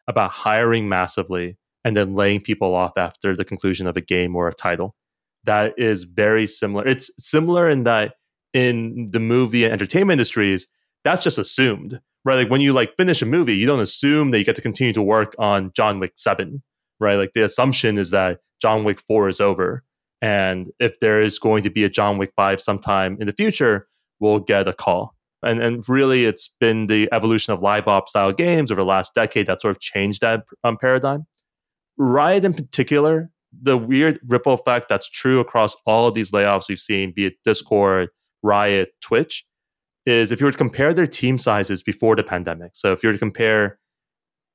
about 0.07 0.31
hiring 0.31 0.89
massively 0.89 1.57
and 1.83 1.95
then 1.97 2.15
laying 2.15 2.39
people 2.39 2.75
off 2.75 2.93
after 2.97 3.35
the 3.35 3.45
conclusion 3.45 3.87
of 3.87 3.97
a 3.97 4.01
game 4.01 4.35
or 4.35 4.47
a 4.47 4.53
title. 4.53 4.95
That 5.43 5.73
is 5.77 6.03
very 6.03 6.47
similar. 6.47 6.87
It's 6.87 7.11
similar 7.17 7.69
in 7.69 7.83
that 7.83 8.15
in 8.53 9.09
the 9.11 9.19
movie 9.19 9.63
and 9.65 9.73
entertainment 9.73 10.13
industries, 10.13 10.67
that's 11.03 11.23
just 11.23 11.37
assumed, 11.37 11.99
right? 12.23 12.35
Like 12.35 12.49
when 12.49 12.61
you 12.61 12.71
like 12.71 12.95
finish 12.95 13.21
a 13.21 13.25
movie, 13.25 13.55
you 13.55 13.65
don't 13.65 13.79
assume 13.79 14.31
that 14.31 14.39
you 14.39 14.45
get 14.45 14.55
to 14.55 14.61
continue 14.61 14.93
to 14.93 15.01
work 15.01 15.35
on 15.39 15.71
John 15.75 15.99
Wick 15.99 16.13
7, 16.15 16.61
right? 17.03 17.15
Like 17.15 17.33
the 17.33 17.43
assumption 17.43 17.97
is 17.97 18.09
that 18.11 18.39
John 18.61 18.83
Wick 18.83 19.01
4 19.01 19.29
is 19.29 19.39
over. 19.39 19.83
And 20.21 20.71
if 20.79 20.99
there 20.99 21.21
is 21.21 21.37
going 21.37 21.63
to 21.63 21.69
be 21.69 21.83
a 21.83 21.89
John 21.89 22.17
Wick 22.17 22.31
5 22.35 22.61
sometime 22.61 23.17
in 23.19 23.27
the 23.27 23.33
future, 23.33 23.87
we'll 24.19 24.39
get 24.39 24.67
a 24.67 24.73
call 24.73 25.13
and 25.43 25.61
and 25.61 25.87
really 25.87 26.25
it's 26.25 26.47
been 26.59 26.87
the 26.87 27.09
evolution 27.11 27.53
of 27.53 27.61
live 27.61 27.87
op 27.87 28.09
style 28.09 28.31
games 28.31 28.71
over 28.71 28.81
the 28.81 28.87
last 28.87 29.13
decade 29.13 29.47
that 29.47 29.61
sort 29.61 29.75
of 29.75 29.81
changed 29.81 30.21
that 30.21 30.45
um, 30.63 30.77
paradigm. 30.77 31.27
Riot 31.97 32.45
in 32.45 32.53
particular, 32.53 33.29
the 33.51 33.77
weird 33.77 34.19
ripple 34.27 34.53
effect 34.53 34.89
that's 34.89 35.09
true 35.09 35.39
across 35.39 35.75
all 35.85 36.07
of 36.07 36.15
these 36.15 36.31
layoffs 36.31 36.67
we've 36.67 36.79
seen, 36.79 37.11
be 37.11 37.25
it 37.27 37.33
Discord, 37.43 38.09
Riot, 38.41 38.93
Twitch, 39.01 39.45
is 40.05 40.31
if 40.31 40.39
you 40.39 40.45
were 40.45 40.51
to 40.51 40.57
compare 40.57 40.93
their 40.93 41.05
team 41.05 41.37
sizes 41.37 41.83
before 41.83 42.15
the 42.15 42.23
pandemic. 42.23 42.71
So 42.73 42.91
if 42.93 43.03
you 43.03 43.09
were 43.09 43.13
to 43.13 43.19
compare 43.19 43.79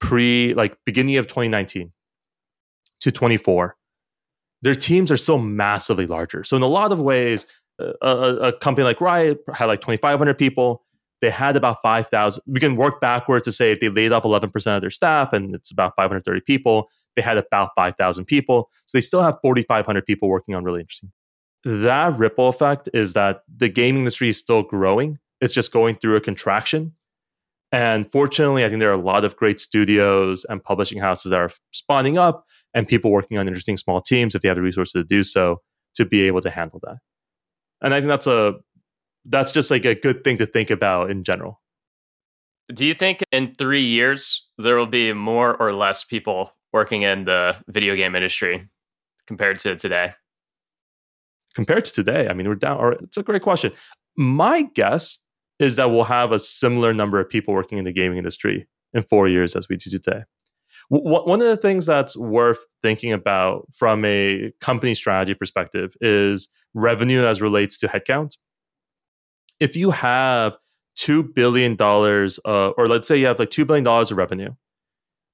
pre 0.00 0.54
like 0.54 0.76
beginning 0.84 1.16
of 1.16 1.26
2019 1.26 1.92
to 3.00 3.10
24 3.10 3.76
their 4.62 4.74
teams 4.74 5.10
are 5.10 5.16
so 5.16 5.38
massively 5.38 6.06
larger 6.06 6.44
so 6.44 6.56
in 6.56 6.62
a 6.62 6.66
lot 6.66 6.92
of 6.92 7.00
ways 7.00 7.46
a, 7.78 7.86
a, 8.02 8.52
company 8.52 8.84
like 8.84 9.00
Riot 9.00 9.40
had 9.54 9.66
like 9.66 9.80
2,500 9.80 10.34
people. 10.36 10.84
They 11.20 11.30
had 11.30 11.56
about 11.56 11.78
5,000. 11.82 12.42
We 12.46 12.60
can 12.60 12.76
work 12.76 13.00
backwards 13.00 13.44
to 13.44 13.52
say 13.52 13.72
if 13.72 13.80
they 13.80 13.88
laid 13.88 14.12
off 14.12 14.22
11% 14.22 14.76
of 14.76 14.80
their 14.80 14.90
staff 14.90 15.32
and 15.32 15.54
it's 15.54 15.70
about 15.70 15.94
530 15.96 16.40
people, 16.42 16.90
they 17.16 17.22
had 17.22 17.36
about 17.36 17.70
5,000 17.76 18.24
people. 18.24 18.70
So 18.86 18.98
they 18.98 19.02
still 19.02 19.22
have 19.22 19.36
4,500 19.42 20.04
people 20.04 20.28
working 20.28 20.54
on 20.54 20.62
really 20.62 20.80
interesting. 20.80 21.10
That 21.64 22.16
ripple 22.18 22.48
effect 22.48 22.88
is 22.94 23.14
that 23.14 23.42
the 23.54 23.68
gaming 23.68 24.00
industry 24.00 24.28
is 24.28 24.38
still 24.38 24.62
growing. 24.62 25.18
It's 25.40 25.54
just 25.54 25.72
going 25.72 25.96
through 25.96 26.16
a 26.16 26.20
contraction. 26.20 26.94
And 27.72 28.10
fortunately, 28.10 28.64
I 28.64 28.68
think 28.68 28.80
there 28.80 28.90
are 28.90 28.94
a 28.94 28.96
lot 28.96 29.24
of 29.24 29.36
great 29.36 29.60
studios 29.60 30.44
and 30.44 30.62
publishing 30.62 31.00
houses 31.00 31.30
that 31.30 31.40
are 31.40 31.50
spawning 31.72 32.16
up 32.16 32.46
and 32.74 32.86
people 32.86 33.10
working 33.10 33.38
on 33.38 33.48
interesting 33.48 33.76
small 33.76 34.00
teams 34.00 34.34
if 34.34 34.42
they 34.42 34.48
have 34.48 34.56
the 34.56 34.62
resources 34.62 34.92
to 34.92 35.04
do 35.04 35.22
so 35.22 35.60
to 35.94 36.04
be 36.04 36.22
able 36.22 36.40
to 36.40 36.50
handle 36.50 36.80
that 36.82 36.98
and 37.80 37.94
I 37.94 38.00
think 38.00 38.08
that's 38.08 38.26
a 38.26 38.54
that's 39.24 39.52
just 39.52 39.70
like 39.70 39.84
a 39.84 39.94
good 39.94 40.24
thing 40.24 40.38
to 40.38 40.46
think 40.46 40.70
about 40.70 41.10
in 41.10 41.22
general. 41.24 41.60
Do 42.72 42.84
you 42.84 42.94
think 42.94 43.20
in 43.32 43.54
three 43.54 43.84
years 43.84 44.46
there 44.58 44.76
will 44.76 44.86
be 44.86 45.12
more 45.12 45.56
or 45.56 45.72
less 45.72 46.04
people 46.04 46.52
working 46.72 47.02
in 47.02 47.24
the 47.24 47.56
video 47.68 47.94
game 47.96 48.14
industry 48.14 48.68
compared 49.26 49.58
to 49.60 49.76
today? 49.76 50.14
Compared 51.54 51.84
to 51.86 51.92
today, 51.92 52.28
I 52.28 52.34
mean, 52.34 52.46
we're 52.46 52.54
down. 52.54 52.78
Or 52.78 52.92
it's 52.92 53.16
a 53.16 53.22
great 53.22 53.42
question. 53.42 53.72
My 54.16 54.62
guess 54.74 55.18
is 55.58 55.76
that 55.76 55.90
we'll 55.90 56.04
have 56.04 56.30
a 56.30 56.38
similar 56.38 56.92
number 56.92 57.18
of 57.18 57.28
people 57.28 57.54
working 57.54 57.78
in 57.78 57.84
the 57.84 57.92
gaming 57.92 58.18
industry 58.18 58.68
in 58.92 59.02
four 59.02 59.28
years 59.28 59.56
as 59.56 59.68
we 59.68 59.76
do 59.76 59.90
today. 59.90 60.22
One 60.90 61.40
of 61.42 61.46
the 61.46 61.56
things 61.56 61.84
that's 61.84 62.16
worth 62.16 62.64
thinking 62.82 63.12
about 63.12 63.66
from 63.74 64.04
a 64.04 64.52
company 64.60 64.94
strategy 64.94 65.34
perspective 65.34 65.94
is 66.00 66.48
revenue 66.74 67.24
as 67.24 67.42
relates 67.42 67.76
to 67.78 67.88
headcount. 67.88 68.36
If 69.60 69.76
you 69.76 69.90
have 69.90 70.56
$2 70.98 71.34
billion, 71.34 71.76
uh, 71.80 72.68
or 72.70 72.88
let's 72.88 73.06
say 73.06 73.18
you 73.18 73.26
have 73.26 73.38
like 73.38 73.50
$2 73.50 73.66
billion 73.66 73.86
of 73.86 74.10
revenue 74.12 74.54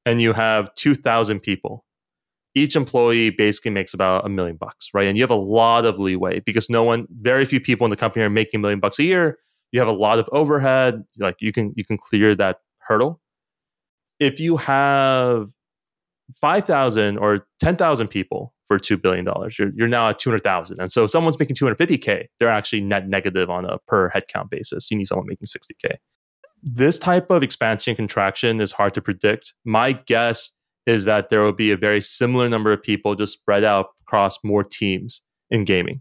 and 0.05 0.21
you 0.21 0.33
have 0.33 0.75
2,000 0.75 1.41
people, 1.41 1.85
each 2.55 2.77
employee 2.77 3.31
basically 3.31 3.71
makes 3.71 3.95
about 3.95 4.27
a 4.27 4.29
million 4.29 4.57
bucks, 4.57 4.91
right? 4.95 5.07
And 5.07 5.17
you 5.17 5.23
have 5.23 5.31
a 5.31 5.35
lot 5.35 5.85
of 5.85 5.99
leeway 5.99 6.41
because 6.41 6.71
no 6.71 6.83
one, 6.83 7.07
very 7.21 7.45
few 7.45 7.61
people 7.61 7.85
in 7.85 7.91
the 7.91 7.97
company 7.97 8.25
are 8.25 8.31
making 8.31 8.59
a 8.59 8.61
million 8.61 8.81
bucks 8.81 8.99
a 8.99 9.05
year. 9.05 9.39
You 9.73 9.81
have 9.81 9.89
a 9.89 9.93
lot 9.93 10.19
of 10.19 10.29
overhead, 10.33 11.03
like 11.19 11.37
you 11.41 11.53
can 11.53 11.73
you 11.75 11.85
can 11.85 11.97
clear 11.97 12.37
that 12.37 12.59
hurdle. 12.79 13.21
If 14.21 14.41
you 14.41 14.57
have 14.57 15.49
5,000 16.35 17.19
or 17.19 17.47
10,000 17.61 18.09
people 18.09 18.55
for 18.67 18.79
$2 18.79 19.01
billion, 19.01 19.27
you're, 19.59 19.71
you're 19.75 19.89
now 19.89 20.09
at 20.09 20.19
200,000. 20.19 20.81
And 20.81 20.91
so 20.91 21.05
if 21.05 21.11
someone's 21.11 21.39
making 21.39 21.57
250K, 21.57 22.27
they're 22.39 22.49
actually 22.49 22.81
net 22.81 23.09
negative 23.09 23.51
on 23.51 23.65
a 23.65 23.79
per 23.87 24.11
headcount 24.11 24.51
basis. 24.51 24.91
You 24.91 24.97
need 24.97 25.07
someone 25.07 25.27
making 25.27 25.47
60K. 25.47 25.97
This 26.62 26.99
type 26.99 27.31
of 27.31 27.43
expansion 27.43 27.95
contraction 27.95 28.61
is 28.61 28.73
hard 28.73 28.95
to 28.95 29.03
predict. 29.03 29.53
My 29.65 29.93
guess 29.93 30.51
is 30.87 31.05
that 31.05 31.29
there 31.29 31.43
will 31.43 31.53
be 31.53 31.71
a 31.71 31.77
very 31.77 32.01
similar 32.01 32.49
number 32.49 32.73
of 32.73 32.83
people 32.83 33.15
just 33.15 33.35
spread 33.35 33.65
out 33.65 33.87
across 34.01 34.39
more 34.43 34.65
teams 34.65 35.23
in 35.51 35.65
gaming. 35.65 36.01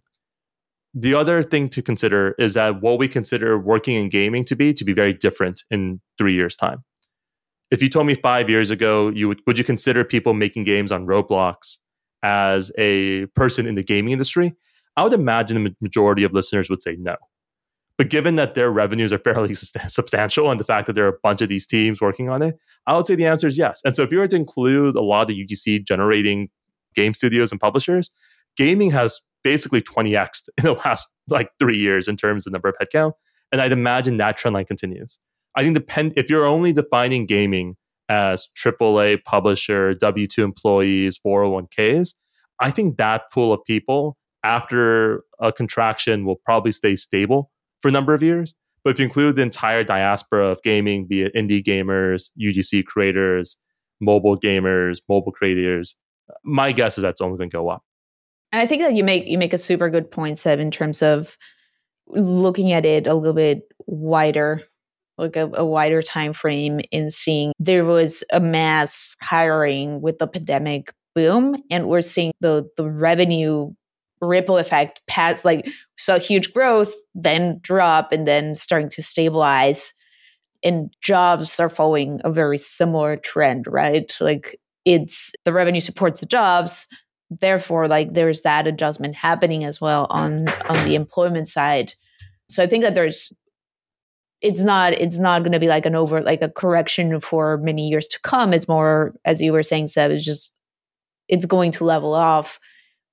The 0.94 1.16
other 1.16 1.42
thing 1.42 1.70
to 1.70 1.82
consider 1.82 2.36
is 2.38 2.54
that 2.54 2.82
what 2.82 3.00
we 3.00 3.08
consider 3.08 3.58
working 3.58 3.96
in 3.96 4.10
gaming 4.10 4.46
to 4.46 4.56
be 4.56 4.74
to 4.74 4.86
be 4.86 4.94
very 4.94 5.14
different 5.14 5.64
in 5.72 6.00
three 6.18 6.34
years' 6.34 6.56
time 6.56 6.84
if 7.74 7.82
you 7.82 7.90
told 7.90 8.06
me 8.06 8.14
five 8.14 8.52
years 8.52 8.70
ago, 8.70 9.10
you 9.10 9.28
would 9.28 9.42
would 9.48 9.58
you 9.58 9.64
consider 9.64 10.06
people 10.06 10.36
making 10.36 10.64
games 10.64 10.92
on 10.92 11.08
Roblox 11.08 11.78
as 12.22 12.72
a 12.78 13.26
person 13.34 13.66
in 13.66 13.74
the 13.74 13.82
gaming 13.82 14.14
industry? 14.14 14.54
I 14.96 15.04
would 15.04 15.12
imagine 15.12 15.64
the 15.64 15.76
majority 15.82 16.24
of 16.24 16.34
listeners 16.34 16.70
would 16.70 16.84
say 16.84 16.96
no. 17.00 17.16
But 17.98 18.10
given 18.10 18.36
that 18.36 18.54
their 18.54 18.70
revenues 18.70 19.12
are 19.12 19.18
fairly 19.18 19.54
substantial 19.56 20.52
and 20.52 20.60
the 20.60 20.64
fact 20.64 20.86
that 20.86 20.94
there 20.94 21.06
are 21.06 21.16
a 21.16 21.20
bunch 21.24 21.42
of 21.42 21.50
these 21.50 21.66
teams 21.66 22.00
working 22.00 22.30
on 22.30 22.44
it, 22.44 22.56
I 22.86 22.96
would 22.96 23.08
say 23.08 23.16
the 23.16 23.26
answer 23.26 23.48
is 23.48 23.58
yes. 23.58 23.82
And 23.84 23.96
so 23.96 24.04
if 24.04 24.12
you 24.12 24.20
were 24.20 24.28
to 24.28 24.36
include 24.36 24.96
a 24.96 25.02
lot 25.02 25.24
of 25.24 25.28
the 25.30 25.46
UGC 25.46 25.88
generating 25.88 26.50
game 26.94 27.16
studios 27.16 27.52
and 27.52 27.60
publishers, 27.60 28.12
gaming 28.56 28.92
has 28.92 29.20
basically 29.44 29.82
20x 29.82 30.48
in 30.60 30.66
the 30.66 30.74
last 30.74 31.08
like 31.28 31.50
three 31.58 31.80
years 31.80 32.08
in 32.08 32.18
terms 32.18 32.46
of 32.46 32.52
the 32.52 32.56
number 32.56 32.70
of 32.70 32.76
headcount. 32.80 33.14
And 33.52 33.60
I'd 33.62 33.72
imagine 33.72 34.18
that 34.18 34.38
trend 34.38 34.54
line 34.54 34.66
continues. 34.66 35.20
I 35.56 35.64
think 35.64 35.76
depend 35.76 36.14
if 36.16 36.30
you're 36.30 36.46
only 36.46 36.74
defining 36.74 37.26
gaming 37.26 37.76
as 38.10 38.48
AAA 38.58 39.24
publisher, 39.24 39.94
W 39.96 40.28
two 40.28 40.44
employees, 40.44 41.18
401ks, 41.26 42.16
I 42.60 42.72
think 42.72 42.98
that 42.98 43.32
pool 43.32 43.54
of 43.54 43.64
people 43.66 44.18
after 44.44 45.24
a 45.40 45.52
contraction 45.52 46.26
will 46.26 46.36
probably 46.36 46.72
stay 46.72 46.96
stable 46.96 47.52
for 47.82 47.88
a 47.88 47.92
number 47.92 48.14
of 48.14 48.22
years. 48.22 48.56
But 48.84 48.92
if 48.92 49.00
you 49.00 49.06
include 49.06 49.38
the 49.38 49.42
entire 49.42 49.84
diaspora 49.84 50.48
of 50.48 50.62
gaming, 50.62 51.08
be 51.08 51.22
it 51.22 51.34
indie 51.34 51.64
gamers, 51.64 52.30
UGC 52.40 52.86
creators, 52.86 53.58
mobile 54.02 54.38
gamers, 54.38 55.02
mobile 55.08 55.32
creators, 55.32 55.96
my 56.44 56.72
guess 56.72 56.98
is 56.98 57.02
that's 57.02 57.22
only 57.22 57.38
going 57.38 57.50
to 57.50 57.56
go 57.56 57.70
up. 57.70 57.84
And 58.52 58.62
I 58.62 58.68
think 58.68 58.82
that 58.84 58.94
you 58.94 59.04
make 59.04 59.28
you 59.28 59.38
make 59.38 59.54
a 59.54 59.58
super 59.58 59.90
good 59.90 60.12
point, 60.12 60.38
Seb, 60.38 60.60
in 60.60 60.70
terms 60.70 61.02
of 61.02 61.38
looking 62.08 62.74
at 62.74 62.86
it 62.86 63.08
a 63.08 63.14
little 63.14 63.34
bit 63.34 63.64
wider 63.88 64.62
like 65.18 65.36
a, 65.36 65.50
a, 65.54 65.66
wider 65.66 66.02
time 66.02 66.34
frame 66.34 66.82
in 66.92 67.10
seeing 67.10 67.54
there 67.60 67.86
was 67.86 68.24
a 68.32 68.40
mass 68.40 69.16
hiring 69.22 70.02
with 70.02 70.18
the 70.18 70.28
pandemic 70.28 70.94
boom 71.16 71.56
and 71.70 71.88
we're 71.88 72.02
seeing 72.02 72.32
the 72.40 72.68
the 72.78 72.90
revenue 72.90 73.72
ripple 74.22 74.58
effect 74.58 75.02
past 75.08 75.46
like 75.46 75.68
saw 75.98 76.18
huge 76.18 76.54
growth 76.54 76.94
then 77.14 77.60
drop 77.62 78.12
and 78.12 78.28
then 78.28 78.56
starting 78.56 78.90
to 78.90 79.04
stabilize 79.04 79.94
and 80.64 80.94
jobs 81.02 81.60
are 81.60 81.70
following 81.70 82.22
a 82.24 82.32
very 82.32 82.58
similar 82.58 83.18
trend 83.18 83.66
right? 83.68 84.12
Like 84.20 84.60
it's 84.86 85.32
the 85.46 85.54
revenue 85.54 85.82
supports 85.82 86.20
the 86.20 86.26
jobs 86.26 86.88
therefore 87.30 87.88
like 87.88 88.14
there's 88.14 88.44
that 88.44 88.68
adjustment 88.68 89.16
happening 89.16 89.64
as 89.64 89.82
well 89.82 90.08
on 90.10 90.48
on 90.70 90.86
the 90.86 90.96
employment 90.96 91.48
side. 91.48 91.94
So 92.50 92.64
i 92.64 92.68
think 92.68 92.84
that 92.84 92.96
there's 92.96 93.34
it's 94.44 94.62
not 94.62 94.94
it's 94.94 95.18
not 95.18 95.42
going 95.42 95.54
to 95.54 95.60
be 95.60 95.70
like 95.70 95.86
an 95.86 95.96
over 95.96 96.22
like 96.22 96.42
a 96.42 96.50
correction 96.50 97.20
for 97.22 97.58
many 97.60 97.88
years 97.88 98.08
to 98.10 98.20
come. 98.22 98.54
It's 98.54 98.68
more 98.68 99.16
as 99.26 99.42
you 99.42 99.54
were 99.54 99.64
saying 99.64 99.88
seb 99.88 100.12
it's 100.12 100.26
just 100.26 100.54
it's 101.28 101.46
going 101.46 101.72
to 101.72 101.86
level 101.86 102.14
off 102.14 102.60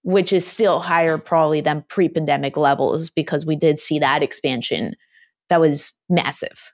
which 0.03 0.33
is 0.33 0.47
still 0.47 0.81
higher 0.81 1.19
probably 1.19 1.61
than 1.61 1.85
pre-pandemic 1.89 2.57
levels 2.57 3.11
because 3.11 3.45
we 3.45 3.55
did 3.55 3.79
see 3.79 3.99
that 3.99 4.23
expansion 4.23 4.95
that 5.51 5.61
was 5.61 5.93
massive. 6.09 6.73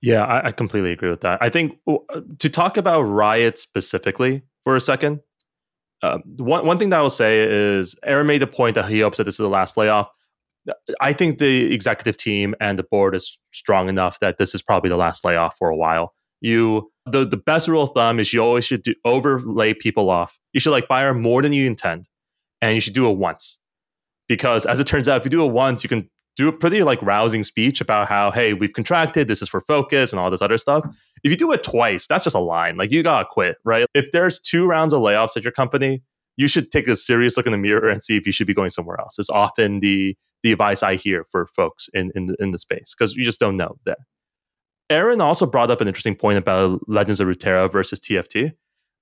Yeah 0.00 0.24
i, 0.24 0.48
I 0.48 0.52
completely 0.52 0.90
agree 0.90 1.10
with 1.10 1.20
that. 1.20 1.38
I 1.42 1.50
think 1.50 1.78
uh, 1.86 2.20
to 2.38 2.48
talk 2.48 2.76
about 2.76 3.02
riot 3.02 3.58
specifically 3.58 4.42
for 4.64 4.74
a 4.74 4.80
second 4.80 5.20
uh, 6.02 6.18
one, 6.36 6.66
one 6.66 6.78
thing 6.78 6.90
that 6.90 6.98
i 6.98 7.02
will 7.02 7.08
say 7.08 7.42
is 7.42 7.94
aaron 8.04 8.26
made 8.26 8.42
the 8.42 8.46
point 8.46 8.74
that 8.74 8.86
he 8.86 9.00
hopes 9.00 9.18
that 9.18 9.24
this 9.24 9.34
is 9.34 9.38
the 9.38 9.48
last 9.48 9.76
layoff 9.76 10.08
I 11.00 11.12
think 11.12 11.38
the 11.38 11.72
executive 11.72 12.16
team 12.16 12.54
and 12.60 12.78
the 12.78 12.84
board 12.84 13.14
is 13.14 13.38
strong 13.52 13.88
enough 13.88 14.20
that 14.20 14.38
this 14.38 14.54
is 14.54 14.62
probably 14.62 14.90
the 14.90 14.96
last 14.96 15.24
layoff 15.24 15.56
for 15.58 15.68
a 15.68 15.76
while. 15.76 16.14
You 16.40 16.90
the 17.06 17.26
the 17.26 17.36
best 17.36 17.68
rule 17.68 17.82
of 17.82 17.90
thumb 17.94 18.18
is 18.18 18.32
you 18.32 18.40
always 18.40 18.64
should 18.64 18.82
do, 18.82 18.94
overlay 19.04 19.74
people 19.74 20.10
off. 20.10 20.38
You 20.52 20.60
should 20.60 20.72
like 20.72 20.86
fire 20.86 21.14
more 21.14 21.42
than 21.42 21.52
you 21.52 21.66
intend, 21.66 22.08
and 22.60 22.74
you 22.74 22.80
should 22.80 22.94
do 22.94 23.10
it 23.10 23.16
once. 23.16 23.60
Because 24.28 24.66
as 24.66 24.80
it 24.80 24.86
turns 24.86 25.08
out, 25.08 25.18
if 25.18 25.24
you 25.24 25.30
do 25.30 25.44
it 25.44 25.52
once, 25.52 25.82
you 25.82 25.88
can 25.88 26.08
do 26.36 26.48
a 26.48 26.52
pretty 26.52 26.82
like 26.82 27.00
rousing 27.02 27.42
speech 27.44 27.80
about 27.80 28.08
how 28.08 28.30
hey 28.30 28.54
we've 28.54 28.72
contracted, 28.72 29.28
this 29.28 29.42
is 29.42 29.48
for 29.48 29.60
focus 29.60 30.12
and 30.12 30.20
all 30.20 30.30
this 30.30 30.42
other 30.42 30.58
stuff. 30.58 30.84
If 31.22 31.30
you 31.30 31.36
do 31.36 31.52
it 31.52 31.62
twice, 31.62 32.06
that's 32.06 32.24
just 32.24 32.36
a 32.36 32.40
line. 32.40 32.76
Like 32.76 32.90
you 32.90 33.02
gotta 33.02 33.26
quit, 33.30 33.56
right? 33.64 33.86
If 33.94 34.10
there's 34.12 34.40
two 34.40 34.66
rounds 34.66 34.92
of 34.92 35.00
layoffs 35.00 35.36
at 35.36 35.44
your 35.44 35.52
company, 35.52 36.02
you 36.36 36.48
should 36.48 36.70
take 36.70 36.88
a 36.88 36.96
serious 36.96 37.36
look 37.36 37.46
in 37.46 37.52
the 37.52 37.58
mirror 37.58 37.88
and 37.88 38.02
see 38.02 38.16
if 38.16 38.26
you 38.26 38.32
should 38.32 38.46
be 38.46 38.54
going 38.54 38.70
somewhere 38.70 38.98
else. 39.00 39.18
It's 39.18 39.30
often 39.30 39.80
the 39.80 40.16
the 40.44 40.52
advice 40.52 40.82
I 40.84 40.94
hear 40.94 41.24
for 41.32 41.46
folks 41.46 41.88
in 41.92 42.12
in 42.14 42.26
the, 42.26 42.36
in 42.38 42.52
the 42.52 42.58
space 42.58 42.94
because 42.96 43.16
you 43.16 43.24
just 43.24 43.40
don't 43.40 43.56
know 43.56 43.78
that. 43.86 43.98
Aaron 44.90 45.20
also 45.20 45.46
brought 45.46 45.70
up 45.70 45.80
an 45.80 45.88
interesting 45.88 46.14
point 46.14 46.38
about 46.38 46.80
Legends 46.86 47.18
of 47.18 47.26
Runeterra 47.26 47.72
versus 47.72 47.98
TFT. 47.98 48.52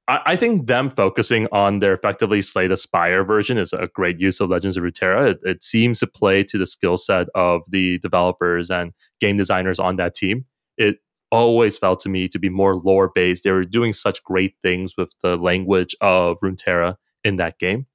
I, 0.07 0.21
I 0.27 0.37
think 0.37 0.69
them 0.69 0.89
focusing 0.89 1.49
on 1.51 1.81
their 1.81 1.95
effectively 1.95 2.41
Slay 2.41 2.69
the 2.69 2.77
Spire 2.77 3.25
version 3.25 3.59
is 3.59 3.73
a 3.73 3.89
great 3.93 4.21
use 4.21 4.41
of 4.41 4.49
Legends 4.49 4.77
of 4.77 4.85
Runeterra. 4.85 5.33
It, 5.33 5.41
it 5.43 5.63
seems 5.65 5.99
to 6.01 6.07
play 6.07 6.45
to 6.45 6.57
the 6.57 6.67
skill 6.67 6.97
set 6.97 7.27
of 7.35 7.63
the 7.69 7.99
developers 7.99 8.71
and 8.71 8.93
game 9.21 9.37
designers 9.37 9.81
on 9.81 9.97
that 9.97 10.15
team. 10.15 10.47
It 10.79 10.99
always 11.33 11.77
felt 11.77 11.99
to 12.01 12.09
me 12.09 12.29
to 12.29 12.39
be 12.39 12.49
more 12.49 12.77
lore 12.77 13.11
based. 13.13 13.43
They 13.43 13.51
were 13.51 13.65
doing 13.65 13.93
such 13.93 14.23
great 14.23 14.55
things 14.63 14.95
with 14.97 15.17
the 15.23 15.37
language 15.37 15.97
of 16.01 16.39
Runeterra 16.45 16.95
in 17.25 17.37
that 17.37 17.59
game. 17.59 17.87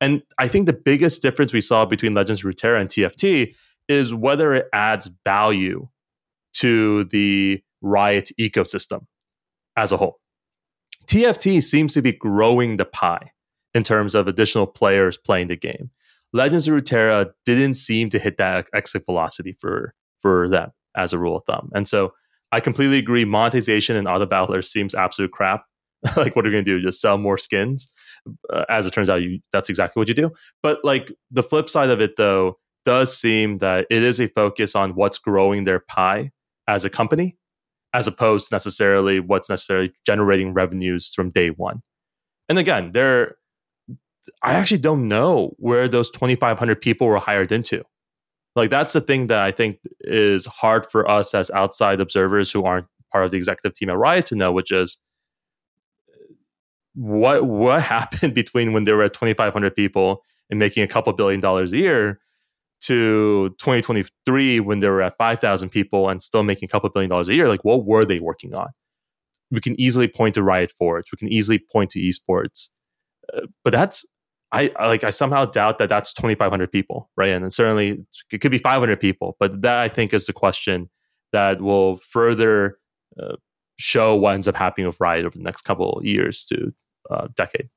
And 0.00 0.22
I 0.38 0.48
think 0.48 0.66
the 0.66 0.72
biggest 0.72 1.22
difference 1.22 1.52
we 1.52 1.60
saw 1.60 1.84
between 1.86 2.14
Legends 2.14 2.42
Runeterra 2.42 2.80
and 2.80 2.88
TFT 2.88 3.54
is 3.88 4.12
whether 4.12 4.52
it 4.52 4.66
adds 4.72 5.10
value 5.24 5.88
to 6.54 7.04
the 7.04 7.62
Riot 7.82 8.30
ecosystem 8.38 9.06
as 9.76 9.92
a 9.92 9.96
whole. 9.96 10.18
TFT 11.06 11.62
seems 11.62 11.94
to 11.94 12.02
be 12.02 12.12
growing 12.12 12.76
the 12.76 12.84
pie 12.84 13.32
in 13.74 13.84
terms 13.84 14.14
of 14.14 14.26
additional 14.26 14.66
players 14.66 15.16
playing 15.16 15.46
the 15.46 15.56
game. 15.56 15.90
Legends 16.32 16.66
of 16.66 16.74
Runeterra 16.74 17.30
didn't 17.44 17.74
seem 17.74 18.10
to 18.10 18.18
hit 18.18 18.36
that 18.38 18.66
exit 18.74 19.04
velocity 19.04 19.52
for 19.52 19.94
for 20.20 20.48
them 20.48 20.72
as 20.96 21.12
a 21.12 21.18
rule 21.18 21.36
of 21.36 21.44
thumb. 21.44 21.70
And 21.74 21.86
so 21.86 22.12
I 22.52 22.60
completely 22.60 22.98
agree. 22.98 23.24
Monetization 23.24 23.96
in 23.96 24.06
auto 24.06 24.26
battlers 24.26 24.70
seems 24.70 24.94
absolute 24.94 25.30
crap. 25.30 25.64
like, 26.16 26.36
what 26.36 26.44
are 26.44 26.48
you 26.48 26.54
going 26.54 26.64
to 26.64 26.78
do? 26.78 26.82
Just 26.82 27.00
sell 27.00 27.18
more 27.18 27.38
skins? 27.38 27.88
Uh, 28.52 28.64
as 28.68 28.86
it 28.86 28.92
turns 28.92 29.08
out, 29.08 29.22
you 29.22 29.40
that's 29.52 29.68
exactly 29.68 30.00
what 30.00 30.08
you 30.08 30.14
do. 30.14 30.30
But 30.62 30.80
like 30.84 31.12
the 31.30 31.42
flip 31.42 31.68
side 31.68 31.90
of 31.90 32.00
it, 32.00 32.16
though, 32.16 32.58
does 32.84 33.16
seem 33.16 33.58
that 33.58 33.86
it 33.90 34.02
is 34.02 34.20
a 34.20 34.28
focus 34.28 34.74
on 34.74 34.94
what's 34.94 35.18
growing 35.18 35.64
their 35.64 35.80
pie 35.80 36.30
as 36.68 36.84
a 36.84 36.90
company, 36.90 37.36
as 37.92 38.06
opposed 38.06 38.48
to 38.48 38.54
necessarily 38.54 39.20
what's 39.20 39.48
necessarily 39.48 39.92
generating 40.04 40.52
revenues 40.52 41.12
from 41.14 41.30
day 41.30 41.50
one. 41.50 41.82
And 42.48 42.58
again, 42.58 42.92
there, 42.92 43.36
I 44.42 44.54
actually 44.54 44.78
don't 44.78 45.08
know 45.08 45.54
where 45.58 45.88
those 45.88 46.10
2,500 46.10 46.80
people 46.80 47.06
were 47.06 47.18
hired 47.18 47.52
into. 47.52 47.82
Like 48.54 48.70
that's 48.70 48.94
the 48.94 49.00
thing 49.00 49.26
that 49.26 49.42
I 49.42 49.50
think 49.50 49.78
is 50.00 50.46
hard 50.46 50.86
for 50.90 51.08
us 51.10 51.34
as 51.34 51.50
outside 51.50 52.00
observers 52.00 52.50
who 52.50 52.64
aren't 52.64 52.86
part 53.12 53.24
of 53.24 53.30
the 53.30 53.36
executive 53.36 53.74
team 53.74 53.90
at 53.90 53.98
Riot 53.98 54.26
to 54.26 54.34
know, 54.34 54.50
which 54.50 54.72
is 54.72 54.98
what 56.96 57.44
what 57.44 57.82
happened 57.96 58.34
between 58.34 58.72
when 58.72 58.84
there 58.84 58.96
were 58.96 59.08
2,500 59.08 59.76
people 59.76 60.24
and 60.50 60.58
making 60.58 60.82
a 60.82 60.88
couple 60.88 61.12
billion 61.12 61.40
dollars 61.40 61.72
a 61.72 61.78
year 61.78 62.20
to 62.80 63.50
2023 63.58 64.60
when 64.60 64.80
there 64.80 64.92
were 64.92 65.02
at 65.02 65.16
5,000 65.16 65.70
people 65.70 66.08
and 66.08 66.22
still 66.22 66.42
making 66.42 66.66
a 66.66 66.70
couple 66.70 66.88
billion 66.90 67.08
dollars 67.10 67.28
a 67.28 67.34
year? 67.34 67.48
Like, 67.48 67.64
what 67.64 67.86
were 67.86 68.04
they 68.04 68.20
working 68.20 68.54
on? 68.54 68.68
We 69.50 69.60
can 69.60 69.80
easily 69.80 70.08
point 70.08 70.34
to 70.34 70.42
Riot 70.42 70.72
Forge. 70.76 71.06
We 71.12 71.16
can 71.16 71.32
easily 71.32 71.58
point 71.58 71.90
to 71.90 72.00
esports, 72.00 72.70
uh, 73.32 73.42
but 73.62 73.72
that's 73.72 74.04
I, 74.52 74.72
I 74.76 74.86
like 74.86 75.04
I 75.04 75.10
somehow 75.10 75.44
doubt 75.44 75.78
that 75.78 75.88
that's 75.88 76.12
2,500 76.12 76.70
people, 76.70 77.10
right? 77.16 77.30
And 77.30 77.52
certainly 77.52 78.04
it 78.32 78.40
could 78.40 78.50
be 78.50 78.58
500 78.58 78.98
people, 78.98 79.36
but 79.38 79.62
that 79.62 79.76
I 79.76 79.88
think 79.88 80.14
is 80.14 80.26
the 80.26 80.32
question 80.32 80.88
that 81.32 81.60
will 81.60 81.96
further 81.96 82.78
uh, 83.20 83.36
show 83.78 84.16
what 84.16 84.34
ends 84.34 84.48
up 84.48 84.56
happening 84.56 84.86
with 84.86 85.00
Riot 85.00 85.26
over 85.26 85.36
the 85.36 85.44
next 85.44 85.62
couple 85.62 86.00
years 86.02 86.44
to 86.46 86.72
uh, 87.10 87.28
decade. 87.34 87.68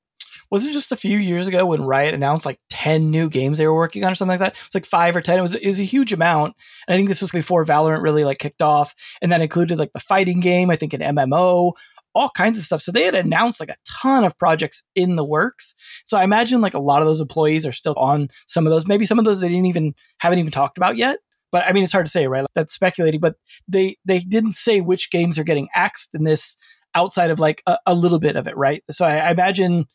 was 0.51 0.65
it 0.65 0.73
just 0.73 0.91
a 0.91 0.97
few 0.97 1.17
years 1.17 1.47
ago 1.47 1.65
when 1.65 1.83
Riot 1.83 2.13
announced 2.13 2.45
like 2.45 2.59
10 2.69 3.11
new 3.11 3.29
games 3.29 3.57
they 3.57 3.67
were 3.67 3.75
working 3.75 4.03
on 4.03 4.11
or 4.11 4.15
something 4.15 4.39
like 4.39 4.53
that? 4.53 4.61
It's 4.65 4.75
like 4.75 4.85
five 4.85 5.15
or 5.15 5.21
10. 5.21 5.39
It 5.39 5.41
was, 5.41 5.55
it 5.55 5.67
was 5.67 5.79
a 5.79 5.83
huge 5.83 6.13
amount. 6.13 6.55
And 6.87 6.93
I 6.93 6.97
think 6.97 7.09
this 7.09 7.21
was 7.21 7.31
before 7.31 7.65
Valorant 7.65 8.01
really 8.01 8.23
like 8.23 8.39
kicked 8.39 8.61
off. 8.61 8.93
And 9.21 9.31
that 9.31 9.41
included 9.41 9.77
like 9.77 9.91
the 9.91 9.99
fighting 9.99 10.39
game, 10.39 10.69
I 10.69 10.75
think 10.75 10.93
an 10.93 11.01
MMO, 11.01 11.73
all 12.15 12.29
kinds 12.29 12.57
of 12.57 12.63
stuff. 12.63 12.81
So 12.81 12.91
they 12.91 13.03
had 13.03 13.15
announced 13.15 13.59
like 13.59 13.69
a 13.69 13.77
ton 13.87 14.23
of 14.23 14.37
projects 14.37 14.83
in 14.95 15.15
the 15.15 15.25
works. 15.25 15.75
So 16.05 16.17
I 16.17 16.23
imagine 16.23 16.61
like 16.61 16.73
a 16.73 16.79
lot 16.79 17.01
of 17.01 17.07
those 17.07 17.21
employees 17.21 17.65
are 17.65 17.71
still 17.71 17.95
on 17.95 18.29
some 18.47 18.65
of 18.65 18.71
those. 18.71 18.87
Maybe 18.87 19.05
some 19.05 19.19
of 19.19 19.25
those 19.25 19.39
they 19.39 19.49
didn't 19.49 19.67
even 19.67 19.93
haven't 20.19 20.39
even 20.39 20.51
talked 20.51 20.77
about 20.77 20.97
yet. 20.97 21.19
But 21.51 21.63
I 21.65 21.71
mean, 21.71 21.83
it's 21.83 21.91
hard 21.93 22.05
to 22.05 22.11
say, 22.11 22.27
right? 22.27 22.45
That's 22.53 22.73
speculating. 22.73 23.19
But 23.19 23.35
they 23.67 23.97
they 24.05 24.19
didn't 24.19 24.53
say 24.53 24.81
which 24.81 25.11
games 25.11 25.39
are 25.39 25.43
getting 25.43 25.67
axed 25.73 26.13
in 26.13 26.23
this 26.23 26.57
outside 26.95 27.31
of 27.31 27.39
like 27.39 27.61
a, 27.65 27.77
a 27.85 27.93
little 27.93 28.19
bit 28.19 28.35
of 28.35 28.47
it, 28.47 28.57
right? 28.57 28.83
So 28.89 29.05
I, 29.05 29.17
I 29.17 29.31
imagine 29.31 29.85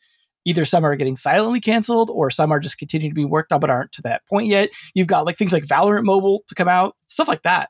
either 0.45 0.63
some 0.63 0.85
are 0.85 0.95
getting 0.95 1.15
silently 1.15 1.59
canceled 1.59 2.09
or 2.11 2.29
some 2.29 2.51
are 2.51 2.59
just 2.59 2.77
continuing 2.77 3.11
to 3.11 3.15
be 3.15 3.25
worked 3.25 3.51
on 3.51 3.59
but 3.59 3.69
aren't 3.69 3.91
to 3.93 4.01
that 4.03 4.21
point 4.27 4.47
yet. 4.47 4.69
You've 4.93 5.07
got 5.07 5.25
like 5.25 5.37
things 5.37 5.51
like 5.51 5.63
Valorant 5.63 6.05
Mobile 6.05 6.43
to 6.47 6.55
come 6.55 6.67
out, 6.67 6.95
stuff 7.07 7.27
like 7.27 7.41
that. 7.41 7.69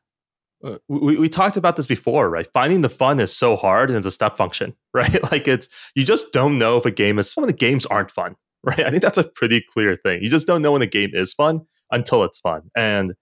Uh, 0.63 0.77
we, 0.87 1.17
we 1.17 1.29
talked 1.29 1.57
about 1.57 1.75
this 1.75 1.87
before, 1.87 2.29
right? 2.29 2.47
Finding 2.53 2.81
the 2.81 2.89
fun 2.89 3.19
is 3.19 3.35
so 3.35 3.55
hard 3.55 3.89
and 3.89 3.97
it's 3.97 4.07
a 4.07 4.11
step 4.11 4.37
function, 4.37 4.75
right? 4.93 5.31
like 5.31 5.47
it's, 5.47 5.69
you 5.95 6.03
just 6.03 6.33
don't 6.33 6.57
know 6.57 6.77
if 6.77 6.85
a 6.85 6.91
game 6.91 7.17
is, 7.17 7.31
some 7.31 7.43
of 7.43 7.47
the 7.47 7.55
games 7.55 7.85
aren't 7.85 8.11
fun, 8.11 8.35
right? 8.63 8.81
I 8.81 8.89
think 8.89 9.01
that's 9.01 9.17
a 9.17 9.23
pretty 9.23 9.61
clear 9.61 9.95
thing. 9.95 10.21
You 10.21 10.29
just 10.29 10.47
don't 10.47 10.61
know 10.61 10.73
when 10.73 10.81
a 10.81 10.87
game 10.87 11.11
is 11.13 11.33
fun 11.33 11.61
until 11.91 12.23
it's 12.23 12.39
fun. 12.39 12.69
And 12.75 13.13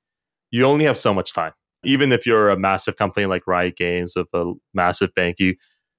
you 0.52 0.66
only 0.66 0.86
have 0.86 0.98
so 0.98 1.14
much 1.14 1.34
time. 1.34 1.54
Even 1.86 2.14
if 2.14 2.26
you're 2.26 2.50
a 2.50 2.58
massive 2.58 2.96
company 2.96 3.26
like 3.26 3.46
Riot 3.46 3.76
Games 3.76 4.16
of 4.16 4.28
a 4.34 4.54
massive 4.74 5.14
bank, 5.14 5.38
you, 5.40 5.56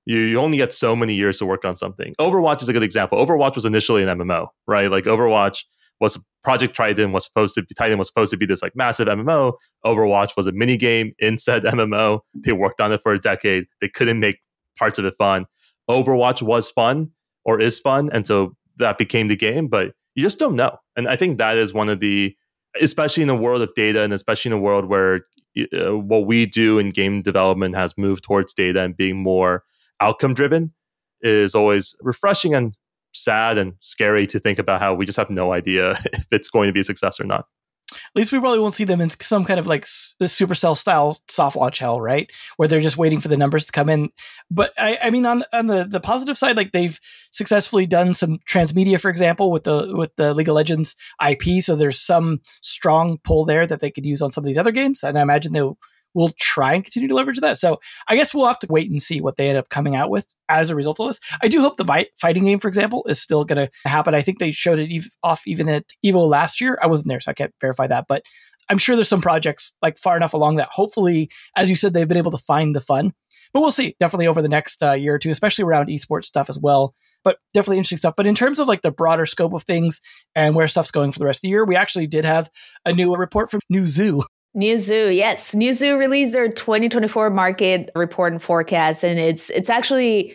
you, 0.06 0.18
you 0.18 0.38
only 0.38 0.58
get 0.58 0.72
so 0.72 0.94
many 0.94 1.14
years 1.14 1.38
to 1.38 1.46
work 1.46 1.64
on 1.64 1.76
something. 1.76 2.14
Overwatch 2.18 2.62
is 2.62 2.68
a 2.68 2.72
good 2.72 2.82
example. 2.82 3.24
Overwatch 3.24 3.54
was 3.54 3.64
initially 3.64 4.02
an 4.02 4.08
MMO, 4.18 4.48
right? 4.66 4.90
Like 4.90 5.04
Overwatch 5.04 5.64
was 6.00 6.22
Project 6.42 6.76
Titan 6.76 7.12
was 7.12 7.24
supposed 7.24 7.54
to 7.54 7.62
be 7.62 7.74
Titan 7.74 7.98
was 7.98 8.08
supposed 8.08 8.30
to 8.32 8.36
be 8.36 8.46
this 8.46 8.62
like 8.62 8.76
massive 8.76 9.08
MMO. 9.08 9.54
Overwatch 9.84 10.36
was 10.36 10.46
a 10.46 10.52
mini 10.52 10.76
game 10.76 11.12
in 11.18 11.38
said 11.38 11.62
MMO. 11.64 12.20
They 12.34 12.52
worked 12.52 12.80
on 12.80 12.92
it 12.92 13.02
for 13.02 13.12
a 13.12 13.18
decade. 13.18 13.66
They 13.80 13.88
couldn't 13.88 14.20
make 14.20 14.40
parts 14.78 14.98
of 14.98 15.04
it 15.04 15.14
fun. 15.16 15.46
Overwatch 15.88 16.42
was 16.42 16.70
fun 16.70 17.10
or 17.44 17.60
is 17.60 17.78
fun, 17.78 18.10
and 18.12 18.26
so 18.26 18.56
that 18.78 18.98
became 18.98 19.28
the 19.28 19.36
game. 19.36 19.68
But 19.68 19.92
you 20.14 20.22
just 20.22 20.38
don't 20.38 20.56
know, 20.56 20.78
and 20.96 21.08
I 21.08 21.16
think 21.16 21.38
that 21.38 21.56
is 21.56 21.74
one 21.74 21.88
of 21.88 22.00
the, 22.00 22.34
especially 22.80 23.22
in 23.22 23.28
the 23.28 23.36
world 23.36 23.62
of 23.62 23.74
data, 23.74 24.02
and 24.02 24.12
especially 24.12 24.50
in 24.50 24.56
a 24.56 24.60
world 24.60 24.86
where 24.86 25.26
uh, 25.58 25.96
what 25.96 26.26
we 26.26 26.46
do 26.46 26.78
in 26.78 26.88
game 26.88 27.22
development 27.22 27.74
has 27.74 27.96
moved 27.96 28.24
towards 28.24 28.54
data 28.54 28.80
and 28.80 28.96
being 28.96 29.16
more 29.16 29.62
outcome 30.00 30.34
driven, 30.34 30.72
is 31.20 31.54
always 31.54 31.96
refreshing 32.00 32.54
and 32.54 32.76
sad 33.12 33.58
and 33.58 33.74
scary 33.80 34.26
to 34.26 34.38
think 34.38 34.58
about 34.58 34.80
how 34.80 34.94
we 34.94 35.06
just 35.06 35.18
have 35.18 35.30
no 35.30 35.52
idea 35.52 35.92
if 36.12 36.26
it's 36.32 36.50
going 36.50 36.68
to 36.68 36.72
be 36.72 36.80
a 36.80 36.84
success 36.84 37.20
or 37.20 37.24
not. 37.24 37.46
At 37.92 38.16
least 38.16 38.32
we 38.32 38.40
probably 38.40 38.58
won't 38.58 38.74
see 38.74 38.84
them 38.84 39.00
in 39.00 39.10
some 39.10 39.44
kind 39.44 39.60
of 39.60 39.66
like 39.66 39.84
supercell 39.84 40.76
style 40.76 41.16
soft 41.28 41.54
launch 41.56 41.78
hell, 41.78 42.00
right? 42.00 42.30
Where 42.56 42.66
they're 42.66 42.80
just 42.80 42.96
waiting 42.96 43.20
for 43.20 43.28
the 43.28 43.36
numbers 43.36 43.66
to 43.66 43.72
come 43.72 43.88
in. 43.88 44.10
But 44.50 44.72
I, 44.78 44.98
I 45.02 45.10
mean, 45.10 45.26
on 45.26 45.44
on 45.52 45.66
the 45.66 45.84
the 45.84 46.00
positive 46.00 46.36
side, 46.36 46.56
like 46.56 46.72
they've 46.72 46.98
successfully 47.30 47.86
done 47.86 48.14
some 48.14 48.38
transmedia, 48.48 49.00
for 49.00 49.10
example, 49.10 49.50
with 49.50 49.64
the 49.64 49.92
with 49.94 50.16
the 50.16 50.34
League 50.34 50.48
of 50.48 50.54
Legends 50.54 50.96
IP. 51.24 51.62
So 51.62 51.76
there's 51.76 52.00
some 52.00 52.40
strong 52.62 53.18
pull 53.22 53.44
there 53.44 53.66
that 53.66 53.80
they 53.80 53.90
could 53.90 54.06
use 54.06 54.22
on 54.22 54.32
some 54.32 54.42
of 54.42 54.46
these 54.46 54.58
other 54.58 54.72
games, 54.72 55.04
and 55.04 55.18
I 55.18 55.22
imagine 55.22 55.52
they'll 55.52 55.78
we'll 56.14 56.32
try 56.40 56.74
and 56.74 56.84
continue 56.84 57.08
to 57.08 57.14
leverage 57.14 57.40
that. 57.40 57.58
So 57.58 57.80
I 58.08 58.16
guess 58.16 58.32
we'll 58.32 58.46
have 58.46 58.58
to 58.60 58.66
wait 58.70 58.90
and 58.90 59.02
see 59.02 59.20
what 59.20 59.36
they 59.36 59.48
end 59.48 59.58
up 59.58 59.68
coming 59.68 59.96
out 59.96 60.10
with 60.10 60.32
as 60.48 60.70
a 60.70 60.76
result 60.76 61.00
of 61.00 61.08
this. 61.08 61.20
I 61.42 61.48
do 61.48 61.60
hope 61.60 61.76
the 61.76 61.84
vi- 61.84 62.08
fighting 62.16 62.44
game, 62.44 62.60
for 62.60 62.68
example, 62.68 63.04
is 63.08 63.20
still 63.20 63.44
going 63.44 63.66
to 63.66 63.88
happen. 63.88 64.14
I 64.14 64.20
think 64.20 64.38
they 64.38 64.52
showed 64.52 64.78
it 64.78 64.94
ev- 64.94 65.10
off 65.22 65.46
even 65.46 65.68
at 65.68 65.84
Evo 66.04 66.28
last 66.28 66.60
year. 66.60 66.78
I 66.80 66.86
wasn't 66.86 67.08
there, 67.08 67.20
so 67.20 67.30
I 67.30 67.34
can't 67.34 67.54
verify 67.60 67.86
that, 67.88 68.06
but 68.08 68.22
I'm 68.70 68.78
sure 68.78 68.96
there's 68.96 69.08
some 69.08 69.20
projects 69.20 69.74
like 69.82 69.98
far 69.98 70.16
enough 70.16 70.32
along 70.32 70.56
that 70.56 70.68
hopefully, 70.70 71.30
as 71.56 71.68
you 71.68 71.76
said, 71.76 71.92
they've 71.92 72.08
been 72.08 72.16
able 72.16 72.30
to 72.30 72.38
find 72.38 72.74
the 72.74 72.80
fun. 72.80 73.12
But 73.52 73.60
we'll 73.60 73.70
see 73.70 73.94
definitely 74.00 74.26
over 74.26 74.42
the 74.42 74.48
next 74.48 74.82
uh, 74.82 74.92
year 74.92 75.14
or 75.14 75.18
two, 75.18 75.30
especially 75.30 75.64
around 75.64 75.88
esports 75.88 76.24
stuff 76.24 76.48
as 76.48 76.58
well. 76.58 76.94
But 77.22 77.38
definitely 77.52 77.76
interesting 77.78 77.98
stuff. 77.98 78.14
But 78.16 78.26
in 78.26 78.34
terms 78.34 78.58
of 78.58 78.66
like 78.66 78.82
the 78.82 78.90
broader 78.90 79.26
scope 79.26 79.52
of 79.52 79.62
things 79.62 80.00
and 80.34 80.54
where 80.54 80.66
stuff's 80.66 80.90
going 80.90 81.12
for 81.12 81.18
the 81.18 81.26
rest 81.26 81.38
of 81.38 81.42
the 81.42 81.48
year, 81.50 81.64
we 81.64 81.76
actually 81.76 82.06
did 82.06 82.24
have 82.24 82.50
a 82.84 82.92
new 82.92 83.14
report 83.14 83.50
from 83.50 83.60
Newzoo 83.72 84.24
Newzoo, 84.56 85.14
yes. 85.14 85.54
Newzoo 85.54 85.98
released 85.98 86.32
their 86.32 86.48
2024 86.48 87.30
market 87.30 87.90
report 87.96 88.32
and 88.32 88.42
forecast, 88.42 89.02
and 89.02 89.18
it's 89.18 89.50
it's 89.50 89.68
actually 89.68 90.34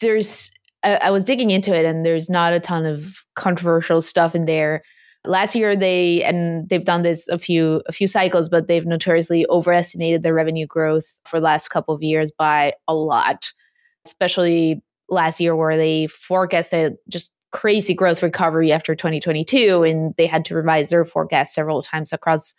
there's 0.00 0.50
I, 0.82 0.94
I, 0.96 1.10
was 1.10 1.24
digging 1.24 1.50
into 1.52 1.72
it, 1.72 1.84
and 1.84 2.04
there's 2.04 2.28
not 2.28 2.52
a 2.52 2.60
ton 2.60 2.86
of 2.86 3.22
controversial 3.36 4.02
stuff 4.02 4.34
in 4.34 4.46
there. 4.46 4.82
Last 5.24 5.54
year, 5.54 5.76
they 5.76 6.24
and 6.24 6.68
they've 6.68 6.84
done 6.84 7.02
this 7.02 7.28
a 7.28 7.38
few 7.38 7.82
a 7.86 7.92
few 7.92 8.08
cycles, 8.08 8.48
but 8.48 8.66
they've 8.66 8.86
notoriously 8.86 9.46
overestimated 9.48 10.24
their 10.24 10.34
revenue 10.34 10.66
growth 10.66 11.20
for 11.24 11.38
the 11.38 11.44
last 11.44 11.68
couple 11.68 11.94
of 11.94 12.02
years 12.02 12.32
by 12.36 12.74
a 12.88 12.94
lot, 12.94 13.52
especially 14.04 14.82
last 15.08 15.40
year 15.40 15.54
where 15.54 15.76
they 15.76 16.08
forecasted 16.08 16.96
just 17.08 17.30
crazy 17.52 17.94
growth 17.94 18.22
recovery 18.22 18.72
after 18.72 18.96
2022, 18.96 19.84
and 19.84 20.14
they 20.16 20.26
had 20.26 20.44
to 20.46 20.56
revise 20.56 20.90
their 20.90 21.04
forecast 21.04 21.54
several 21.54 21.82
times 21.82 22.12
across 22.12 22.54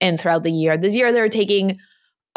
and 0.00 0.18
throughout 0.18 0.42
the 0.42 0.52
year. 0.52 0.76
This 0.76 0.96
year, 0.96 1.12
they're 1.12 1.28
taking 1.28 1.78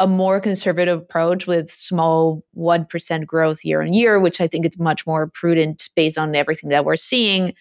a 0.00 0.06
more 0.06 0.40
conservative 0.40 0.98
approach 0.98 1.46
with 1.46 1.70
small 1.70 2.42
1% 2.56 3.26
growth 3.26 3.64
year 3.64 3.82
on 3.82 3.92
year, 3.92 4.18
which 4.18 4.40
I 4.40 4.46
think 4.46 4.66
is 4.66 4.78
much 4.78 5.06
more 5.06 5.28
prudent 5.32 5.88
based 5.94 6.18
on 6.18 6.34
everything 6.34 6.70
that 6.70 6.84
we're 6.84 6.96
seeing. 6.96 7.54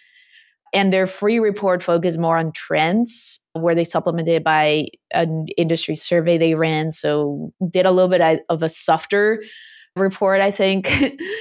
And 0.74 0.92
their 0.92 1.06
free 1.06 1.38
report 1.38 1.84
focused 1.84 2.18
more 2.18 2.38
on 2.38 2.52
trends, 2.52 3.40
where 3.54 3.76
they 3.76 3.84
supplemented 3.84 4.44
by 4.44 4.88
an 5.14 5.46
industry 5.56 5.96
survey 5.96 6.40
they 6.40 6.56
ran. 6.56 6.92
So 6.92 7.54
did 7.70 7.86
a 7.86 7.92
little 7.92 8.10
bit 8.10 8.42
of 8.50 8.64
a 8.64 8.70
softer 8.70 9.44
report, 9.96 10.42
I 10.42 10.50
think, 10.50 10.92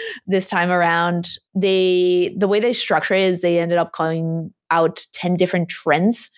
this 0.27 0.51
time 0.51 0.71
around. 0.71 1.31
They 1.55 2.35
the 2.37 2.49
way 2.49 2.61
they 2.61 2.75
structure 2.75 3.15
it 3.15 3.23
is 3.23 3.41
they 3.41 3.59
ended 3.59 3.79
up 3.79 3.93
calling 3.93 4.53
out 4.71 5.07
10 5.15 5.37
different 5.37 5.71
trends 5.71 6.31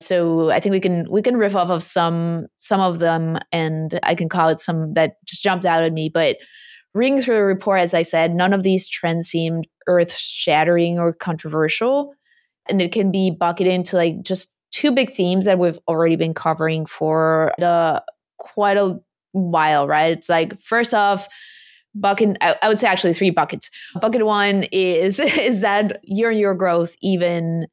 so 0.00 0.50
I 0.50 0.60
think 0.60 0.72
we 0.72 0.80
can 0.80 1.06
we 1.10 1.22
can 1.22 1.36
riff 1.36 1.56
off 1.56 1.70
of 1.70 1.82
some 1.82 2.46
some 2.56 2.80
of 2.80 2.98
them, 3.00 3.38
and 3.52 3.98
I 4.02 4.14
can 4.14 4.28
call 4.28 4.48
it 4.48 4.60
some 4.60 4.94
that 4.94 5.16
just 5.24 5.42
jumped 5.42 5.66
out 5.66 5.82
at 5.82 5.92
me. 5.92 6.08
But 6.08 6.36
reading 6.94 7.20
through 7.20 7.36
the 7.36 7.44
report, 7.44 7.80
as 7.80 7.94
I 7.94 8.02
said, 8.02 8.34
none 8.34 8.52
of 8.52 8.62
these 8.62 8.88
trends 8.88 9.28
seemed 9.28 9.66
earth 9.86 10.14
shattering 10.14 10.98
or 10.98 11.12
controversial, 11.12 12.14
and 12.68 12.80
it 12.80 12.92
can 12.92 13.10
be 13.10 13.30
bucketed 13.30 13.72
into 13.72 13.96
like 13.96 14.22
just 14.22 14.54
two 14.70 14.92
big 14.92 15.12
themes 15.12 15.44
that 15.46 15.58
we've 15.58 15.78
already 15.88 16.16
been 16.16 16.34
covering 16.34 16.86
for 16.86 17.52
the 17.58 18.02
quite 18.38 18.76
a 18.76 18.98
while, 19.32 19.88
right? 19.88 20.12
It's 20.12 20.28
like 20.28 20.60
first 20.60 20.94
off 20.94 21.28
bucket 21.94 22.36
I, 22.40 22.68
would 22.68 22.78
say 22.78 22.86
actually 22.86 23.14
three 23.14 23.30
buckets 23.30 23.70
bucket 24.00 24.24
one 24.24 24.66
is 24.70 25.18
is 25.20 25.62
that 25.62 25.98
year 26.04 26.30
on 26.30 26.36
year 26.36 26.54
growth 26.54 26.94
even 27.00 27.66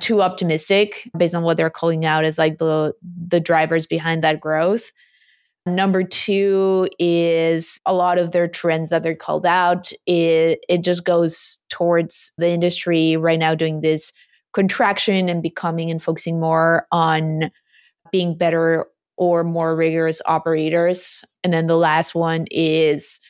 too 0.00 0.22
optimistic 0.22 1.10
based 1.16 1.34
on 1.34 1.42
what 1.42 1.56
they're 1.56 1.70
calling 1.70 2.04
out 2.04 2.24
as 2.24 2.38
like 2.38 2.58
the 2.58 2.94
the 3.02 3.40
drivers 3.40 3.86
behind 3.86 4.22
that 4.22 4.40
growth. 4.40 4.92
Number 5.66 6.02
two 6.02 6.88
is 6.98 7.80
a 7.84 7.92
lot 7.92 8.18
of 8.18 8.32
their 8.32 8.48
trends 8.48 8.90
that 8.90 9.02
they're 9.02 9.14
called 9.14 9.46
out. 9.46 9.92
It 10.06 10.64
it 10.68 10.82
just 10.82 11.04
goes 11.04 11.60
towards 11.68 12.32
the 12.38 12.48
industry 12.48 13.16
right 13.16 13.38
now 13.38 13.54
doing 13.54 13.80
this 13.80 14.12
contraction 14.52 15.28
and 15.28 15.42
becoming 15.42 15.90
and 15.90 16.02
focusing 16.02 16.40
more 16.40 16.86
on 16.90 17.50
being 18.10 18.36
better 18.36 18.86
or 19.16 19.44
more 19.44 19.76
rigorous 19.76 20.22
operators. 20.26 21.24
And 21.44 21.52
then 21.52 21.66
the 21.66 21.76
last 21.76 22.14
one 22.14 22.46
is 22.50 23.20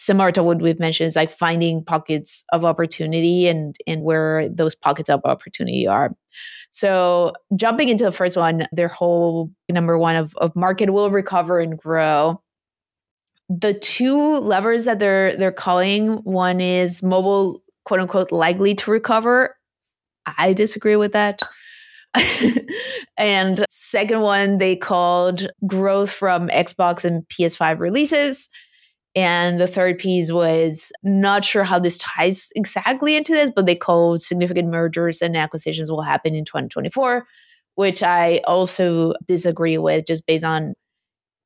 similar 0.00 0.32
to 0.32 0.42
what 0.42 0.62
we've 0.62 0.80
mentioned 0.80 1.06
is 1.06 1.14
like 1.14 1.30
finding 1.30 1.84
pockets 1.84 2.42
of 2.52 2.64
opportunity 2.64 3.46
and 3.46 3.76
and 3.86 4.02
where 4.02 4.48
those 4.48 4.74
pockets 4.74 5.10
of 5.10 5.20
opportunity 5.24 5.86
are. 5.86 6.10
So 6.70 7.32
jumping 7.54 7.90
into 7.90 8.04
the 8.04 8.12
first 8.12 8.36
one 8.36 8.66
their 8.72 8.88
whole 8.88 9.50
number 9.68 9.98
one 9.98 10.16
of, 10.16 10.34
of 10.36 10.56
market 10.56 10.90
will 10.90 11.10
recover 11.10 11.60
and 11.60 11.78
grow. 11.78 12.42
The 13.50 13.74
two 13.74 14.38
levers 14.38 14.86
that 14.86 15.00
they're 15.00 15.36
they're 15.36 15.52
calling 15.52 16.14
one 16.24 16.62
is 16.62 17.02
mobile 17.02 17.62
quote 17.84 18.00
unquote 18.00 18.32
likely 18.32 18.74
to 18.76 18.90
recover. 18.90 19.54
I 20.38 20.54
disagree 20.54 20.96
with 20.96 21.12
that. 21.12 21.42
And 23.16 23.66
second 23.68 24.22
one 24.22 24.56
they 24.56 24.76
called 24.76 25.46
growth 25.66 26.10
from 26.10 26.48
xbox 26.48 27.04
and 27.04 27.22
ps5 27.28 27.78
releases 27.78 28.48
and 29.14 29.60
the 29.60 29.66
third 29.66 29.98
piece 29.98 30.30
was 30.30 30.92
not 31.02 31.44
sure 31.44 31.64
how 31.64 31.78
this 31.78 31.98
ties 31.98 32.50
exactly 32.54 33.16
into 33.16 33.32
this, 33.32 33.50
but 33.54 33.66
they 33.66 33.74
called 33.74 34.22
significant 34.22 34.68
mergers 34.68 35.20
and 35.20 35.36
acquisitions 35.36 35.90
will 35.90 36.02
happen 36.02 36.34
in 36.34 36.44
2024, 36.44 37.26
which 37.74 38.02
I 38.02 38.40
also 38.46 39.14
disagree 39.26 39.78
with 39.78 40.06
just 40.06 40.26
based 40.26 40.44
on 40.44 40.74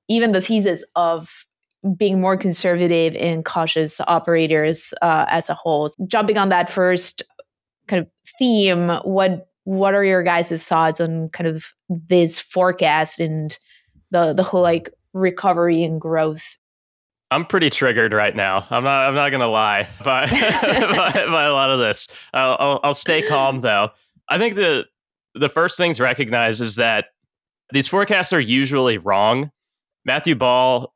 even 0.09 0.33
the 0.33 0.43
thesis 0.43 0.85
of 0.95 1.47
being 1.97 2.21
more 2.21 2.37
conservative 2.37 3.15
and 3.17 3.45
cautious 3.45 4.01
operators 4.07 4.93
uh, 5.01 5.25
as 5.29 5.49
a 5.49 5.55
whole. 5.55 5.89
Jumping 6.07 6.39
on 6.39 6.51
that 6.51 6.71
first, 6.71 7.23
kind 7.87 8.03
of 8.03 8.09
theme, 8.39 8.89
what 9.05 9.49
what 9.65 9.95
are 9.95 10.05
your 10.05 10.23
guys' 10.23 10.65
thoughts 10.65 11.01
on 11.01 11.31
kind 11.31 11.47
of 11.47 11.73
this 11.89 12.39
forecast 12.39 13.21
and 13.21 13.59
the 14.11 14.35
the 14.35 14.43
whole 14.43 14.62
like 14.62 14.91
recovery 15.15 15.83
and 15.83 16.01
growth? 16.01 16.59
I'm 17.35 17.45
pretty 17.45 17.68
triggered 17.68 18.12
right 18.12 18.35
now. 18.35 18.64
I'm 18.70 18.85
not. 18.85 19.09
I'm 19.09 19.14
not 19.16 19.30
gonna 19.30 19.49
lie 19.49 19.89
by 20.05 20.28
by, 20.30 21.26
by, 21.26 21.45
a 21.45 21.53
lot 21.53 21.70
of 21.70 21.80
this. 21.80 22.07
I'll, 22.32 22.57
I'll, 22.61 22.80
I'll 22.85 22.95
stay 22.95 23.22
calm 23.22 23.61
though. 23.61 23.91
I 24.28 24.39
think 24.39 24.55
the 24.55 24.87
the 25.35 25.49
first 25.49 25.76
thing 25.76 25.93
to 25.95 26.03
recognize 26.05 26.61
is 26.61 26.76
that 26.76 27.07
these 27.72 27.89
forecasts 27.89 28.32
are 28.32 28.41
usually 28.41 28.99
wrong. 28.99 29.51
Matthew 30.05 30.37
Ball 30.37 30.95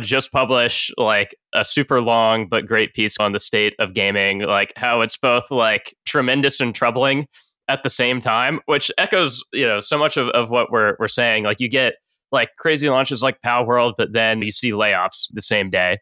just 0.00 0.30
published 0.30 0.92
like 0.96 1.34
a 1.54 1.64
super 1.64 2.00
long 2.00 2.46
but 2.48 2.66
great 2.66 2.94
piece 2.94 3.16
on 3.18 3.32
the 3.32 3.40
state 3.40 3.74
of 3.80 3.92
gaming, 3.92 4.42
like 4.42 4.72
how 4.76 5.00
it's 5.00 5.16
both 5.16 5.50
like 5.50 5.96
tremendous 6.06 6.60
and 6.60 6.72
troubling 6.72 7.26
at 7.66 7.82
the 7.82 7.90
same 7.90 8.20
time, 8.20 8.60
which 8.66 8.92
echoes, 8.96 9.42
you 9.52 9.66
know, 9.66 9.80
so 9.80 9.98
much 9.98 10.16
of, 10.16 10.28
of 10.28 10.50
what 10.50 10.70
we're 10.70 10.94
we're 11.00 11.08
saying. 11.08 11.42
Like 11.42 11.58
you 11.58 11.68
get 11.68 11.94
like 12.32 12.50
crazy 12.58 12.88
launches 12.88 13.22
like 13.22 13.40
Palworld, 13.44 13.94
but 13.98 14.12
then 14.12 14.42
you 14.42 14.50
see 14.50 14.70
layoffs 14.70 15.28
the 15.32 15.42
same 15.42 15.70
day. 15.70 15.98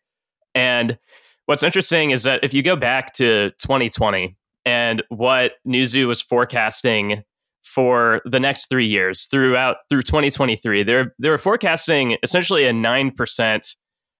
And 0.54 0.98
what's 1.46 1.62
interesting 1.62 2.10
is 2.10 2.24
that 2.24 2.42
if 2.42 2.52
you 2.52 2.62
go 2.62 2.76
back 2.76 3.12
to 3.14 3.50
2020 3.60 4.36
and 4.66 5.02
what 5.08 5.52
Newzoo 5.66 6.06
was 6.06 6.20
forecasting 6.20 7.24
for 7.68 8.22
the 8.24 8.40
next 8.40 8.68
three 8.70 8.86
years 8.86 9.26
throughout 9.26 9.76
through 9.90 10.02
2023. 10.02 10.82
They're 10.82 11.14
they 11.18 11.28
were 11.28 11.38
forecasting 11.38 12.16
essentially 12.22 12.66
a 12.66 12.72
nine 12.72 13.10
percent 13.10 13.76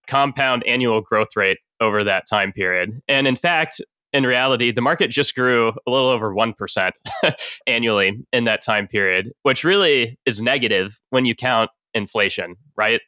compound 0.07 0.65
annual 0.67 1.01
growth 1.01 1.35
rate 1.35 1.59
over 1.81 2.05
that 2.05 2.25
time 2.29 2.53
period. 2.53 3.01
And 3.09 3.27
in 3.27 3.37
fact, 3.37 3.81
in 4.13 4.25
reality, 4.25 4.71
the 4.71 4.81
market 4.81 5.09
just 5.11 5.35
grew 5.35 5.73
a 5.87 5.91
little 5.91 6.09
over 6.09 6.35
1% 6.35 6.93
annually 7.67 8.25
in 8.33 8.45
that 8.45 8.63
time 8.65 8.89
period, 8.89 9.31
which 9.43 9.65
really 9.65 10.19
is 10.25 10.41
negative 10.41 10.99
when 11.11 11.27
you 11.27 11.35
count 11.35 11.71
inflation, 11.99 12.57
right? 12.77 13.03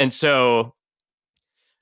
And 0.00 0.12
so 0.12 0.74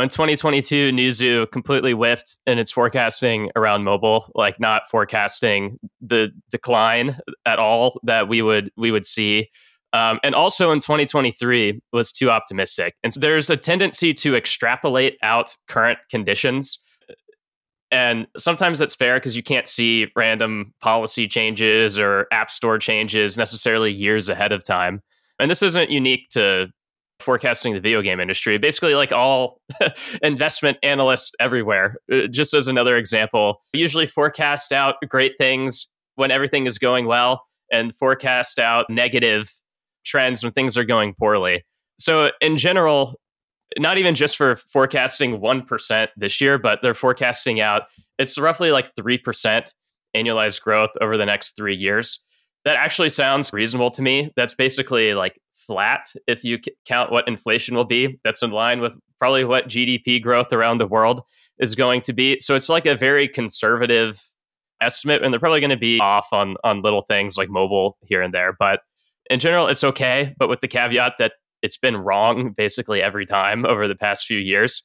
in 0.01 0.09
2022, 0.09 0.93
Newzoo 0.93 1.51
completely 1.51 1.93
whiffed 1.93 2.39
in 2.47 2.59
its 2.59 2.71
forecasting 2.71 3.51
around 3.57 3.85
mobile, 3.85 4.31
like 4.35 4.59
not 4.59 4.89
forecasting 4.91 5.79
the 6.01 6.31
decline 6.51 7.19
at 7.47 7.59
all 7.59 8.01
that 8.03 8.29
we 8.29 8.43
would 8.43 8.71
we 8.77 8.91
would 8.91 9.07
see. 9.07 9.51
Um, 9.93 10.21
and 10.23 10.35
also 10.35 10.71
in 10.71 10.79
2023 10.79 11.81
was 11.93 12.13
too 12.13 12.31
optimistic. 12.31 12.95
And 13.03 13.13
so 13.13 13.21
there's 13.21 13.51
a 13.51 13.57
tendency 13.57 14.15
to 14.15 14.37
extrapolate 14.37 15.19
out 15.23 15.57
current 15.67 15.99
conditions. 16.11 16.79
And 17.91 18.29
sometimes 18.39 18.79
that's 18.79 18.95
fair 18.95 19.17
because 19.17 19.37
you 19.37 19.43
can't 19.43 19.67
see 19.67 20.07
random 20.15 20.73
policy 20.81 21.27
changes 21.27 21.99
or 21.99 22.29
app 22.31 22.51
store 22.53 22.79
changes 22.79 23.37
necessarily 23.37 23.93
years 23.93 24.29
ahead 24.29 24.53
of 24.53 24.63
time. 24.63 25.03
And 25.41 25.51
this 25.51 25.63
isn't 25.63 25.91
unique 25.91 26.29
to 26.31 26.69
forecasting 27.19 27.75
the 27.75 27.81
video 27.81 28.03
game 28.03 28.21
industry. 28.21 28.59
Basically, 28.59 28.95
like 28.95 29.13
all 29.13 29.61
investment 30.23 30.79
analysts 30.83 31.33
everywhere, 31.41 31.97
uh, 32.13 32.27
just 32.29 32.55
as 32.55 32.67
another 32.67 32.97
example, 32.97 33.63
usually 33.73 34.07
forecast 34.07 34.73
out 34.73 34.97
great 35.09 35.33
things 35.39 35.87
when 36.17 36.31
everything 36.31 36.67
is 36.67 36.79
going 36.79 37.07
well 37.07 37.47
and 37.73 37.95
forecast 37.95 38.59
out 38.59 38.87
negative 38.89 39.51
trends 40.05 40.43
when 40.43 40.53
things 40.53 40.77
are 40.77 40.85
going 40.85 41.15
poorly. 41.15 41.65
So, 41.99 42.31
in 42.41 42.57
general, 42.57 43.21
not 43.79 43.99
even 43.99 44.15
just 44.15 44.37
for 44.37 44.57
forecasting 44.57 45.39
1% 45.39 46.09
this 46.17 46.41
year, 46.41 46.59
but 46.59 46.81
they're 46.83 46.95
forecasting 46.95 47.61
out 47.61 47.83
it's 48.21 48.39
roughly 48.39 48.71
like 48.71 48.95
3% 48.95 49.73
annualized 50.15 50.61
growth 50.61 50.91
over 51.01 51.17
the 51.17 51.25
next 51.25 51.57
three 51.57 51.75
years. 51.75 52.23
That 52.65 52.77
actually 52.77 53.09
sounds 53.09 53.53
reasonable 53.53 53.91
to 53.93 54.03
me. 54.03 54.31
That's 54.37 54.55
basically 54.55 55.15
like 55.15 55.41
flat 55.53 56.13
if 56.27 56.45
you 56.45 56.59
count 56.85 57.11
what 57.11 57.27
inflation 57.27 57.75
will 57.75 57.85
be. 57.85 58.19
That's 58.23 58.43
in 58.43 58.51
line 58.51 58.81
with 58.81 58.97
probably 59.19 59.45
what 59.45 59.69
GDP 59.69 60.23
growth 60.23 60.53
around 60.53 60.79
the 60.79 60.87
world 60.87 61.23
is 61.59 61.75
going 61.75 62.03
to 62.03 62.13
be. 62.13 62.39
So 62.41 62.55
it's 62.55 62.69
like 62.69 62.87
a 62.87 62.95
very 62.95 63.29
conservative 63.29 64.23
estimate, 64.81 65.23
and 65.23 65.33
they're 65.33 65.41
probably 65.41 65.61
going 65.61 65.71
to 65.71 65.77
be 65.77 66.01
off 66.01 66.29
on 66.33 66.57
on 66.65 66.83
little 66.83 67.03
things 67.03 67.37
like 67.37 67.49
mobile 67.49 67.97
here 68.03 68.23
and 68.23 68.35
there. 68.35 68.55
But 68.59 68.81
in 69.31 69.39
general, 69.39 69.67
it's 69.69 69.85
okay. 69.85 70.35
But 70.39 70.49
with 70.49 70.61
the 70.61 70.69
caveat 70.69 71.15
that 71.19 71.33
it's 71.63 71.77
been 71.77 71.97
wrong 71.97 72.53
basically 72.57 73.03
every 73.03 73.27
time 73.27 73.67
over 73.67 73.87
the 73.87 73.95
past 73.95 74.27
few 74.27 74.39
years. 74.39 74.83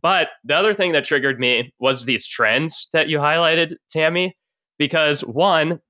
But 0.00 0.28
the 0.44 0.54
other 0.54 0.74
thing 0.74 0.92
that 0.92 1.04
triggered 1.04 1.40
me 1.40 1.72
was 1.78 2.04
these 2.04 2.26
trends 2.26 2.88
that 2.92 3.08
you 3.08 3.18
highlighted, 3.18 3.74
Tammy, 3.88 4.36
because 4.78 5.22
one, 5.22 5.80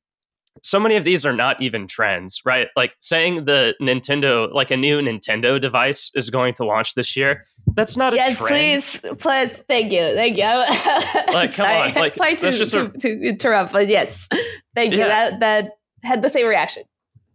so 0.63 0.81
many 0.81 0.97
of 0.97 1.05
these 1.05 1.25
are 1.25 1.33
not 1.33 1.61
even 1.61 1.87
trends, 1.87 2.43
right? 2.45 2.69
Like 2.77 2.95
saying 3.01 3.45
the 3.45 3.75
Nintendo, 3.81 4.53
like 4.53 4.71
a 4.71 4.77
new 4.77 5.01
Nintendo 5.01 5.61
device 5.61 6.11
is 6.15 6.31
going 6.31 6.55
to 6.55 6.65
launch 6.65 6.95
this 6.95 7.17
year. 7.17 7.45
That's 7.75 7.97
not 7.97 8.15
yes, 8.15 8.41
a 8.41 8.47
trend. 8.47 8.57
Yes, 8.57 9.01
please, 9.01 9.17
please, 9.19 9.57
thank 9.69 9.93
you, 9.93 10.15
thank 10.15 10.37
you. 10.37 10.45
like, 11.35 11.55
come 11.55 11.67
sorry, 11.67 11.89
on, 11.89 11.95
like 11.95 12.15
sorry 12.15 12.37
to, 12.37 12.51
just 12.51 12.73
to, 12.73 12.87
a, 12.87 12.89
to 12.99 13.21
interrupt, 13.23 13.73
but 13.73 13.89
yes, 13.89 14.29
thank 14.75 14.95
you. 14.95 15.01
That 15.01 15.41
that 15.41 15.79
had 16.03 16.23
the 16.23 16.31
same 16.31 16.47
reaction. 16.47 16.85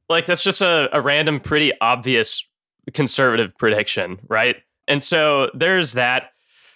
like 0.10 0.26
that's 0.26 0.44
just 0.44 0.62
a, 0.62 0.90
a 0.96 1.02
random, 1.02 1.40
pretty 1.40 1.72
obvious 1.82 2.46
conservative 2.94 3.58
prediction, 3.58 4.20
right? 4.28 4.58
And 4.88 5.02
so 5.02 5.50
there's 5.54 5.94
that. 5.94 6.32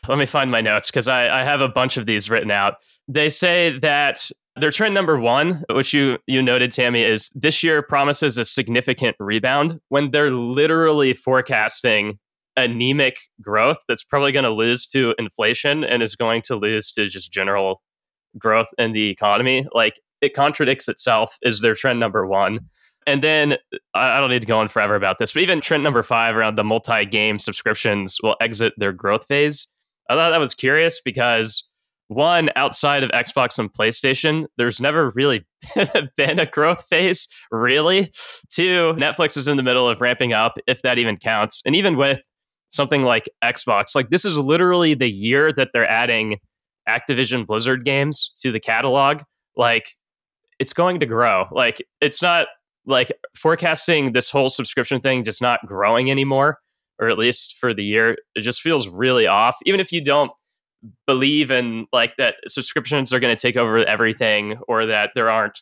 Let 0.08 0.18
me 0.18 0.26
find 0.26 0.50
my 0.50 0.62
notes 0.62 0.89
because 0.89 1.08
I, 1.08 1.41
I 1.41 1.43
have 1.43 1.60
a 1.60 1.68
bunch 1.68 1.98
of 1.98 2.06
these 2.06 2.30
written 2.30 2.52
out. 2.52 2.76
They 3.08 3.30
say 3.30 3.78
that 3.80 4.30
their 4.55 4.72
trend 4.72 4.93
number 4.93 5.20
one, 5.20 5.64
which 5.72 5.93
you 5.93 6.18
you 6.28 6.41
noted, 6.41 6.72
Tammy, 6.72 7.03
is 7.03 7.30
this 7.36 7.64
year 7.64 7.82
promises 7.82 8.38
a 8.38 8.45
significant 8.45 9.16
rebound 9.20 9.80
when 9.89 10.12
they're 10.12 10.32
literally 10.32 11.14
forecasting 11.14 12.20
anemic 12.55 13.20
growth 13.41 13.78
that's 13.88 14.03
probably 14.03 14.32
going 14.32 14.43
to 14.43 14.51
lose 14.51 14.86
to 14.88 15.14
inflation 15.20 15.84
and 15.84 16.01
is 16.01 16.16
going 16.16 16.41
to 16.41 16.55
lose 16.55 16.91
to 16.91 17.08
just 17.08 17.32
general 17.32 17.82
growth 18.38 18.74
in 18.80 18.93
the 18.93 19.10
economy. 19.10 19.66
Like 19.74 19.99
it 20.22 20.34
contradicts 20.34 20.89
itself 20.89 21.38
is 21.43 21.62
their 21.62 21.76
trend 21.76 21.99
number 21.99 22.26
one. 22.26 22.62
And 23.05 23.24
then 23.24 23.58
I 23.93 24.20
don't 24.20 24.32
need 24.32 24.41
to 24.41 24.47
go 24.47 24.58
on 24.58 24.68
forever 24.68 24.95
about 24.95 25.18
this, 25.18 25.32
but 25.34 25.43
even 25.43 25.62
trend 25.62 25.84
number 25.84 26.03
five 26.03 26.36
around 26.36 26.58
the 26.58 26.64
multi 26.64 27.05
game 27.05 27.39
subscriptions 27.39 28.18
will 28.22 28.36
exit 28.41 28.74
their 28.76 28.91
growth 28.91 29.26
phase. 29.28 29.68
I 30.10 30.16
thought 30.16 30.32
that 30.32 30.39
was 30.39 30.53
curious 30.53 30.99
because 30.99 31.70
one, 32.08 32.49
outside 32.55 33.03
of 33.03 33.12
Xbox 33.12 33.60
and 33.60 33.72
PlayStation, 33.72 34.45
there's 34.58 34.80
never 34.80 35.12
really 35.16 35.45
been 36.16 36.39
a 36.39 36.45
growth 36.45 36.86
phase, 36.86 37.28
really. 37.51 38.12
Two, 38.49 38.93
Netflix 38.97 39.36
is 39.36 39.47
in 39.47 39.58
the 39.58 39.64
middle 39.64 39.88
of 39.88 39.99
ramping 39.99 40.34
up, 40.34 40.58
if 40.68 40.82
that 40.84 40.97
even 40.97 41.18
counts. 41.18 41.62
And 41.66 41.76
even 41.76 41.97
with 41.97 42.22
something 42.70 43.03
like 43.03 43.30
Xbox, 43.43 43.95
like 43.95 44.10
this 44.10 44.26
is 44.26 44.38
literally 44.38 44.93
the 44.93 45.12
year 45.12 45.51
that 45.53 45.70
they're 45.74 45.89
adding 45.89 46.38
Activision 46.88 47.45
Blizzard 47.45 47.84
games 47.84 48.32
to 48.41 48.51
the 48.51 48.60
catalog. 48.60 49.22
Like 49.55 49.89
it's 50.60 50.74
going 50.74 50.99
to 50.99 51.05
grow. 51.05 51.45
Like 51.51 51.82
it's 52.01 52.22
not 52.22 52.47
like 52.86 53.12
forecasting 53.36 54.14
this 54.14 54.30
whole 54.30 54.49
subscription 54.49 55.01
thing 55.01 55.24
just 55.24 55.41
not 55.41 55.66
growing 55.66 56.10
anymore, 56.10 56.60
or 56.99 57.10
at 57.10 57.18
least 57.18 57.58
for 57.58 57.74
the 57.74 57.84
year. 57.84 58.18
It 58.36 58.41
just 58.41 58.62
feels 58.62 58.88
really 58.88 59.28
off. 59.28 59.58
Even 59.66 59.82
if 59.82 59.91
you 59.91 60.01
don't 60.01 60.32
believe 61.05 61.51
in 61.51 61.88
like 61.91 62.15
that 62.17 62.35
subscriptions 62.47 63.13
are 63.13 63.19
going 63.19 63.35
to 63.35 63.41
take 63.41 63.57
over 63.57 63.77
everything 63.85 64.57
or 64.67 64.85
that 64.85 65.11
there 65.15 65.29
aren't 65.29 65.61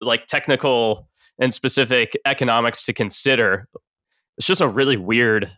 like 0.00 0.26
technical 0.26 1.08
and 1.38 1.54
specific 1.54 2.16
economics 2.26 2.82
to 2.84 2.92
consider 2.92 3.68
it's 4.38 4.46
just 4.46 4.60
a 4.60 4.68
really 4.68 4.96
weird 4.96 5.50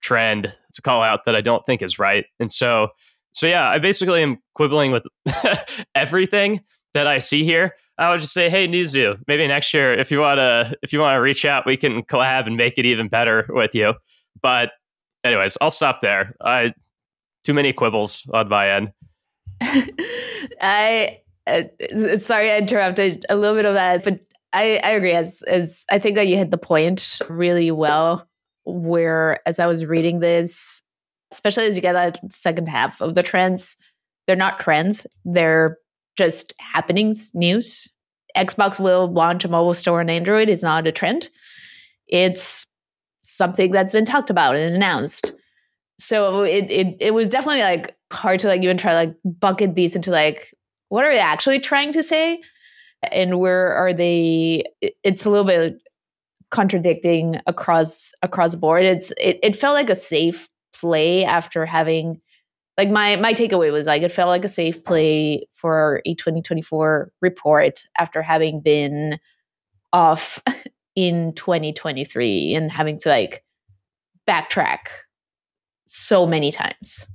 trend 0.00 0.52
to 0.72 0.82
call 0.82 1.02
out 1.02 1.24
that 1.24 1.34
i 1.34 1.40
don't 1.40 1.64
think 1.66 1.82
is 1.82 1.98
right. 1.98 2.26
And 2.38 2.50
so 2.50 2.88
so 3.32 3.46
yeah 3.46 3.68
i 3.68 3.78
basically 3.78 4.22
am 4.22 4.38
quibbling 4.54 4.92
with 4.92 5.04
everything 5.94 6.60
that 6.94 7.06
i 7.06 7.18
see 7.18 7.44
here. 7.44 7.74
I 7.98 8.10
would 8.10 8.20
just 8.20 8.32
say 8.32 8.48
hey 8.48 8.68
Newzoo, 8.68 9.18
maybe 9.26 9.46
next 9.48 9.74
year 9.74 9.92
if 9.92 10.10
you 10.10 10.20
want 10.20 10.38
to 10.38 10.76
if 10.82 10.92
you 10.92 11.00
want 11.00 11.16
to 11.16 11.20
reach 11.20 11.44
out 11.44 11.66
we 11.66 11.76
can 11.76 12.02
collab 12.02 12.46
and 12.46 12.56
make 12.56 12.78
it 12.78 12.86
even 12.86 13.08
better 13.08 13.46
with 13.48 13.74
you. 13.74 13.94
But 14.40 14.72
anyways 15.24 15.58
i'll 15.60 15.70
stop 15.70 16.00
there. 16.00 16.36
I 16.40 16.74
too 17.48 17.54
many 17.54 17.72
quibbles 17.72 18.28
on 18.34 18.46
my 18.50 18.68
end. 18.68 18.92
I 20.60 21.22
uh, 21.46 21.62
sorry 22.18 22.52
I 22.52 22.58
interrupted 22.58 23.24
a 23.30 23.36
little 23.36 23.56
bit 23.56 23.64
of 23.64 23.72
that, 23.72 24.04
but 24.04 24.20
I, 24.52 24.78
I 24.84 24.90
agree. 24.90 25.12
As 25.12 25.42
as 25.48 25.86
I 25.90 25.98
think 25.98 26.16
that 26.16 26.28
you 26.28 26.36
hit 26.36 26.50
the 26.50 26.58
point 26.58 27.20
really 27.30 27.70
well. 27.70 28.28
Where 28.66 29.40
as 29.48 29.58
I 29.58 29.66
was 29.66 29.86
reading 29.86 30.20
this, 30.20 30.82
especially 31.32 31.64
as 31.64 31.76
you 31.76 31.80
get 31.80 31.94
that 31.94 32.20
second 32.30 32.68
half 32.68 33.00
of 33.00 33.14
the 33.14 33.22
trends, 33.22 33.78
they're 34.26 34.36
not 34.36 34.60
trends; 34.60 35.06
they're 35.24 35.78
just 36.18 36.52
happenings, 36.58 37.30
news. 37.34 37.88
Xbox 38.36 38.78
will 38.78 39.10
launch 39.10 39.42
a 39.46 39.48
mobile 39.48 39.72
store 39.72 40.00
on 40.00 40.10
Android. 40.10 40.50
It's 40.50 40.62
not 40.62 40.86
a 40.86 40.92
trend. 40.92 41.30
It's 42.08 42.66
something 43.22 43.70
that's 43.70 43.94
been 43.94 44.04
talked 44.04 44.28
about 44.28 44.54
and 44.54 44.76
announced 44.76 45.32
so 45.98 46.42
it, 46.42 46.70
it 46.70 46.96
it 47.00 47.14
was 47.14 47.28
definitely 47.28 47.62
like 47.62 47.96
hard 48.12 48.40
to 48.40 48.48
like 48.48 48.62
even 48.62 48.78
try 48.78 48.92
to 48.92 48.96
like 48.96 49.16
bucket 49.24 49.74
these 49.74 49.96
into 49.96 50.10
like 50.10 50.54
what 50.88 51.04
are 51.04 51.12
they 51.12 51.20
actually 51.20 51.60
trying 51.60 51.92
to 51.92 52.02
say? 52.02 52.40
And 53.12 53.38
where 53.38 53.72
are 53.74 53.92
they? 53.92 54.64
It's 55.04 55.26
a 55.26 55.30
little 55.30 55.44
bit 55.44 55.78
contradicting 56.50 57.40
across 57.46 58.12
across 58.22 58.52
the 58.52 58.58
board. 58.58 58.84
It's 58.84 59.12
it, 59.20 59.38
it 59.42 59.56
felt 59.56 59.74
like 59.74 59.90
a 59.90 59.94
safe 59.94 60.48
play 60.72 61.24
after 61.24 61.66
having 61.66 62.20
like 62.76 62.90
my 62.90 63.16
my 63.16 63.34
takeaway 63.34 63.72
was 63.72 63.86
like 63.86 64.02
it 64.02 64.12
felt 64.12 64.28
like 64.28 64.44
a 64.44 64.48
safe 64.48 64.84
play 64.84 65.46
for 65.52 66.00
a 66.06 66.14
2024 66.14 67.12
report 67.20 67.84
after 67.98 68.22
having 68.22 68.60
been 68.60 69.18
off 69.92 70.42
in 70.96 71.32
2023 71.34 72.54
and 72.54 72.70
having 72.70 72.98
to 72.98 73.08
like 73.08 73.44
backtrack 74.28 74.88
so 75.88 76.26
many 76.26 76.52
times. 76.52 77.06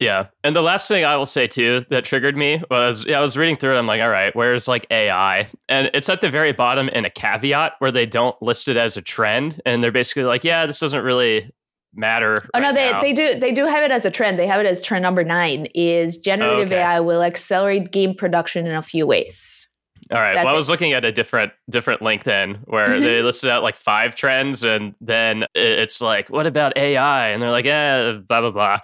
Yeah. 0.00 0.26
And 0.42 0.56
the 0.56 0.62
last 0.62 0.88
thing 0.88 1.04
I 1.04 1.16
will 1.16 1.26
say 1.26 1.46
too 1.46 1.80
that 1.90 2.04
triggered 2.04 2.36
me 2.36 2.62
was 2.70 3.06
yeah, 3.06 3.18
I 3.18 3.22
was 3.22 3.36
reading 3.36 3.56
through 3.56 3.76
it. 3.76 3.78
I'm 3.78 3.86
like, 3.86 4.02
all 4.02 4.10
right, 4.10 4.34
where's 4.34 4.66
like 4.66 4.86
AI? 4.90 5.48
And 5.68 5.90
it's 5.94 6.08
at 6.08 6.20
the 6.20 6.30
very 6.30 6.52
bottom 6.52 6.88
in 6.88 7.04
a 7.04 7.10
caveat 7.10 7.74
where 7.78 7.92
they 7.92 8.04
don't 8.04 8.40
list 8.42 8.68
it 8.68 8.76
as 8.76 8.96
a 8.96 9.02
trend. 9.02 9.60
And 9.64 9.82
they're 9.82 9.92
basically 9.92 10.24
like, 10.24 10.44
yeah, 10.44 10.66
this 10.66 10.80
doesn't 10.80 11.04
really 11.04 11.50
matter. 11.94 12.42
Oh 12.54 12.60
right 12.60 12.62
no, 12.62 12.72
they, 12.72 12.90
now. 12.90 13.00
they 13.00 13.12
do 13.12 13.38
they 13.38 13.52
do 13.52 13.66
have 13.66 13.84
it 13.84 13.92
as 13.92 14.04
a 14.04 14.10
trend. 14.10 14.38
They 14.38 14.48
have 14.48 14.60
it 14.60 14.66
as 14.66 14.82
trend 14.82 15.02
number 15.02 15.22
nine 15.22 15.68
is 15.74 16.18
generative 16.18 16.72
Okay. 16.72 16.80
AI 16.80 17.00
will 17.00 17.22
accelerate 17.22 17.92
game 17.92 18.14
production 18.14 18.66
in 18.66 18.74
a 18.74 18.82
few 18.82 19.06
ways. 19.06 19.68
All 20.10 20.20
right. 20.20 20.34
That's 20.34 20.44
Well, 20.44 20.54
I 20.54 20.56
it. 20.56 20.58
was 20.58 20.68
looking 20.68 20.92
at 20.92 21.04
a 21.04 21.12
different 21.12 21.52
different 21.70 22.02
link 22.02 22.24
then 22.24 22.56
where 22.64 23.00
they 23.00 23.22
listed 23.28 23.48
out 23.50 23.62
like 23.62 23.76
five 23.76 24.14
trends 24.14 24.62
and 24.64 24.94
then 25.00 25.46
it's 25.54 26.00
like, 26.00 26.28
what 26.28 26.46
about 26.46 26.76
AI? 26.76 27.28
And 27.28 27.42
they're 27.42 27.50
like, 27.50 27.66
eh, 27.66 28.12
blah 28.28 28.40
blah 28.42 28.50
blah. 28.50 28.78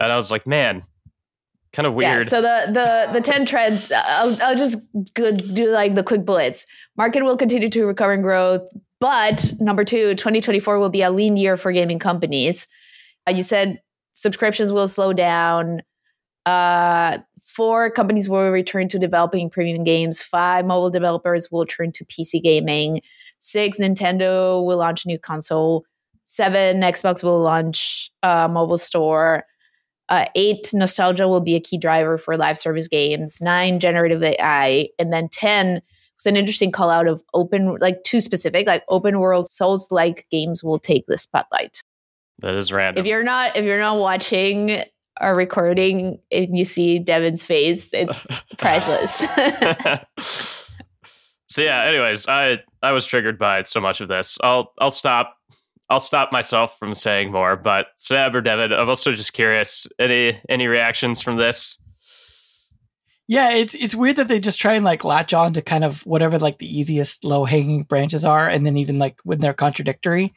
And 0.00 0.10
I 0.10 0.16
was 0.16 0.30
like, 0.30 0.46
man, 0.46 0.82
kind 1.72 1.86
of 1.86 1.92
Yeah. 2.00 2.16
weird. 2.16 2.28
So 2.28 2.40
the 2.40 2.66
the 2.72 3.12
the 3.12 3.20
ten 3.20 3.44
trends. 3.46 3.92
I'll, 3.94 4.42
I'll 4.42 4.56
just 4.56 4.78
do 5.14 5.70
like 5.70 5.94
the 5.94 6.02
quick 6.02 6.24
bullets. 6.24 6.66
Market 6.96 7.24
will 7.24 7.36
continue 7.36 7.68
to 7.68 7.84
recover 7.84 8.12
and 8.12 8.22
growth, 8.22 8.62
but 9.00 9.52
number 9.60 9.84
two, 9.84 10.14
2024 10.14 10.78
will 10.78 10.88
be 10.88 11.02
a 11.02 11.10
lean 11.10 11.36
year 11.36 11.56
for 11.58 11.72
gaming 11.72 11.98
companies. 11.98 12.66
Uh, 13.28 13.32
you 13.32 13.42
said 13.42 13.80
subscriptions 14.14 14.72
will 14.72 14.88
slow 14.88 15.12
down. 15.12 15.82
Uh, 16.46 17.18
four 17.54 17.88
companies 17.90 18.28
will 18.28 18.50
return 18.50 18.88
to 18.88 18.98
developing 18.98 19.48
premium 19.48 19.84
games. 19.84 20.20
Five 20.20 20.66
mobile 20.66 20.90
developers 20.90 21.50
will 21.50 21.66
turn 21.66 21.92
to 21.92 22.04
PC 22.04 22.42
gaming. 22.42 23.00
Six 23.38 23.78
Nintendo 23.78 24.64
will 24.64 24.78
launch 24.78 25.04
a 25.04 25.08
new 25.08 25.18
console. 25.18 25.84
Seven 26.24 26.80
Xbox 26.80 27.22
will 27.22 27.40
launch 27.40 28.10
a 28.22 28.48
mobile 28.48 28.78
store. 28.78 29.44
Uh, 30.08 30.26
eight, 30.34 30.70
nostalgia 30.74 31.28
will 31.28 31.40
be 31.40 31.54
a 31.54 31.60
key 31.60 31.78
driver 31.78 32.18
for 32.18 32.36
live 32.36 32.58
service 32.58 32.88
games. 32.88 33.40
Nine, 33.40 33.78
generative 33.78 34.22
AI. 34.22 34.88
And 34.98 35.12
then 35.12 35.28
10, 35.28 35.80
it's 36.14 36.26
an 36.26 36.36
interesting 36.36 36.72
call 36.72 36.90
out 36.90 37.06
of 37.06 37.22
open, 37.34 37.76
like 37.76 38.02
too 38.04 38.20
specific, 38.20 38.66
like 38.66 38.84
open 38.88 39.20
world 39.20 39.48
Souls 39.48 39.90
like 39.92 40.26
games 40.30 40.64
will 40.64 40.78
take 40.78 41.06
the 41.06 41.16
spotlight. 41.16 41.80
that 42.40 42.54
is 42.54 42.72
random. 42.72 43.00
If 43.00 43.06
you're 43.06 43.22
not, 43.22 43.56
if 43.56 43.64
you're 43.64 43.78
not 43.78 43.98
watching 43.98 44.82
our 45.20 45.34
recording 45.34 46.18
and 46.30 46.56
you 46.56 46.64
see 46.64 46.98
Devin's 46.98 47.44
face, 47.44 47.90
it's 47.92 48.26
priceless. 48.58 49.24
so 51.48 51.62
yeah, 51.62 51.84
anyways, 51.84 52.26
I 52.28 52.60
I 52.82 52.92
was 52.92 53.06
triggered 53.06 53.38
by 53.38 53.62
so 53.62 53.80
much 53.80 54.00
of 54.00 54.08
this. 54.08 54.38
I'll 54.42 54.72
I'll 54.78 54.90
stop 54.90 55.36
I'll 55.90 56.00
stop 56.00 56.32
myself 56.32 56.78
from 56.78 56.94
saying 56.94 57.30
more, 57.30 57.56
but 57.56 57.88
Seb 57.96 58.34
or 58.34 58.40
Devin, 58.40 58.72
I'm 58.72 58.88
also 58.88 59.12
just 59.12 59.32
curious. 59.32 59.86
Any 59.98 60.40
any 60.48 60.66
reactions 60.66 61.22
from 61.22 61.36
this? 61.36 61.78
Yeah, 63.26 63.52
it's 63.52 63.74
it's 63.74 63.94
weird 63.94 64.16
that 64.16 64.28
they 64.28 64.40
just 64.40 64.60
try 64.60 64.74
and 64.74 64.84
like 64.84 65.04
latch 65.04 65.32
on 65.32 65.54
to 65.54 65.62
kind 65.62 65.84
of 65.84 66.04
whatever 66.04 66.38
like 66.38 66.58
the 66.58 66.78
easiest 66.78 67.24
low 67.24 67.44
hanging 67.44 67.84
branches 67.84 68.24
are, 68.24 68.48
and 68.48 68.66
then 68.66 68.76
even 68.76 68.98
like 68.98 69.18
when 69.24 69.40
they're 69.40 69.54
contradictory, 69.54 70.32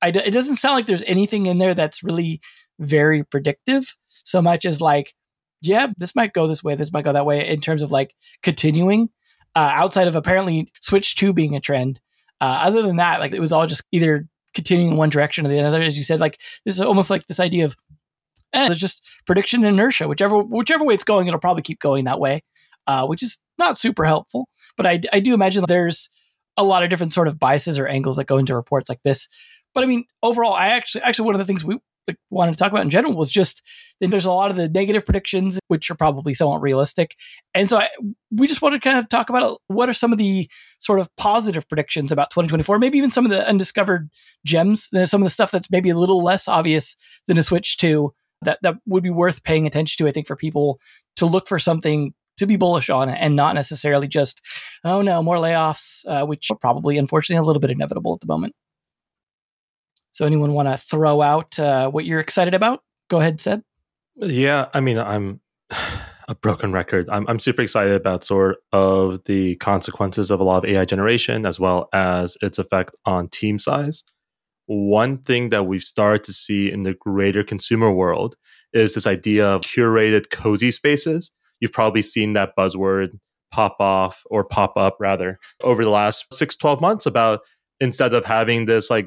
I 0.00 0.10
d- 0.10 0.22
it 0.24 0.32
doesn't 0.32 0.56
sound 0.56 0.74
like 0.74 0.86
there's 0.86 1.04
anything 1.04 1.46
in 1.46 1.58
there 1.58 1.74
that's 1.74 2.02
really 2.02 2.40
very 2.80 3.22
predictive 3.22 3.96
so 4.24 4.42
much 4.42 4.64
as 4.64 4.80
like, 4.80 5.14
yeah, 5.62 5.88
this 5.96 6.14
might 6.14 6.32
go 6.32 6.46
this 6.46 6.62
way, 6.62 6.74
this 6.74 6.92
might 6.92 7.04
go 7.04 7.12
that 7.12 7.26
way 7.26 7.46
in 7.48 7.60
terms 7.60 7.82
of 7.82 7.92
like 7.92 8.14
continuing. 8.42 9.08
Uh, 9.54 9.70
outside 9.70 10.08
of 10.08 10.16
apparently 10.16 10.66
Switch 10.80 11.14
Two 11.14 11.34
being 11.34 11.54
a 11.54 11.60
trend, 11.60 12.00
uh, 12.40 12.60
other 12.62 12.80
than 12.82 12.96
that, 12.96 13.20
like 13.20 13.34
it 13.34 13.40
was 13.40 13.52
all 13.52 13.66
just 13.66 13.84
either 13.92 14.26
continuing 14.54 14.92
in 14.92 14.96
one 14.96 15.10
direction 15.10 15.44
or 15.44 15.50
the 15.50 15.60
other. 15.60 15.82
As 15.82 15.98
you 15.98 16.04
said, 16.04 16.20
like 16.20 16.40
this 16.64 16.74
is 16.74 16.80
almost 16.80 17.10
like 17.10 17.26
this 17.26 17.38
idea 17.38 17.66
of 17.66 17.76
eh, 18.52 18.66
there's 18.66 18.80
just 18.80 19.06
prediction 19.26 19.64
inertia. 19.64 20.08
Whichever 20.08 20.38
whichever 20.38 20.84
way 20.84 20.94
it's 20.94 21.04
going, 21.04 21.26
it'll 21.26 21.38
probably 21.40 21.62
keep 21.62 21.80
going 21.80 22.04
that 22.04 22.18
way, 22.18 22.42
uh, 22.86 23.06
which 23.06 23.22
is 23.22 23.42
not 23.58 23.78
super 23.78 24.04
helpful. 24.04 24.48
But 24.76 24.86
I, 24.86 25.00
I 25.12 25.20
do 25.20 25.34
imagine 25.34 25.64
there's 25.68 26.08
a 26.56 26.64
lot 26.64 26.82
of 26.82 26.90
different 26.90 27.12
sort 27.12 27.28
of 27.28 27.38
biases 27.38 27.78
or 27.78 27.86
angles 27.86 28.16
that 28.16 28.24
go 28.24 28.38
into 28.38 28.54
reports 28.54 28.88
like 28.88 29.02
this. 29.02 29.28
But 29.74 29.84
I 29.84 29.86
mean, 29.86 30.04
overall, 30.22 30.54
I 30.54 30.68
actually 30.68 31.02
actually 31.02 31.26
one 31.26 31.34
of 31.34 31.38
the 31.38 31.44
things 31.44 31.64
we 31.64 31.78
like, 32.08 32.16
wanted 32.30 32.52
to 32.52 32.58
talk 32.58 32.72
about 32.72 32.82
in 32.82 32.90
general 32.90 33.14
was 33.14 33.30
just 33.30 33.68
that 34.00 34.10
there's 34.10 34.24
a 34.24 34.32
lot 34.32 34.50
of 34.50 34.56
the 34.56 34.68
negative 34.68 35.04
predictions, 35.04 35.60
which 35.68 35.90
are 35.90 35.94
probably 35.94 36.34
somewhat 36.34 36.60
realistic, 36.60 37.16
and 37.54 37.68
so 37.68 37.78
I, 37.78 37.88
we 38.30 38.46
just 38.46 38.62
wanted 38.62 38.82
to 38.82 38.88
kind 38.88 38.98
of 38.98 39.08
talk 39.08 39.30
about 39.30 39.60
what 39.68 39.88
are 39.88 39.94
some 39.94 40.12
of 40.12 40.18
the 40.18 40.50
sort 40.78 41.00
of 41.00 41.08
positive 41.16 41.68
predictions 41.68 42.12
about 42.12 42.30
2024, 42.30 42.78
maybe 42.78 42.98
even 42.98 43.10
some 43.10 43.24
of 43.24 43.30
the 43.30 43.46
undiscovered 43.46 44.10
gems, 44.44 44.90
some 45.04 45.22
of 45.22 45.26
the 45.26 45.30
stuff 45.30 45.50
that's 45.50 45.70
maybe 45.70 45.90
a 45.90 45.98
little 45.98 46.22
less 46.22 46.48
obvious 46.48 46.96
than 47.26 47.38
a 47.38 47.42
Switch 47.42 47.76
2 47.76 48.12
that 48.42 48.58
that 48.62 48.76
would 48.86 49.02
be 49.02 49.10
worth 49.10 49.44
paying 49.44 49.66
attention 49.66 50.04
to. 50.04 50.08
I 50.08 50.12
think 50.12 50.26
for 50.26 50.36
people 50.36 50.80
to 51.16 51.26
look 51.26 51.48
for 51.48 51.58
something 51.58 52.12
to 52.38 52.46
be 52.46 52.56
bullish 52.56 52.90
on 52.90 53.08
and 53.08 53.36
not 53.36 53.54
necessarily 53.54 54.08
just 54.08 54.40
oh 54.84 55.02
no 55.02 55.22
more 55.22 55.36
layoffs, 55.36 56.04
uh, 56.06 56.26
which 56.26 56.50
are 56.50 56.58
probably 56.58 56.98
unfortunately 56.98 57.42
a 57.42 57.46
little 57.46 57.60
bit 57.60 57.70
inevitable 57.70 58.14
at 58.14 58.20
the 58.20 58.26
moment. 58.26 58.54
So 60.12 60.26
anyone 60.26 60.52
want 60.52 60.68
to 60.68 60.76
throw 60.76 61.22
out 61.22 61.58
uh, 61.58 61.90
what 61.90 62.04
you're 62.04 62.20
excited 62.20 62.54
about? 62.54 62.82
Go 63.08 63.20
ahead, 63.20 63.40
Seb. 63.40 63.62
Yeah, 64.16 64.68
I 64.74 64.80
mean, 64.80 64.98
I'm 64.98 65.40
a 66.28 66.34
broken 66.34 66.72
record. 66.72 67.08
I'm, 67.10 67.26
I'm 67.28 67.38
super 67.38 67.62
excited 67.62 67.94
about 67.94 68.24
sort 68.24 68.58
of 68.72 69.24
the 69.24 69.56
consequences 69.56 70.30
of 70.30 70.40
a 70.40 70.44
lot 70.44 70.64
of 70.64 70.70
AI 70.70 70.84
generation 70.84 71.46
as 71.46 71.58
well 71.58 71.88
as 71.92 72.36
its 72.42 72.58
effect 72.58 72.94
on 73.04 73.28
team 73.28 73.58
size. 73.58 74.04
One 74.66 75.18
thing 75.18 75.48
that 75.48 75.66
we've 75.66 75.82
started 75.82 76.24
to 76.24 76.32
see 76.32 76.70
in 76.70 76.84
the 76.84 76.94
greater 76.94 77.42
consumer 77.42 77.90
world 77.90 78.36
is 78.72 78.94
this 78.94 79.06
idea 79.06 79.46
of 79.46 79.62
curated 79.62 80.30
cozy 80.30 80.70
spaces. 80.70 81.32
You've 81.60 81.72
probably 81.72 82.02
seen 82.02 82.34
that 82.34 82.56
buzzword 82.56 83.18
pop 83.50 83.76
off 83.80 84.22
or 84.30 84.44
pop 84.44 84.76
up 84.76 84.96
rather 85.00 85.38
over 85.62 85.84
the 85.84 85.90
last 85.90 86.32
six, 86.32 86.56
12 86.56 86.80
months 86.80 87.06
about 87.06 87.40
instead 87.80 88.14
of 88.14 88.24
having 88.24 88.64
this 88.66 88.88
like 88.90 89.06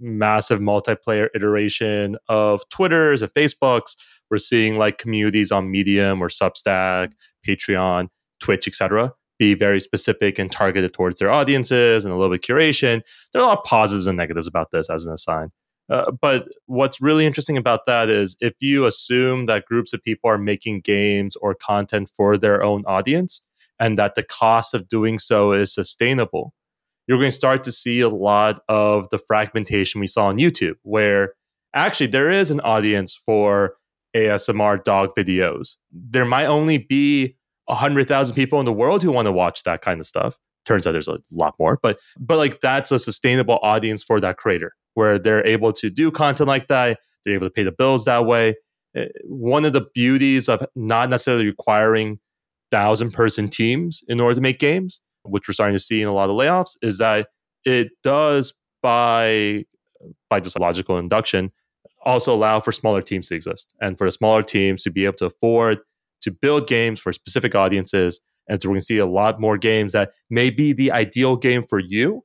massive 0.00 0.60
multiplayer 0.60 1.28
iteration 1.34 2.16
of 2.28 2.68
Twitters 2.70 3.22
and 3.22 3.32
Facebooks, 3.34 3.96
we're 4.30 4.38
seeing 4.38 4.78
like 4.78 4.98
communities 4.98 5.50
on 5.50 5.70
Medium 5.70 6.22
or 6.22 6.28
Substack, 6.28 7.12
Patreon, 7.46 8.08
Twitch, 8.40 8.66
etc. 8.66 9.12
Be 9.38 9.54
very 9.54 9.80
specific 9.80 10.38
and 10.38 10.50
targeted 10.50 10.92
towards 10.92 11.18
their 11.18 11.30
audiences 11.30 12.04
and 12.04 12.12
a 12.12 12.16
little 12.16 12.34
bit 12.34 12.42
curation. 12.42 13.02
There 13.32 13.42
are 13.42 13.44
a 13.44 13.48
lot 13.48 13.58
of 13.58 13.64
positives 13.64 14.06
and 14.06 14.16
negatives 14.16 14.46
about 14.46 14.70
this 14.70 14.90
as 14.90 15.06
an 15.06 15.14
aside. 15.14 15.50
Uh, 15.90 16.12
but 16.12 16.46
what's 16.66 17.00
really 17.00 17.26
interesting 17.26 17.56
about 17.56 17.84
that 17.86 18.08
is 18.08 18.36
if 18.40 18.54
you 18.60 18.86
assume 18.86 19.46
that 19.46 19.66
groups 19.66 19.92
of 19.92 20.02
people 20.02 20.30
are 20.30 20.38
making 20.38 20.80
games 20.80 21.34
or 21.36 21.54
content 21.54 22.08
for 22.14 22.38
their 22.38 22.62
own 22.62 22.84
audience 22.86 23.42
and 23.80 23.98
that 23.98 24.14
the 24.14 24.22
cost 24.22 24.72
of 24.72 24.86
doing 24.86 25.18
so 25.18 25.52
is 25.52 25.74
sustainable, 25.74 26.54
you're 27.06 27.18
going 27.18 27.30
to 27.30 27.36
start 27.36 27.64
to 27.64 27.72
see 27.72 28.00
a 28.00 28.08
lot 28.08 28.60
of 28.68 29.08
the 29.10 29.18
fragmentation 29.18 30.00
we 30.00 30.06
saw 30.06 30.26
on 30.26 30.38
YouTube, 30.38 30.76
where 30.82 31.34
actually 31.74 32.06
there 32.06 32.30
is 32.30 32.50
an 32.50 32.60
audience 32.60 33.14
for 33.26 33.74
ASMR 34.14 34.82
dog 34.84 35.10
videos. 35.16 35.76
There 35.92 36.24
might 36.24 36.46
only 36.46 36.78
be 36.78 37.36
100,000 37.66 38.34
people 38.34 38.58
in 38.60 38.66
the 38.66 38.72
world 38.72 39.02
who 39.02 39.12
want 39.12 39.26
to 39.26 39.32
watch 39.32 39.62
that 39.62 39.80
kind 39.80 40.00
of 40.00 40.06
stuff. 40.06 40.36
Turns 40.66 40.86
out 40.86 40.92
there's 40.92 41.08
a 41.08 41.18
lot 41.32 41.54
more, 41.58 41.78
but 41.82 41.98
but 42.18 42.36
like 42.36 42.60
that's 42.60 42.92
a 42.92 42.98
sustainable 42.98 43.58
audience 43.62 44.02
for 44.02 44.20
that 44.20 44.36
creator 44.36 44.74
where 44.94 45.18
they're 45.18 45.46
able 45.46 45.72
to 45.72 45.88
do 45.88 46.10
content 46.10 46.48
like 46.48 46.68
that, 46.68 46.98
they're 47.24 47.34
able 47.34 47.46
to 47.46 47.50
pay 47.50 47.62
the 47.62 47.72
bills 47.72 48.04
that 48.04 48.26
way. 48.26 48.56
Uh, 48.96 49.04
One 49.24 49.64
of 49.64 49.72
the 49.72 49.86
beauties 49.94 50.48
of 50.48 50.64
not 50.74 51.08
necessarily 51.08 51.46
requiring 51.46 52.18
thousand 52.70 53.12
person 53.12 53.48
teams 53.48 54.02
in 54.08 54.20
order 54.20 54.34
to 54.34 54.40
make 54.40 54.58
games, 54.58 55.00
which 55.24 55.48
we're 55.48 55.54
starting 55.54 55.76
to 55.76 55.80
see 55.80 56.02
in 56.02 56.08
a 56.08 56.14
lot 56.14 56.30
of 56.30 56.36
layoffs, 56.36 56.76
is 56.82 56.98
that 56.98 57.28
it 57.64 57.88
does 58.02 58.54
by 58.82 59.64
by 60.30 60.40
just 60.40 60.58
logical 60.58 60.96
induction 60.96 61.52
also 62.02 62.34
allow 62.34 62.60
for 62.60 62.72
smaller 62.72 63.02
teams 63.02 63.28
to 63.28 63.34
exist 63.34 63.74
and 63.80 63.98
for 63.98 64.06
the 64.06 64.10
smaller 64.10 64.42
teams 64.42 64.82
to 64.82 64.90
be 64.90 65.04
able 65.04 65.16
to 65.16 65.26
afford 65.26 65.78
to 66.22 66.30
build 66.30 66.66
games 66.66 67.00
for 67.00 67.12
specific 67.12 67.54
audiences. 67.54 68.20
And 68.48 68.60
so 68.60 68.68
we're 68.68 68.74
going 68.74 68.80
to 68.80 68.86
see 68.86 68.98
a 68.98 69.06
lot 69.06 69.40
more 69.40 69.56
games 69.56 69.92
that 69.92 70.12
may 70.28 70.50
be 70.50 70.72
the 70.72 70.92
ideal 70.92 71.36
game 71.36 71.64
for 71.68 71.78
you, 71.78 72.24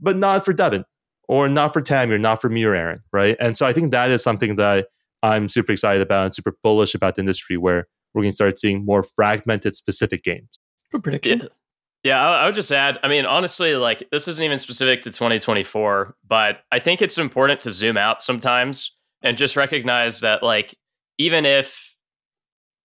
but 0.00 0.16
not 0.16 0.44
for 0.44 0.52
Devin 0.52 0.84
or 1.28 1.48
not 1.48 1.72
for 1.72 1.80
Tammy 1.80 2.14
or 2.14 2.18
not 2.18 2.40
for 2.40 2.48
me 2.48 2.64
or 2.64 2.74
Aaron, 2.74 3.00
right? 3.12 3.36
And 3.40 3.56
so 3.56 3.66
I 3.66 3.72
think 3.72 3.90
that 3.90 4.10
is 4.10 4.22
something 4.22 4.56
that 4.56 4.88
I'm 5.22 5.48
super 5.48 5.72
excited 5.72 6.02
about 6.02 6.26
and 6.26 6.34
super 6.34 6.56
bullish 6.62 6.94
about 6.94 7.16
the 7.16 7.20
industry 7.20 7.56
where 7.56 7.86
we're 8.14 8.22
going 8.22 8.32
to 8.32 8.36
start 8.36 8.58
seeing 8.58 8.84
more 8.84 9.02
fragmented 9.02 9.76
specific 9.76 10.24
games. 10.24 10.48
Good 10.90 11.02
prediction. 11.02 11.40
Yeah. 11.40 11.48
Yeah, 12.02 12.20
I, 12.20 12.42
I 12.42 12.46
would 12.46 12.54
just 12.54 12.72
add. 12.72 12.98
I 13.02 13.08
mean, 13.08 13.26
honestly, 13.26 13.74
like 13.74 14.08
this 14.10 14.26
isn't 14.26 14.44
even 14.44 14.58
specific 14.58 15.02
to 15.02 15.10
2024, 15.10 16.16
but 16.26 16.60
I 16.72 16.78
think 16.78 17.02
it's 17.02 17.18
important 17.18 17.60
to 17.62 17.72
zoom 17.72 17.96
out 17.96 18.22
sometimes 18.22 18.96
and 19.22 19.36
just 19.36 19.56
recognize 19.56 20.20
that, 20.20 20.42
like, 20.42 20.74
even 21.18 21.44
if 21.44 21.94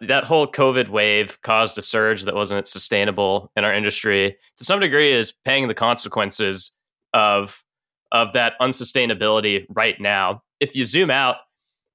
that 0.02 0.26
whole 0.26 0.46
COVID 0.48 0.90
wave 0.90 1.42
caused 1.42 1.78
a 1.78 1.82
surge 1.82 2.24
that 2.24 2.36
wasn't 2.36 2.68
sustainable 2.68 3.52
in 3.56 3.64
our 3.64 3.74
industry, 3.74 4.36
to 4.58 4.64
some 4.66 4.82
degree, 4.82 5.14
is 5.14 5.32
paying 5.32 5.70
the 5.70 5.74
consequences 5.74 6.72
of 7.14 7.64
of 8.12 8.34
that 8.34 8.54
unsustainability 8.62 9.66
right 9.70 10.00
now. 10.00 10.42
If 10.60 10.76
you 10.76 10.84
zoom 10.84 11.10
out, 11.10 11.38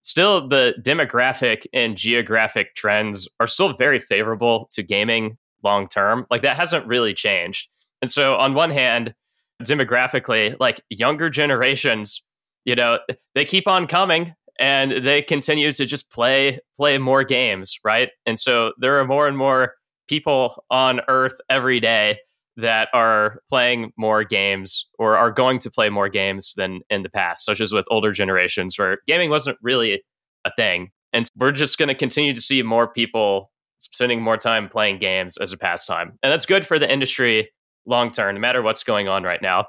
still 0.01 0.49
the 0.49 0.75
demographic 0.83 1.67
and 1.75 1.97
geographic 1.97 2.75
trends 2.75 3.29
are 3.39 3.47
still 3.47 3.75
very 3.75 4.01
favorable 4.01 4.69
to 4.73 4.83
gaming 4.83 5.37
long 5.63 5.89
term. 5.89 6.27
Like 6.31 6.43
that 6.43 6.57
hasn't 6.57 6.87
really 6.87 7.15
changed. 7.15 7.69
And 8.03 8.11
so 8.11 8.37
on 8.37 8.55
one 8.55 8.71
hand, 8.71 9.15
demographically, 9.63 10.57
like 10.59 10.81
younger 10.89 11.29
generations, 11.29 12.23
you 12.65 12.75
know, 12.75 12.99
they 13.35 13.45
keep 13.45 13.69
on 13.69 13.87
coming 13.87 14.35
and 14.59 14.93
they 14.93 15.23
continue 15.23 15.73
to 15.73 15.87
just 15.87 16.11
play 16.11 16.59
play 16.77 16.99
more 16.99 17.25
games, 17.25 17.79
right? 17.85 18.11
And 18.27 18.39
so 18.39 18.73
there 18.79 18.99
are 19.01 19.07
more 19.07 19.27
and 19.27 19.37
more 19.37 19.75
people 20.09 20.65
on 20.71 21.01
earth 21.09 21.41
every 21.49 21.81
day 21.81 22.19
that 22.57 22.89
are 22.93 23.41
playing 23.49 23.93
more 23.97 24.25
games 24.25 24.87
or 24.99 25.17
are 25.17 25.31
going 25.31 25.59
to 25.61 25.71
play 25.71 25.89
more 25.89 26.09
games 26.09 26.55
than 26.55 26.81
in 26.91 27.03
the 27.03 27.09
past, 27.09 27.45
such 27.45 27.61
as 27.61 27.73
with 27.73 27.87
older 27.91 28.13
generations 28.13 28.79
where 28.79 28.99
gaming 29.07 29.31
wasn't 29.31 29.57
really 29.63 30.03
a 30.45 30.51
thing. 30.57 30.91
And 31.13 31.27
we're 31.37 31.53
just 31.53 31.79
going 31.79 31.89
to 31.89 31.95
continue 31.95 32.35
to 32.35 32.41
see 32.41 32.63
more 32.63 32.87
people 32.87 33.51
spending 33.81 34.23
more 34.23 34.37
time 34.37 34.69
playing 34.69 34.99
games 34.99 35.37
as 35.37 35.53
a 35.53 35.59
pastime. 35.59 36.19
And 36.23 36.33
that's 36.33 36.47
good 36.47 36.67
for 36.67 36.79
the 36.79 36.91
industry 36.91 37.51
long 37.87 38.11
term, 38.11 38.35
no 38.35 38.41
matter 38.41 38.63
what's 38.63 38.85
going 38.85 39.09
on 39.09 39.23
right 39.23 39.43
now. 39.43 39.67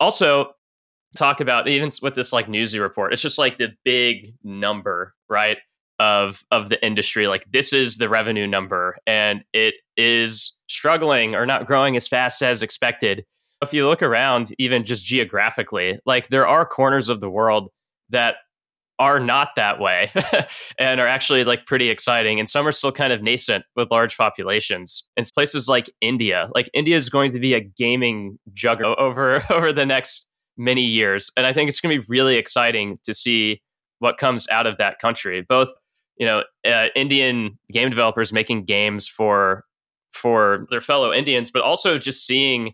Also, 0.00 0.52
talk 1.16 1.40
about 1.40 1.68
even 1.68 1.90
with 2.00 2.14
this 2.14 2.32
like 2.32 2.46
Newzoo 2.46 2.80
report, 2.80 3.12
it's 3.12 3.22
just 3.22 3.38
like 3.38 3.58
the 3.58 3.72
big 3.84 4.34
number, 4.42 5.14
right? 5.28 5.58
Of 5.98 6.44
of 6.50 6.68
the 6.68 6.84
industry. 6.84 7.28
Like 7.28 7.44
this 7.52 7.72
is 7.72 7.98
the 7.98 8.08
revenue 8.08 8.46
number 8.46 8.96
and 9.06 9.44
it 9.52 9.74
is 9.96 10.56
struggling 10.68 11.34
or 11.34 11.46
not 11.46 11.66
growing 11.66 11.96
as 11.96 12.08
fast 12.08 12.42
as 12.42 12.62
expected. 12.62 13.24
If 13.60 13.72
you 13.72 13.86
look 13.86 14.02
around, 14.02 14.52
even 14.58 14.84
just 14.84 15.04
geographically, 15.04 16.00
like 16.04 16.28
there 16.28 16.46
are 16.46 16.66
corners 16.66 17.08
of 17.08 17.20
the 17.20 17.30
world 17.30 17.70
that 18.10 18.36
are 19.02 19.18
not 19.18 19.50
that 19.56 19.80
way 19.80 20.12
and 20.78 21.00
are 21.00 21.08
actually 21.08 21.42
like 21.42 21.66
pretty 21.66 21.90
exciting 21.90 22.38
and 22.38 22.48
some 22.48 22.64
are 22.64 22.72
still 22.72 22.92
kind 22.92 23.12
of 23.12 23.20
nascent 23.20 23.64
with 23.74 23.90
large 23.90 24.16
populations. 24.16 25.02
And 25.16 25.26
places 25.34 25.68
like 25.68 25.90
india 26.00 26.48
like 26.54 26.68
india 26.74 26.96
is 26.96 27.08
going 27.08 27.32
to 27.32 27.40
be 27.40 27.54
a 27.54 27.60
gaming 27.60 28.38
juggernaut 28.52 28.98
over 29.06 29.42
over 29.50 29.72
the 29.72 29.86
next 29.86 30.28
many 30.56 30.82
years 30.82 31.30
and 31.36 31.46
i 31.46 31.52
think 31.52 31.68
it's 31.68 31.80
going 31.80 31.94
to 31.94 32.00
be 32.00 32.06
really 32.08 32.36
exciting 32.36 32.98
to 33.02 33.14
see 33.14 33.60
what 34.00 34.18
comes 34.18 34.48
out 34.50 34.66
of 34.66 34.76
that 34.78 34.98
country 34.98 35.44
both 35.48 35.70
you 36.16 36.26
know 36.26 36.42
uh, 36.66 36.88
indian 36.94 37.58
game 37.72 37.88
developers 37.88 38.32
making 38.32 38.64
games 38.64 39.08
for 39.08 39.64
for 40.12 40.66
their 40.70 40.82
fellow 40.82 41.12
indians 41.12 41.50
but 41.50 41.62
also 41.62 41.96
just 41.96 42.26
seeing 42.26 42.72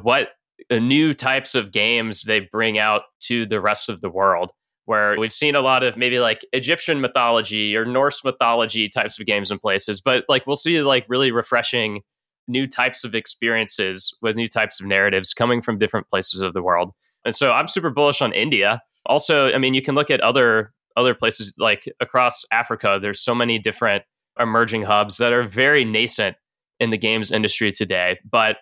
what 0.00 0.28
uh, 0.70 0.76
new 0.76 1.12
types 1.12 1.54
of 1.54 1.70
games 1.70 2.22
they 2.22 2.40
bring 2.40 2.78
out 2.78 3.02
to 3.20 3.44
the 3.44 3.60
rest 3.60 3.88
of 3.90 4.00
the 4.00 4.10
world 4.10 4.52
where 4.88 5.18
we've 5.18 5.34
seen 5.34 5.54
a 5.54 5.60
lot 5.60 5.82
of 5.82 5.98
maybe 5.98 6.18
like 6.18 6.40
Egyptian 6.54 7.02
mythology 7.02 7.76
or 7.76 7.84
Norse 7.84 8.24
mythology 8.24 8.88
types 8.88 9.20
of 9.20 9.26
games 9.26 9.50
in 9.50 9.58
places, 9.58 10.00
but 10.00 10.24
like 10.30 10.46
we'll 10.46 10.56
see 10.56 10.80
like 10.80 11.04
really 11.10 11.30
refreshing 11.30 12.00
new 12.48 12.66
types 12.66 13.04
of 13.04 13.14
experiences 13.14 14.16
with 14.22 14.34
new 14.34 14.46
types 14.46 14.80
of 14.80 14.86
narratives 14.86 15.34
coming 15.34 15.60
from 15.60 15.78
different 15.78 16.08
places 16.08 16.40
of 16.40 16.54
the 16.54 16.62
world. 16.62 16.92
And 17.26 17.34
so 17.34 17.52
I'm 17.52 17.68
super 17.68 17.90
bullish 17.90 18.22
on 18.22 18.32
India. 18.32 18.80
Also, 19.04 19.52
I 19.52 19.58
mean, 19.58 19.74
you 19.74 19.82
can 19.82 19.94
look 19.94 20.10
at 20.10 20.22
other 20.22 20.72
other 20.96 21.14
places 21.14 21.52
like 21.58 21.84
across 22.00 22.46
Africa. 22.50 22.98
There's 23.00 23.20
so 23.20 23.34
many 23.34 23.58
different 23.58 24.04
emerging 24.40 24.84
hubs 24.84 25.18
that 25.18 25.34
are 25.34 25.42
very 25.42 25.84
nascent 25.84 26.34
in 26.80 26.88
the 26.88 26.96
games 26.96 27.30
industry 27.30 27.70
today, 27.70 28.18
but 28.24 28.56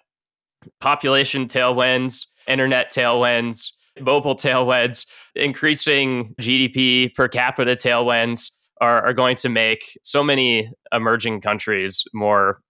population 0.81 1.47
tailwinds, 1.47 2.27
internet 2.49 2.93
tailwinds, 2.93 3.71
mobile 4.01 4.37
tailwinds, 4.37 5.07
increasing 5.35 6.35
GDP 6.41 7.15
per 7.15 7.29
capita 7.29 7.73
tailwinds 7.73 8.51
are, 8.81 9.05
are 9.05 9.15
going 9.15 9.37
to 9.37 9.49
make 9.49 9.99
so 10.03 10.23
many 10.23 10.71
emerging 10.93 11.41
countries 11.41 12.05
more 12.15 12.61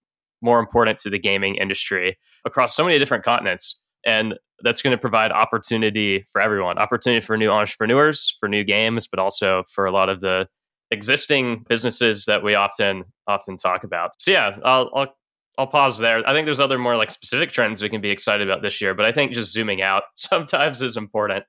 more 0.41 0.59
important 0.59 0.99
to 0.99 1.09
the 1.09 1.17
gaming 1.17 1.55
industry 1.55 2.15
across 2.45 2.75
so 2.75 2.85
many 2.85 2.99
different 2.99 3.23
continents. 3.23 3.81
And 4.05 4.35
that's 4.61 4.81
going 4.81 4.91
to 4.91 4.97
provide 4.97 5.31
opportunity 5.31 6.23
for 6.31 6.41
everyone, 6.41 6.77
opportunity 6.77 7.25
for 7.25 7.37
new 7.37 7.49
entrepreneurs, 7.49 8.35
for 8.39 8.47
new 8.47 8.63
games, 8.63 9.07
but 9.07 9.19
also 9.19 9.63
for 9.73 9.85
a 9.85 9.91
lot 9.91 10.09
of 10.09 10.19
the 10.19 10.47
existing 10.91 11.65
businesses 11.67 12.25
that 12.25 12.43
we 12.43 12.55
often 12.55 13.03
often 13.27 13.57
talk 13.57 13.83
about. 13.83 14.11
So 14.19 14.31
yeah, 14.31 14.57
I'll, 14.63 14.89
I'll 14.93 15.17
I'll 15.57 15.67
pause 15.67 15.97
there. 15.97 16.27
I 16.27 16.33
think 16.33 16.45
there's 16.45 16.59
other 16.59 16.77
more 16.77 16.95
like 16.95 17.11
specific 17.11 17.51
trends 17.51 17.81
we 17.81 17.89
can 17.89 18.01
be 18.01 18.09
excited 18.09 18.47
about 18.47 18.61
this 18.61 18.79
year, 18.79 18.93
but 18.93 19.05
I 19.05 19.11
think 19.11 19.31
just 19.31 19.51
zooming 19.51 19.81
out 19.81 20.03
sometimes 20.15 20.81
is 20.81 20.97
important. 20.97 21.45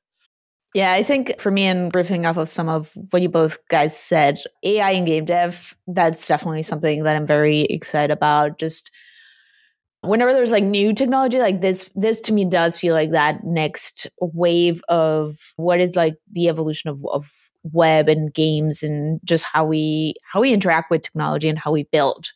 Yeah, 0.75 0.93
I 0.93 1.03
think 1.03 1.41
for 1.41 1.51
me 1.51 1.65
and 1.65 1.93
riffing 1.93 2.29
off 2.29 2.37
of 2.37 2.49
some 2.49 2.69
of 2.69 2.93
what 3.11 3.23
you 3.23 3.29
both 3.29 3.59
guys 3.69 3.99
said, 3.99 4.39
AI 4.63 4.91
in 4.91 5.05
game 5.05 5.25
dev, 5.25 5.75
that's 5.87 6.27
definitely 6.27 6.63
something 6.63 7.05
that 7.05 7.17
I'm 7.17 7.27
very 7.27 7.63
excited 7.63 8.13
about. 8.13 8.59
Just 8.59 8.91
whenever 10.03 10.33
there's 10.33 10.53
like 10.53 10.65
new 10.65 10.93
technology 10.93 11.39
like 11.39 11.63
this, 11.63 11.91
this 11.95 12.21
to 12.23 12.33
me 12.33 12.45
does 12.45 12.77
feel 12.77 12.95
like 12.95 13.11
that 13.11 13.45
next 13.45 14.09
wave 14.21 14.83
of 14.89 15.39
what 15.57 15.81
is 15.81 15.97
like 15.97 16.17
the 16.33 16.49
evolution 16.49 16.91
of, 16.91 17.05
of 17.07 17.31
web 17.73 18.09
and 18.09 18.33
games 18.33 18.83
and 18.83 19.21
just 19.25 19.45
how 19.45 19.65
we 19.65 20.15
how 20.31 20.41
we 20.41 20.53
interact 20.53 20.91
with 20.91 21.03
technology 21.03 21.49
and 21.49 21.59
how 21.59 21.73
we 21.73 21.85
build. 21.85 22.29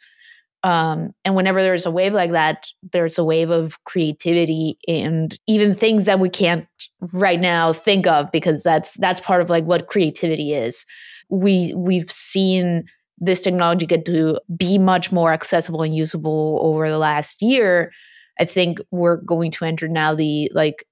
Um, 0.65 1.13
and 1.25 1.35
whenever 1.35 1.61
there's 1.63 1.87
a 1.87 1.91
wave 1.91 2.13
like 2.13 2.31
that, 2.33 2.67
there's 2.93 3.19
a 3.19 3.25
wave 3.25 3.51
of 3.51 3.83
creativity 3.85 4.79
and 4.87 5.37
even 5.49 5.75
things 5.75 6.05
that 6.05 6.21
we 6.21 6.29
can't 6.29 6.67
right 7.13 7.41
now 7.41 7.73
think 7.73 8.07
of 8.07 8.31
because 8.31 8.63
that's 8.63 8.95
that's 8.95 9.21
part 9.21 9.43
of 9.43 9.51
like 9.51 9.65
what 9.65 9.89
creativity 9.89 10.53
is. 10.55 10.87
We 11.29 11.75
we've 11.75 12.11
seen 12.11 12.85
this 13.19 13.41
technology 13.41 13.87
get 13.87 14.05
to 14.07 14.39
be 14.57 14.79
much 14.79 15.11
more 15.13 15.33
accessible 15.33 15.83
and 15.83 15.95
usable 15.95 16.61
over 16.63 16.89
the 16.91 16.99
last 16.99 17.43
year. 17.43 17.93
I 18.39 18.45
think 18.45 18.81
we're 18.91 19.17
going 19.17 19.51
to 19.53 19.65
enter 19.65 19.89
now 19.89 20.15
the 20.15 20.51
like 20.55 20.87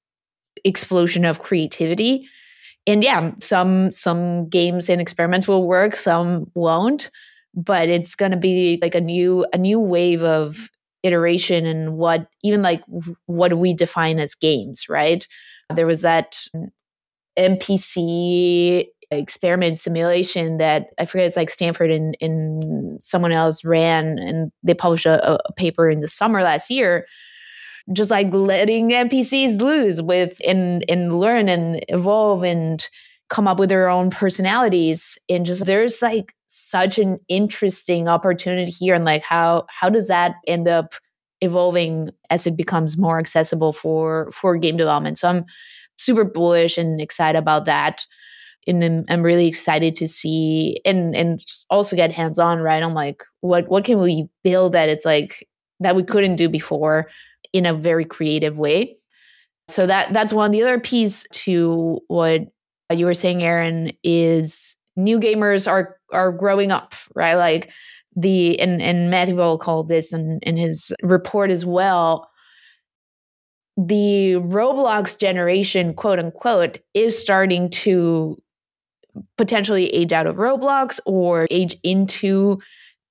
explosion 0.64 1.24
of 1.24 1.40
creativity. 1.40 2.28
And 2.86 3.04
yeah, 3.04 3.32
some 3.40 3.92
some 3.92 4.48
games 4.48 4.88
and 4.88 5.00
experiments 5.00 5.46
will 5.46 5.66
work, 5.66 5.94
some 5.94 6.46
won't 6.54 7.10
but 7.54 7.88
it's 7.88 8.14
going 8.14 8.30
to 8.32 8.36
be 8.36 8.78
like 8.82 8.94
a 8.94 9.00
new 9.00 9.46
a 9.52 9.58
new 9.58 9.80
wave 9.80 10.22
of 10.22 10.68
iteration 11.02 11.66
and 11.66 11.96
what 11.96 12.28
even 12.42 12.62
like 12.62 12.82
what 13.26 13.56
we 13.58 13.74
define 13.74 14.18
as 14.18 14.34
games 14.34 14.88
right? 14.88 15.26
There 15.74 15.86
was 15.86 16.02
that 16.02 16.36
npc 17.38 18.86
experiment 19.12 19.78
simulation 19.78 20.58
that 20.58 20.88
i 20.98 21.04
forget 21.04 21.26
it's 21.26 21.36
like 21.36 21.50
stanford 21.50 21.90
and, 21.90 22.16
and 22.20 23.02
someone 23.02 23.32
else 23.32 23.64
ran 23.64 24.18
and 24.18 24.52
they 24.62 24.74
published 24.74 25.06
a, 25.06 25.34
a 25.48 25.52
paper 25.54 25.88
in 25.88 26.00
the 26.00 26.08
summer 26.08 26.42
last 26.42 26.70
year 26.70 27.06
just 27.92 28.10
like 28.10 28.32
letting 28.32 28.90
npcs 28.90 29.60
loose 29.60 30.00
with 30.00 30.40
and 30.46 30.84
and 30.88 31.18
learn 31.18 31.48
and 31.48 31.84
evolve 31.88 32.42
and 32.44 32.88
come 33.30 33.48
up 33.48 33.58
with 33.58 33.68
their 33.68 33.88
own 33.88 34.10
personalities 34.10 35.16
and 35.28 35.46
just 35.46 35.64
there's 35.64 36.02
like 36.02 36.34
such 36.46 36.98
an 36.98 37.16
interesting 37.28 38.08
opportunity 38.08 38.70
here 38.70 38.94
and 38.94 39.04
like 39.04 39.22
how 39.22 39.64
how 39.68 39.88
does 39.88 40.08
that 40.08 40.34
end 40.46 40.68
up 40.68 40.94
evolving 41.40 42.10
as 42.28 42.46
it 42.46 42.56
becomes 42.56 42.98
more 42.98 43.18
accessible 43.18 43.72
for 43.72 44.30
for 44.32 44.56
game 44.56 44.76
development? 44.76 45.18
So 45.18 45.28
i'm 45.28 45.46
super 46.00 46.24
bullish 46.24 46.78
and 46.78 47.00
excited 47.00 47.38
about 47.38 47.66
that. 47.66 48.06
And 48.66 48.82
I'm, 48.82 49.04
I'm 49.08 49.22
really 49.22 49.46
excited 49.46 49.94
to 49.96 50.08
see 50.08 50.80
and 50.84 51.14
and 51.14 51.44
also 51.70 51.96
get 51.96 52.12
hands 52.12 52.38
on 52.38 52.58
right? 52.58 52.82
On 52.82 52.94
like 52.94 53.22
what 53.40 53.68
what 53.68 53.84
can 53.84 53.98
we 53.98 54.28
build 54.42 54.72
that 54.72 54.88
it's 54.88 55.04
like 55.04 55.46
that 55.80 55.96
we 55.96 56.02
couldn't 56.02 56.36
do 56.36 56.48
before 56.48 57.08
in 57.52 57.66
a 57.66 57.74
very 57.74 58.04
creative 58.04 58.58
way? 58.58 58.96
So 59.68 59.86
that 59.86 60.12
that's 60.12 60.32
one. 60.32 60.50
The 60.50 60.62
other 60.62 60.80
piece 60.80 61.26
to 61.44 62.00
what 62.08 62.42
you 62.90 63.06
were 63.06 63.14
saying, 63.14 63.42
Aaron, 63.42 63.92
is 64.02 64.76
new 64.96 65.18
gamers 65.20 65.70
are 65.70 65.96
are 66.12 66.32
growing 66.32 66.72
up, 66.72 66.94
right? 67.14 67.34
Like 67.34 67.70
the 68.16 68.58
and 68.60 68.82
and 68.82 69.10
Matthew 69.10 69.36
Ball 69.36 69.58
called 69.58 69.88
this 69.88 70.12
in, 70.12 70.40
in 70.42 70.56
his 70.56 70.92
report 71.02 71.50
as 71.50 71.64
well. 71.64 72.28
The 73.76 74.34
Roblox 74.34 75.18
generation, 75.18 75.94
quote 75.94 76.18
unquote, 76.18 76.78
is 76.94 77.18
starting 77.18 77.70
to 77.70 78.36
potentially 79.38 79.88
age 79.88 80.12
out 80.12 80.26
of 80.26 80.36
Roblox 80.36 81.00
or 81.06 81.46
age 81.50 81.76
into 81.82 82.60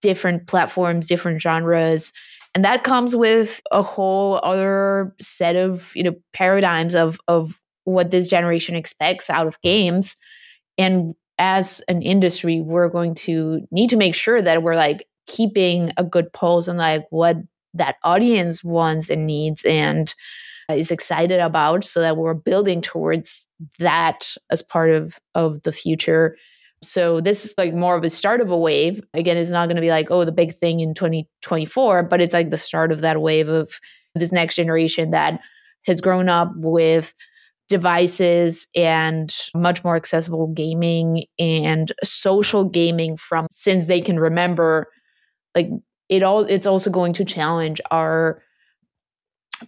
different 0.02 0.48
platforms, 0.48 1.08
different 1.08 1.42
genres. 1.42 2.14
and 2.56 2.66
that 2.66 2.84
comes 2.84 3.16
with 3.16 3.62
a 3.72 3.82
whole 3.82 4.40
other 4.44 5.14
set 5.22 5.56
of 5.56 5.92
you 5.96 6.04
know 6.04 6.16
paradigms 6.34 6.96
of 6.96 7.20
of 7.28 7.60
what 7.90 8.12
this 8.12 8.30
generation 8.30 8.76
expects 8.76 9.30
out 9.30 9.48
of 9.48 9.62
games. 9.62 10.16
And 10.78 11.16
as 11.40 11.82
an 11.88 12.02
industry 12.02 12.60
we're 12.60 12.90
going 12.90 13.16
to 13.16 13.66
need 13.72 13.90
to 13.90 13.96
make 13.96 14.14
sure 14.14 14.42
that 14.42 14.62
we're 14.62 14.76
like 14.76 15.08
keeping 15.26 15.92
a 15.98 16.04
good 16.04 16.32
pulse 16.34 16.68
on 16.68 16.78
like 16.78 17.06
what 17.10 17.38
that 17.74 17.96
audience 18.04 18.64
wants 18.64 19.10
and 19.10 19.26
needs 19.26 19.64
and 19.64 20.14
is 20.70 20.92
excited 20.92 21.40
about 21.40 21.84
so 21.84 22.02
that 22.02 22.18
we're 22.18 22.34
building 22.34 22.82
towards 22.82 23.48
that 23.80 24.36
as 24.52 24.62
part 24.62 24.92
of 24.92 25.18
of 25.34 25.64
the 25.64 25.72
future. 25.72 26.36
So 26.84 27.20
this 27.20 27.46
is 27.46 27.56
like 27.58 27.74
more 27.74 27.96
of 27.96 28.04
a 28.04 28.10
start 28.10 28.42
of 28.42 28.52
a 28.52 28.58
wave. 28.58 29.02
Again 29.14 29.38
it's 29.38 29.50
not 29.50 29.68
going 29.68 29.78
to 29.78 29.82
be 29.82 29.90
like 29.90 30.12
oh 30.12 30.26
the 30.26 30.32
big 30.32 30.58
thing 30.58 30.82
in 30.82 30.94
2024 30.94 32.04
but 32.04 32.22
it's 32.22 32.34
like 32.34 32.50
the 32.50 32.58
start 32.58 32.92
of 32.92 33.02
that 33.02 33.22
wave 33.22 33.48
of 33.48 33.80
this 34.14 34.32
next 34.32 34.56
generation 34.56 35.12
that 35.12 35.40
has 35.86 36.02
grown 36.02 36.28
up 36.28 36.52
with 36.56 37.14
devices 37.70 38.68
and 38.76 39.34
much 39.56 39.84
more 39.84 39.96
accessible 39.96 40.48
gaming 40.48 41.24
and 41.38 41.94
social 42.04 42.64
gaming 42.64 43.16
from 43.16 43.48
since 43.52 43.88
they 43.88 44.02
can 44.02 44.20
remember 44.20 44.88
like 45.56 45.70
it 46.10 46.24
all 46.24 46.42
it's 46.42 46.68
also 46.68 46.90
going 46.90 47.14
to 47.14 47.24
challenge 47.24 47.80
our 47.92 48.42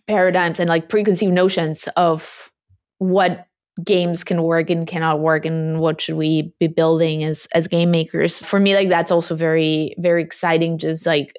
paradigms 0.07 0.59
and 0.59 0.69
like 0.69 0.89
preconceived 0.89 1.33
notions 1.33 1.87
of 1.95 2.49
what 2.97 3.45
games 3.83 4.23
can 4.23 4.43
work 4.43 4.69
and 4.69 4.87
cannot 4.87 5.19
work 5.19 5.45
and 5.45 5.79
what 5.79 6.01
should 6.01 6.15
we 6.15 6.53
be 6.59 6.67
building 6.67 7.23
as 7.23 7.47
as 7.53 7.67
game 7.67 7.91
makers. 7.91 8.43
For 8.43 8.59
me 8.59 8.75
like 8.75 8.89
that's 8.89 9.11
also 9.11 9.35
very 9.35 9.95
very 9.97 10.23
exciting 10.23 10.77
just 10.77 11.05
like 11.05 11.33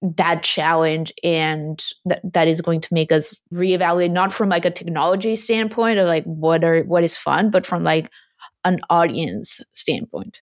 that 0.00 0.42
challenge 0.42 1.12
and 1.24 1.84
that 2.04 2.20
that 2.32 2.46
is 2.46 2.60
going 2.60 2.80
to 2.80 2.88
make 2.92 3.10
us 3.10 3.36
reevaluate 3.52 4.12
not 4.12 4.32
from 4.32 4.48
like 4.48 4.64
a 4.64 4.70
technology 4.70 5.34
standpoint 5.34 5.98
of 5.98 6.06
like 6.06 6.24
what 6.24 6.62
are 6.62 6.82
what 6.84 7.02
is 7.02 7.16
fun 7.16 7.50
but 7.50 7.66
from 7.66 7.82
like 7.82 8.10
an 8.64 8.78
audience 8.90 9.60
standpoint 9.72 10.40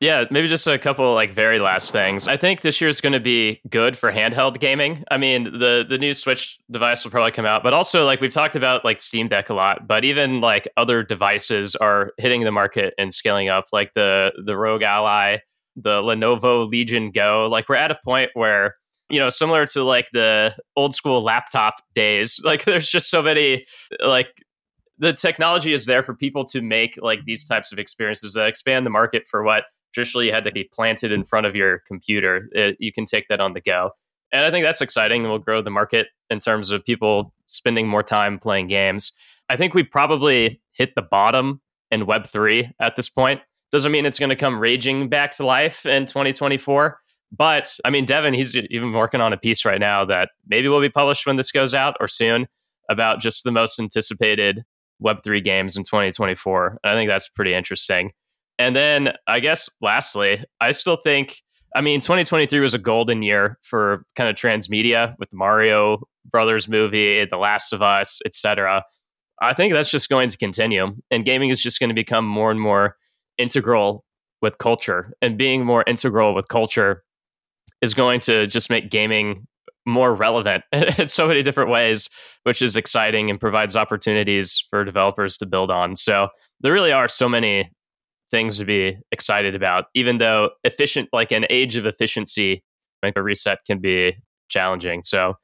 yeah, 0.00 0.24
maybe 0.30 0.48
just 0.48 0.66
a 0.66 0.78
couple 0.78 1.14
like 1.14 1.32
very 1.32 1.58
last 1.58 1.90
things. 1.90 2.28
I 2.28 2.36
think 2.36 2.60
this 2.60 2.78
year 2.78 2.88
is 2.88 3.00
going 3.00 3.14
to 3.14 3.20
be 3.20 3.62
good 3.70 3.96
for 3.96 4.12
handheld 4.12 4.60
gaming. 4.60 5.02
I 5.10 5.16
mean, 5.16 5.44
the 5.44 5.86
the 5.88 5.96
new 5.96 6.12
Switch 6.12 6.58
device 6.70 7.04
will 7.04 7.10
probably 7.10 7.30
come 7.30 7.46
out, 7.46 7.62
but 7.62 7.72
also 7.72 8.04
like 8.04 8.20
we've 8.20 8.32
talked 8.32 8.54
about 8.54 8.84
like 8.84 9.00
Steam 9.00 9.28
Deck 9.28 9.48
a 9.48 9.54
lot, 9.54 9.86
but 9.86 10.04
even 10.04 10.42
like 10.42 10.68
other 10.76 11.02
devices 11.02 11.74
are 11.76 12.12
hitting 12.18 12.42
the 12.42 12.50
market 12.50 12.92
and 12.98 13.14
scaling 13.14 13.48
up, 13.48 13.66
like 13.72 13.94
the 13.94 14.32
the 14.44 14.56
ROG 14.56 14.82
Ally, 14.82 15.38
the 15.76 16.02
Lenovo 16.02 16.68
Legion 16.68 17.10
Go. 17.10 17.48
Like 17.50 17.68
we're 17.68 17.76
at 17.76 17.90
a 17.90 17.98
point 18.04 18.30
where 18.34 18.76
you 19.10 19.20
know, 19.20 19.28
similar 19.28 19.66
to 19.66 19.84
like 19.84 20.06
the 20.12 20.56
old 20.76 20.94
school 20.94 21.22
laptop 21.22 21.74
days, 21.94 22.40
like 22.44 22.64
there's 22.64 22.88
just 22.88 23.10
so 23.10 23.22
many 23.22 23.66
like 24.04 24.28
the 24.98 25.12
technology 25.12 25.72
is 25.72 25.86
there 25.86 26.02
for 26.02 26.14
people 26.14 26.44
to 26.44 26.60
make 26.60 26.98
like 27.02 27.24
these 27.24 27.44
types 27.44 27.72
of 27.72 27.78
experiences 27.78 28.34
that 28.34 28.46
expand 28.46 28.86
the 28.86 28.90
market 28.90 29.26
for 29.28 29.42
what 29.42 29.64
traditionally 29.92 30.26
you 30.26 30.32
had 30.32 30.44
to 30.44 30.52
be 30.52 30.68
planted 30.72 31.12
in 31.12 31.24
front 31.24 31.46
of 31.46 31.54
your 31.54 31.80
computer. 31.86 32.48
It, 32.52 32.76
you 32.80 32.92
can 32.92 33.04
take 33.04 33.28
that 33.28 33.40
on 33.40 33.52
the 33.52 33.60
go. 33.60 33.90
And 34.32 34.44
I 34.44 34.50
think 34.50 34.64
that's 34.64 34.80
exciting 34.80 35.22
and 35.22 35.30
will 35.30 35.38
grow 35.38 35.62
the 35.62 35.70
market 35.70 36.08
in 36.30 36.40
terms 36.40 36.72
of 36.72 36.84
people 36.84 37.32
spending 37.46 37.86
more 37.86 38.02
time 38.02 38.38
playing 38.38 38.68
games. 38.68 39.12
I 39.48 39.56
think 39.56 39.74
we 39.74 39.84
probably 39.84 40.60
hit 40.72 40.94
the 40.96 41.02
bottom 41.02 41.60
in 41.90 42.06
Web3 42.06 42.72
at 42.80 42.96
this 42.96 43.08
point. 43.08 43.40
Doesn't 43.74 43.90
mean 43.90 44.06
it's 44.06 44.20
going 44.20 44.30
to 44.30 44.36
come 44.36 44.60
raging 44.60 45.08
back 45.08 45.32
to 45.32 45.44
life 45.44 45.84
in 45.84 46.06
2024. 46.06 46.96
But 47.36 47.76
I 47.84 47.90
mean, 47.90 48.04
Devin, 48.04 48.32
he's 48.32 48.54
even 48.54 48.92
working 48.92 49.20
on 49.20 49.32
a 49.32 49.36
piece 49.36 49.64
right 49.64 49.80
now 49.80 50.04
that 50.04 50.30
maybe 50.46 50.68
will 50.68 50.80
be 50.80 50.88
published 50.88 51.26
when 51.26 51.34
this 51.34 51.50
goes 51.50 51.74
out 51.74 51.96
or 51.98 52.06
soon 52.06 52.46
about 52.88 53.18
just 53.18 53.42
the 53.42 53.50
most 53.50 53.80
anticipated 53.80 54.62
Web3 55.02 55.42
games 55.42 55.76
in 55.76 55.82
2024. 55.82 56.78
And 56.84 56.92
I 56.92 56.94
think 56.94 57.10
that's 57.10 57.28
pretty 57.28 57.52
interesting. 57.52 58.12
And 58.60 58.76
then 58.76 59.14
I 59.26 59.40
guess 59.40 59.68
lastly, 59.80 60.44
I 60.60 60.70
still 60.70 60.94
think 60.94 61.42
I 61.74 61.80
mean 61.80 61.98
2023 61.98 62.60
was 62.60 62.74
a 62.74 62.78
golden 62.78 63.24
year 63.24 63.58
for 63.62 64.04
kind 64.14 64.30
of 64.30 64.36
transmedia 64.36 65.16
with 65.18 65.30
the 65.30 65.36
Mario 65.36 66.00
Brothers 66.30 66.68
movie, 66.68 67.24
The 67.24 67.38
Last 67.38 67.72
of 67.72 67.82
Us, 67.82 68.20
etc. 68.24 68.84
I 69.42 69.52
think 69.52 69.72
that's 69.72 69.90
just 69.90 70.08
going 70.08 70.28
to 70.28 70.36
continue 70.36 70.94
and 71.10 71.24
gaming 71.24 71.50
is 71.50 71.60
just 71.60 71.80
going 71.80 71.90
to 71.90 71.94
become 71.94 72.24
more 72.24 72.52
and 72.52 72.60
more 72.60 72.96
integral 73.38 74.04
with 74.42 74.58
culture 74.58 75.12
and 75.22 75.38
being 75.38 75.64
more 75.64 75.84
integral 75.86 76.34
with 76.34 76.48
culture 76.48 77.02
is 77.80 77.94
going 77.94 78.20
to 78.20 78.46
just 78.46 78.70
make 78.70 78.90
gaming 78.90 79.46
more 79.86 80.14
relevant 80.14 80.64
in 80.72 81.08
so 81.08 81.26
many 81.26 81.42
different 81.42 81.70
ways, 81.70 82.08
which 82.44 82.62
is 82.62 82.76
exciting 82.76 83.30
and 83.30 83.40
provides 83.40 83.76
opportunities 83.76 84.64
for 84.70 84.84
developers 84.84 85.36
to 85.36 85.46
build 85.46 85.70
on. 85.70 85.96
So 85.96 86.28
there 86.60 86.72
really 86.72 86.92
are 86.92 87.08
so 87.08 87.28
many 87.28 87.70
things 88.30 88.58
to 88.58 88.64
be 88.64 88.96
excited 89.12 89.54
about, 89.54 89.86
even 89.94 90.18
though 90.18 90.50
efficient, 90.64 91.08
like 91.12 91.32
an 91.32 91.46
age 91.50 91.76
of 91.76 91.86
efficiency, 91.86 92.62
think 93.04 93.16
a 93.16 93.22
reset 93.22 93.58
can 93.66 93.78
be 93.78 94.16
challenging. 94.48 95.02
So, 95.02 95.34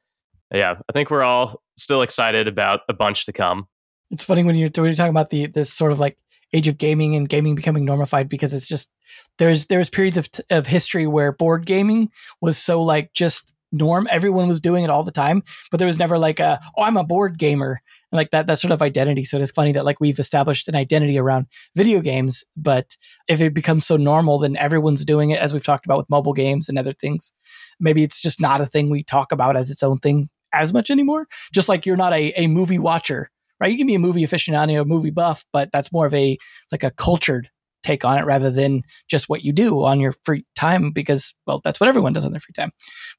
yeah, 0.53 0.75
I 0.89 0.91
think 0.91 1.09
we're 1.09 1.23
all 1.23 1.61
still 1.77 2.01
excited 2.01 2.47
about 2.47 2.81
a 2.89 2.93
bunch 2.93 3.25
to 3.25 3.33
come. 3.33 3.67
It's 4.09 4.25
funny 4.25 4.43
when 4.43 4.55
you're, 4.55 4.69
when 4.75 4.85
you're 4.85 4.95
talking 4.95 5.11
about 5.11 5.29
the 5.29 5.47
this 5.47 5.71
sort 5.71 5.93
of 5.93 5.99
like 5.99 6.17
age 6.53 6.67
of 6.67 6.77
gaming 6.77 7.15
and 7.15 7.29
gaming 7.29 7.55
becoming 7.55 7.85
normified 7.85 8.29
because 8.29 8.53
it's 8.53 8.67
just 8.67 8.91
there's 9.37 9.67
there's 9.67 9.89
periods 9.89 10.17
of 10.17 10.29
of 10.49 10.67
history 10.67 11.07
where 11.07 11.31
board 11.31 11.65
gaming 11.65 12.09
was 12.41 12.57
so 12.57 12.81
like 12.81 13.13
just 13.13 13.53
norm 13.71 14.07
everyone 14.11 14.47
was 14.47 14.59
doing 14.59 14.83
it 14.83 14.89
all 14.89 15.03
the 15.03 15.11
time 15.11 15.41
but 15.69 15.77
there 15.77 15.87
was 15.87 15.97
never 15.97 16.17
like 16.17 16.41
a 16.41 16.59
oh 16.77 16.83
i'm 16.83 16.97
a 16.97 17.03
board 17.05 17.37
gamer 17.37 17.79
and 18.11 18.17
like 18.17 18.31
that 18.31 18.47
that 18.47 18.59
sort 18.59 18.71
of 18.71 18.81
identity. 18.81 19.23
So 19.23 19.37
it 19.37 19.41
is 19.41 19.51
funny 19.51 19.71
that 19.73 19.85
like 19.85 19.99
we've 19.99 20.19
established 20.19 20.67
an 20.67 20.75
identity 20.75 21.17
around 21.17 21.47
video 21.75 22.01
games, 22.01 22.43
but 22.55 22.95
if 23.27 23.41
it 23.41 23.53
becomes 23.53 23.85
so 23.85 23.97
normal, 23.97 24.39
then 24.39 24.57
everyone's 24.57 25.05
doing 25.05 25.31
it, 25.31 25.39
as 25.39 25.53
we've 25.53 25.63
talked 25.63 25.85
about 25.85 25.97
with 25.97 26.09
mobile 26.09 26.33
games 26.33 26.69
and 26.69 26.77
other 26.77 26.93
things. 26.93 27.33
Maybe 27.79 28.03
it's 28.03 28.21
just 28.21 28.41
not 28.41 28.61
a 28.61 28.65
thing 28.65 28.89
we 28.89 29.03
talk 29.03 29.31
about 29.31 29.55
as 29.55 29.71
its 29.71 29.83
own 29.83 29.99
thing 29.99 30.29
as 30.53 30.73
much 30.73 30.91
anymore. 30.91 31.27
Just 31.53 31.69
like 31.69 31.85
you're 31.85 31.97
not 31.97 32.13
a, 32.13 32.33
a 32.39 32.47
movie 32.47 32.79
watcher, 32.79 33.31
right? 33.61 33.71
You 33.71 33.77
can 33.77 33.87
be 33.87 33.95
a 33.95 33.99
movie 33.99 34.23
aficionado, 34.23 34.81
a 34.81 34.85
movie 34.85 35.11
buff, 35.11 35.45
but 35.53 35.69
that's 35.71 35.93
more 35.93 36.05
of 36.05 36.13
a 36.13 36.37
like 36.71 36.83
a 36.83 36.91
cultured 36.91 37.49
take 37.83 38.05
on 38.05 38.17
it 38.17 38.25
rather 38.25 38.51
than 38.51 38.83
just 39.09 39.29
what 39.29 39.43
you 39.43 39.51
do 39.51 39.83
on 39.83 39.99
your 39.99 40.13
free 40.23 40.45
time 40.55 40.91
because 40.91 41.33
well 41.47 41.61
that's 41.63 41.79
what 41.79 41.89
everyone 41.89 42.13
does 42.13 42.25
on 42.25 42.31
their 42.31 42.39
free 42.39 42.53
time 42.55 42.69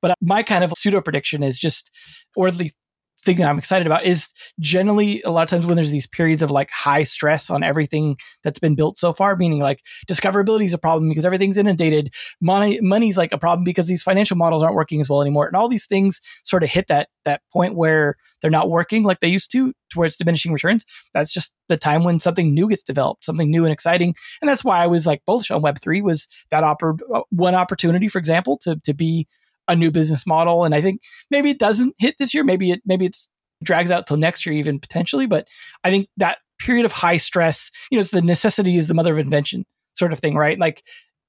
but 0.00 0.12
uh, 0.12 0.14
my 0.20 0.42
kind 0.42 0.62
of 0.62 0.72
pseudo 0.76 1.00
prediction 1.00 1.42
is 1.42 1.58
just 1.58 1.92
or 2.36 2.46
at 2.46 2.54
least 2.54 2.76
thing 3.24 3.36
that 3.36 3.48
I'm 3.48 3.58
excited 3.58 3.86
about 3.86 4.04
is 4.04 4.32
generally 4.60 5.22
a 5.22 5.30
lot 5.30 5.42
of 5.42 5.48
times 5.48 5.66
when 5.66 5.76
there's 5.76 5.92
these 5.92 6.06
periods 6.06 6.42
of 6.42 6.50
like 6.50 6.70
high 6.70 7.02
stress 7.02 7.50
on 7.50 7.62
everything 7.62 8.16
that's 8.42 8.58
been 8.58 8.74
built 8.74 8.98
so 8.98 9.12
far, 9.12 9.36
meaning 9.36 9.60
like 9.60 9.80
discoverability 10.08 10.64
is 10.64 10.74
a 10.74 10.78
problem 10.78 11.08
because 11.08 11.24
everything's 11.24 11.58
inundated. 11.58 12.12
Money 12.40 12.80
money's 12.80 13.16
like 13.16 13.32
a 13.32 13.38
problem 13.38 13.64
because 13.64 13.86
these 13.86 14.02
financial 14.02 14.36
models 14.36 14.62
aren't 14.62 14.74
working 14.74 15.00
as 15.00 15.08
well 15.08 15.22
anymore. 15.22 15.46
And 15.46 15.56
all 15.56 15.68
these 15.68 15.86
things 15.86 16.20
sort 16.44 16.62
of 16.62 16.70
hit 16.70 16.88
that 16.88 17.08
that 17.24 17.42
point 17.52 17.74
where 17.74 18.16
they're 18.40 18.50
not 18.50 18.68
working 18.68 19.04
like 19.04 19.20
they 19.20 19.28
used 19.28 19.52
to, 19.52 19.72
towards 19.92 20.16
diminishing 20.16 20.52
returns. 20.52 20.84
That's 21.14 21.32
just 21.32 21.54
the 21.68 21.76
time 21.76 22.02
when 22.02 22.18
something 22.18 22.52
new 22.52 22.68
gets 22.68 22.82
developed, 22.82 23.24
something 23.24 23.50
new 23.50 23.64
and 23.64 23.72
exciting. 23.72 24.14
And 24.40 24.48
that's 24.48 24.64
why 24.64 24.82
I 24.82 24.86
was 24.86 25.06
like 25.06 25.24
bullish 25.24 25.50
on 25.50 25.62
Web3 25.62 26.02
was 26.02 26.26
that 26.50 26.64
oppor- 26.64 26.98
uh, 27.14 27.22
one 27.30 27.54
opportunity, 27.54 28.08
for 28.08 28.18
example, 28.18 28.58
to 28.62 28.76
to 28.84 28.94
be 28.94 29.26
a 29.68 29.76
new 29.76 29.90
business 29.90 30.26
model. 30.26 30.64
And 30.64 30.74
I 30.74 30.80
think 30.80 31.00
maybe 31.30 31.50
it 31.50 31.58
doesn't 31.58 31.94
hit 31.98 32.16
this 32.18 32.34
year. 32.34 32.44
Maybe 32.44 32.70
it 32.70 32.82
maybe 32.84 33.06
it's 33.06 33.28
drags 33.62 33.90
out 33.90 34.06
till 34.06 34.16
next 34.16 34.44
year 34.44 34.54
even 34.54 34.78
potentially. 34.78 35.26
But 35.26 35.48
I 35.84 35.90
think 35.90 36.08
that 36.16 36.38
period 36.58 36.84
of 36.84 36.92
high 36.92 37.16
stress, 37.16 37.70
you 37.90 37.96
know, 37.96 38.00
it's 38.00 38.10
the 38.10 38.22
necessity 38.22 38.76
is 38.76 38.88
the 38.88 38.94
mother 38.94 39.12
of 39.12 39.18
invention 39.18 39.64
sort 39.94 40.12
of 40.12 40.18
thing, 40.18 40.36
right? 40.36 40.58
Like 40.58 40.82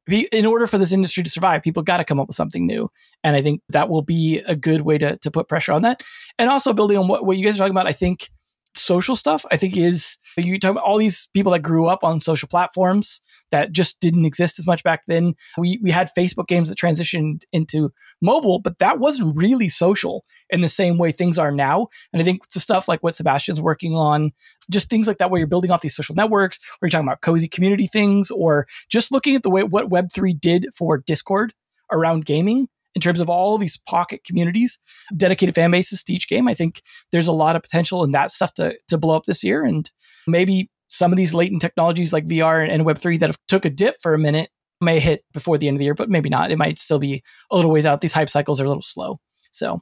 in 0.08 0.46
order 0.46 0.68
for 0.68 0.78
this 0.78 0.92
industry 0.92 1.24
to 1.24 1.30
survive, 1.30 1.64
people 1.64 1.82
got 1.82 1.98
to 1.98 2.04
come 2.04 2.20
up 2.20 2.28
with 2.28 2.36
something 2.36 2.68
new. 2.68 2.90
And 3.24 3.36
I 3.36 3.42
think 3.42 3.62
that 3.70 3.90
will 3.90 4.02
be 4.02 4.40
a 4.40 4.56
good 4.56 4.82
way 4.82 4.98
to, 4.98 5.18
to 5.18 5.32
put 5.32 5.48
pressure 5.48 5.72
on 5.72 5.84
that. 5.84 6.02
And 6.38 6.50
also 6.50 6.74
building 6.74 6.98
on 6.98 7.08
what, 7.08 7.26
what 7.26 7.38
you 7.38 7.46
guys 7.46 7.56
are 7.56 7.60
talking 7.60 7.72
about, 7.72 7.88
I 7.88 7.94
think 7.94 8.30
social 8.76 9.16
stuff 9.16 9.46
i 9.52 9.58
think 9.58 9.78
is 9.78 10.18
you 10.38 10.60
talk 10.60 10.72
about 10.72 10.84
all 10.84 10.98
these 10.98 11.28
people 11.34 11.52
that 11.52 11.60
grew 11.60 11.88
up 11.88 12.04
on 12.04 12.20
social 12.20 12.48
platforms 12.48 13.22
that 13.54 13.72
just 13.72 14.00
didn't 14.00 14.26
exist 14.26 14.58
as 14.58 14.66
much 14.66 14.84
back 14.84 15.04
then. 15.08 15.36
We 15.60 15.80
we 15.84 15.92
had 15.92 16.10
facebook 16.18 16.48
games 16.48 16.70
that 16.70 16.78
transitioned 16.78 17.44
into 17.52 17.92
mobile 18.20 18.60
but 18.60 18.80
that 18.80 19.00
wasn't 19.00 19.38
really 19.38 19.70
social 19.70 20.26
in 20.50 20.62
the 20.62 20.68
same 20.68 20.98
way 20.98 21.12
things 21.12 21.38
are 21.38 21.52
now. 21.52 21.88
And 22.12 22.22
i 22.22 22.26
think 22.26 22.50
the 22.50 22.60
stuff 22.60 22.88
like 22.88 23.04
what 23.04 23.16
sebastian's 23.16 23.62
working 23.62 23.96
on 23.96 24.32
just 24.72 24.90
things 24.90 25.08
like 25.08 25.20
that 25.20 25.30
where 25.30 25.38
you're 25.38 25.48
building 25.48 25.70
off 25.72 25.82
these 25.82 25.96
social 25.96 26.16
networks 26.16 26.60
where 26.80 26.88
you're 26.88 26.92
talking 26.92 27.08
about 27.08 27.22
cozy 27.22 27.48
community 27.48 27.86
things 27.86 28.32
or 28.32 28.66
just 28.90 29.12
looking 29.12 29.36
at 29.36 29.44
the 29.44 29.52
way 29.52 29.64
what 29.64 29.90
web3 29.90 30.40
did 30.40 30.68
for 30.76 30.98
discord 30.98 31.54
around 31.92 32.26
gaming 32.26 32.68
in 32.96 33.02
terms 33.02 33.20
of 33.20 33.30
all 33.30 33.58
these 33.58 33.78
pocket 33.78 34.24
communities, 34.24 34.80
dedicated 35.16 35.56
fan 35.56 35.72
bases 35.72 36.04
to 36.04 36.14
each 36.14 36.30
game. 36.30 36.48
I 36.48 36.54
think 36.54 36.82
there's 37.12 37.28
a 37.28 37.34
lot 37.34 37.56
of 37.56 37.62
potential 37.62 38.04
in 38.04 38.12
that 38.12 38.32
stuff 38.32 38.54
to, 38.56 38.76
to 38.88 38.98
blow 38.98 39.16
up 39.16 39.24
this 39.26 39.44
year. 39.44 39.64
And 39.64 39.90
maybe 40.28 40.70
some 40.88 41.12
of 41.12 41.18
these 41.18 41.34
latent 41.34 41.62
technologies 41.62 42.14
like 42.14 42.26
VR 42.26 42.70
and 42.70 42.86
Web3 42.86 43.20
that 43.20 43.30
have 43.30 43.40
took 43.48 43.66
a 43.66 43.70
dip 43.70 43.96
for 44.02 44.14
a 44.14 44.20
minute 44.20 44.50
may 44.80 45.00
hit 45.00 45.24
before 45.34 45.58
the 45.58 45.68
end 45.68 45.76
of 45.76 45.80
the 45.80 45.86
year, 45.86 45.96
but 45.96 46.10
maybe 46.10 46.30
not. 46.30 46.52
It 46.52 46.58
might 46.58 46.78
still 46.78 47.00
be 47.00 47.24
a 47.50 47.56
little 47.56 47.72
ways 47.72 47.86
out. 47.86 48.02
These 48.02 48.14
hype 48.14 48.30
cycles 48.30 48.62
are 48.62 48.66
a 48.66 48.68
little 48.68 48.84
slow. 48.84 49.20
So 49.52 49.80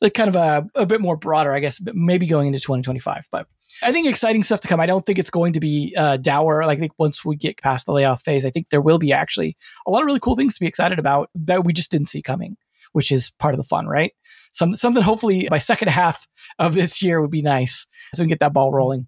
like 0.00 0.14
kind 0.14 0.28
of 0.28 0.36
a, 0.36 0.66
a 0.74 0.86
bit 0.86 1.00
more 1.00 1.16
broader, 1.16 1.52
I 1.52 1.60
guess, 1.60 1.80
maybe 1.92 2.26
going 2.26 2.46
into 2.46 2.60
2025. 2.60 3.28
But 3.30 3.46
I 3.82 3.92
think 3.92 4.08
exciting 4.08 4.42
stuff 4.42 4.60
to 4.60 4.68
come. 4.68 4.80
I 4.80 4.86
don't 4.86 5.04
think 5.04 5.18
it's 5.18 5.30
going 5.30 5.52
to 5.52 5.60
be 5.60 5.94
uh, 5.96 6.16
dour. 6.16 6.64
Like 6.64 6.78
I 6.78 6.80
think 6.80 6.92
once 6.98 7.24
we 7.24 7.36
get 7.36 7.60
past 7.60 7.86
the 7.86 7.92
layoff 7.92 8.22
phase, 8.22 8.46
I 8.46 8.50
think 8.50 8.70
there 8.70 8.80
will 8.80 8.98
be 8.98 9.12
actually 9.12 9.56
a 9.86 9.90
lot 9.90 10.02
of 10.02 10.06
really 10.06 10.20
cool 10.20 10.36
things 10.36 10.54
to 10.54 10.60
be 10.60 10.66
excited 10.66 10.98
about 10.98 11.30
that 11.34 11.64
we 11.64 11.72
just 11.72 11.90
didn't 11.90 12.08
see 12.08 12.22
coming, 12.22 12.56
which 12.92 13.12
is 13.12 13.30
part 13.38 13.54
of 13.54 13.58
the 13.58 13.64
fun, 13.64 13.86
right? 13.86 14.12
Some, 14.52 14.72
something 14.72 15.02
hopefully 15.02 15.48
by 15.50 15.58
second 15.58 15.88
half 15.88 16.26
of 16.58 16.74
this 16.74 17.02
year 17.02 17.20
would 17.20 17.30
be 17.30 17.42
nice 17.42 17.86
so 18.14 18.22
we 18.22 18.24
can 18.24 18.30
get 18.30 18.40
that 18.40 18.54
ball 18.54 18.72
rolling. 18.72 19.06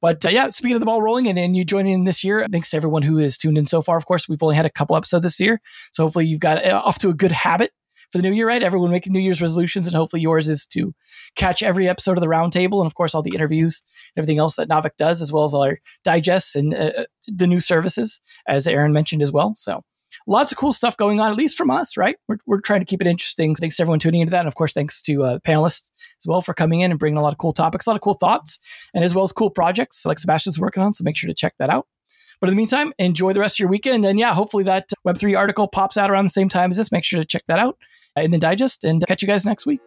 But 0.00 0.24
uh, 0.24 0.30
yeah, 0.30 0.50
speaking 0.50 0.74
of 0.74 0.80
the 0.80 0.86
ball 0.86 1.02
rolling 1.02 1.26
and, 1.26 1.38
and 1.38 1.56
you 1.56 1.64
joining 1.64 1.92
in 1.92 2.04
this 2.04 2.22
year, 2.22 2.46
thanks 2.50 2.70
to 2.70 2.76
everyone 2.76 3.02
who 3.02 3.18
has 3.18 3.36
tuned 3.36 3.58
in 3.58 3.66
so 3.66 3.82
far. 3.82 3.96
Of 3.96 4.06
course, 4.06 4.28
we've 4.28 4.42
only 4.42 4.54
had 4.54 4.66
a 4.66 4.70
couple 4.70 4.96
episodes 4.96 5.24
this 5.24 5.40
year. 5.40 5.60
So 5.92 6.04
hopefully 6.04 6.26
you've 6.26 6.40
got 6.40 6.64
uh, 6.64 6.80
off 6.84 6.98
to 7.00 7.08
a 7.08 7.14
good 7.14 7.32
habit 7.32 7.72
for 8.10 8.18
the 8.18 8.22
new 8.22 8.34
year, 8.34 8.46
right? 8.46 8.62
Everyone 8.62 8.90
making 8.90 9.12
New 9.12 9.20
Year's 9.20 9.42
resolutions, 9.42 9.86
and 9.86 9.94
hopefully 9.94 10.22
yours 10.22 10.48
is 10.48 10.66
to 10.66 10.94
catch 11.36 11.62
every 11.62 11.88
episode 11.88 12.16
of 12.16 12.20
the 12.20 12.26
Roundtable, 12.26 12.78
and 12.78 12.86
of 12.86 12.94
course 12.94 13.14
all 13.14 13.22
the 13.22 13.34
interviews, 13.34 13.82
and 14.14 14.22
everything 14.22 14.38
else 14.38 14.56
that 14.56 14.68
Naavik 14.68 14.96
does, 14.96 15.20
as 15.22 15.32
well 15.32 15.44
as 15.44 15.54
all 15.54 15.64
our 15.64 15.78
digests 16.04 16.54
and 16.54 16.74
uh, 16.74 16.92
uh, 16.98 17.04
the 17.26 17.46
new 17.46 17.60
services, 17.60 18.20
as 18.46 18.66
Aaron 18.66 18.92
mentioned 18.92 19.22
as 19.22 19.32
well. 19.32 19.52
So 19.54 19.82
lots 20.26 20.52
of 20.52 20.58
cool 20.58 20.72
stuff 20.72 20.96
going 20.96 21.20
on, 21.20 21.30
at 21.30 21.36
least 21.36 21.56
from 21.56 21.70
us, 21.70 21.96
right? 21.96 22.16
We're, 22.28 22.38
we're 22.46 22.60
trying 22.60 22.80
to 22.80 22.86
keep 22.86 23.02
it 23.02 23.06
interesting. 23.06 23.54
Thanks 23.54 23.76
to 23.76 23.82
everyone 23.82 23.98
tuning 23.98 24.20
into 24.20 24.30
that. 24.30 24.40
And 24.40 24.48
of 24.48 24.54
course, 24.54 24.72
thanks 24.72 25.02
to 25.02 25.24
uh, 25.24 25.38
panelists 25.40 25.90
as 26.20 26.26
well 26.26 26.40
for 26.40 26.54
coming 26.54 26.80
in 26.80 26.90
and 26.90 26.98
bringing 26.98 27.18
a 27.18 27.22
lot 27.22 27.32
of 27.32 27.38
cool 27.38 27.52
topics, 27.52 27.86
a 27.86 27.90
lot 27.90 27.96
of 27.96 28.02
cool 28.02 28.14
thoughts, 28.14 28.58
and 28.94 29.04
as 29.04 29.14
well 29.14 29.24
as 29.24 29.32
cool 29.32 29.50
projects 29.50 30.06
like 30.06 30.18
Sebastian's 30.18 30.58
working 30.58 30.82
on. 30.82 30.94
So 30.94 31.04
make 31.04 31.16
sure 31.16 31.28
to 31.28 31.34
check 31.34 31.54
that 31.58 31.70
out. 31.70 31.86
But 32.40 32.48
in 32.48 32.54
the 32.54 32.56
meantime, 32.56 32.92
enjoy 32.98 33.32
the 33.32 33.40
rest 33.40 33.56
of 33.56 33.60
your 33.60 33.68
weekend. 33.68 34.04
And 34.04 34.18
yeah, 34.18 34.34
hopefully 34.34 34.64
that 34.64 34.88
Web3 35.06 35.36
article 35.36 35.66
pops 35.66 35.96
out 35.96 36.10
around 36.10 36.24
the 36.24 36.30
same 36.30 36.48
time 36.48 36.70
as 36.70 36.76
this. 36.76 36.92
Make 36.92 37.04
sure 37.04 37.20
to 37.20 37.26
check 37.26 37.42
that 37.48 37.58
out 37.58 37.76
in 38.16 38.30
the 38.30 38.38
digest 38.38 38.84
and 38.84 39.04
catch 39.06 39.22
you 39.22 39.28
guys 39.28 39.44
next 39.44 39.66
week. 39.66 39.80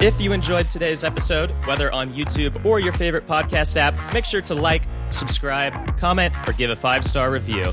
If 0.00 0.20
you 0.20 0.32
enjoyed 0.32 0.66
today's 0.66 1.04
episode, 1.04 1.52
whether 1.64 1.92
on 1.92 2.12
YouTube 2.12 2.64
or 2.64 2.80
your 2.80 2.92
favorite 2.92 3.26
podcast 3.26 3.76
app, 3.76 3.94
make 4.12 4.24
sure 4.24 4.40
to 4.42 4.54
like, 4.54 4.82
subscribe, 5.10 5.96
comment, 5.96 6.34
or 6.48 6.52
give 6.54 6.70
a 6.70 6.76
five 6.76 7.04
star 7.04 7.30
review. 7.30 7.72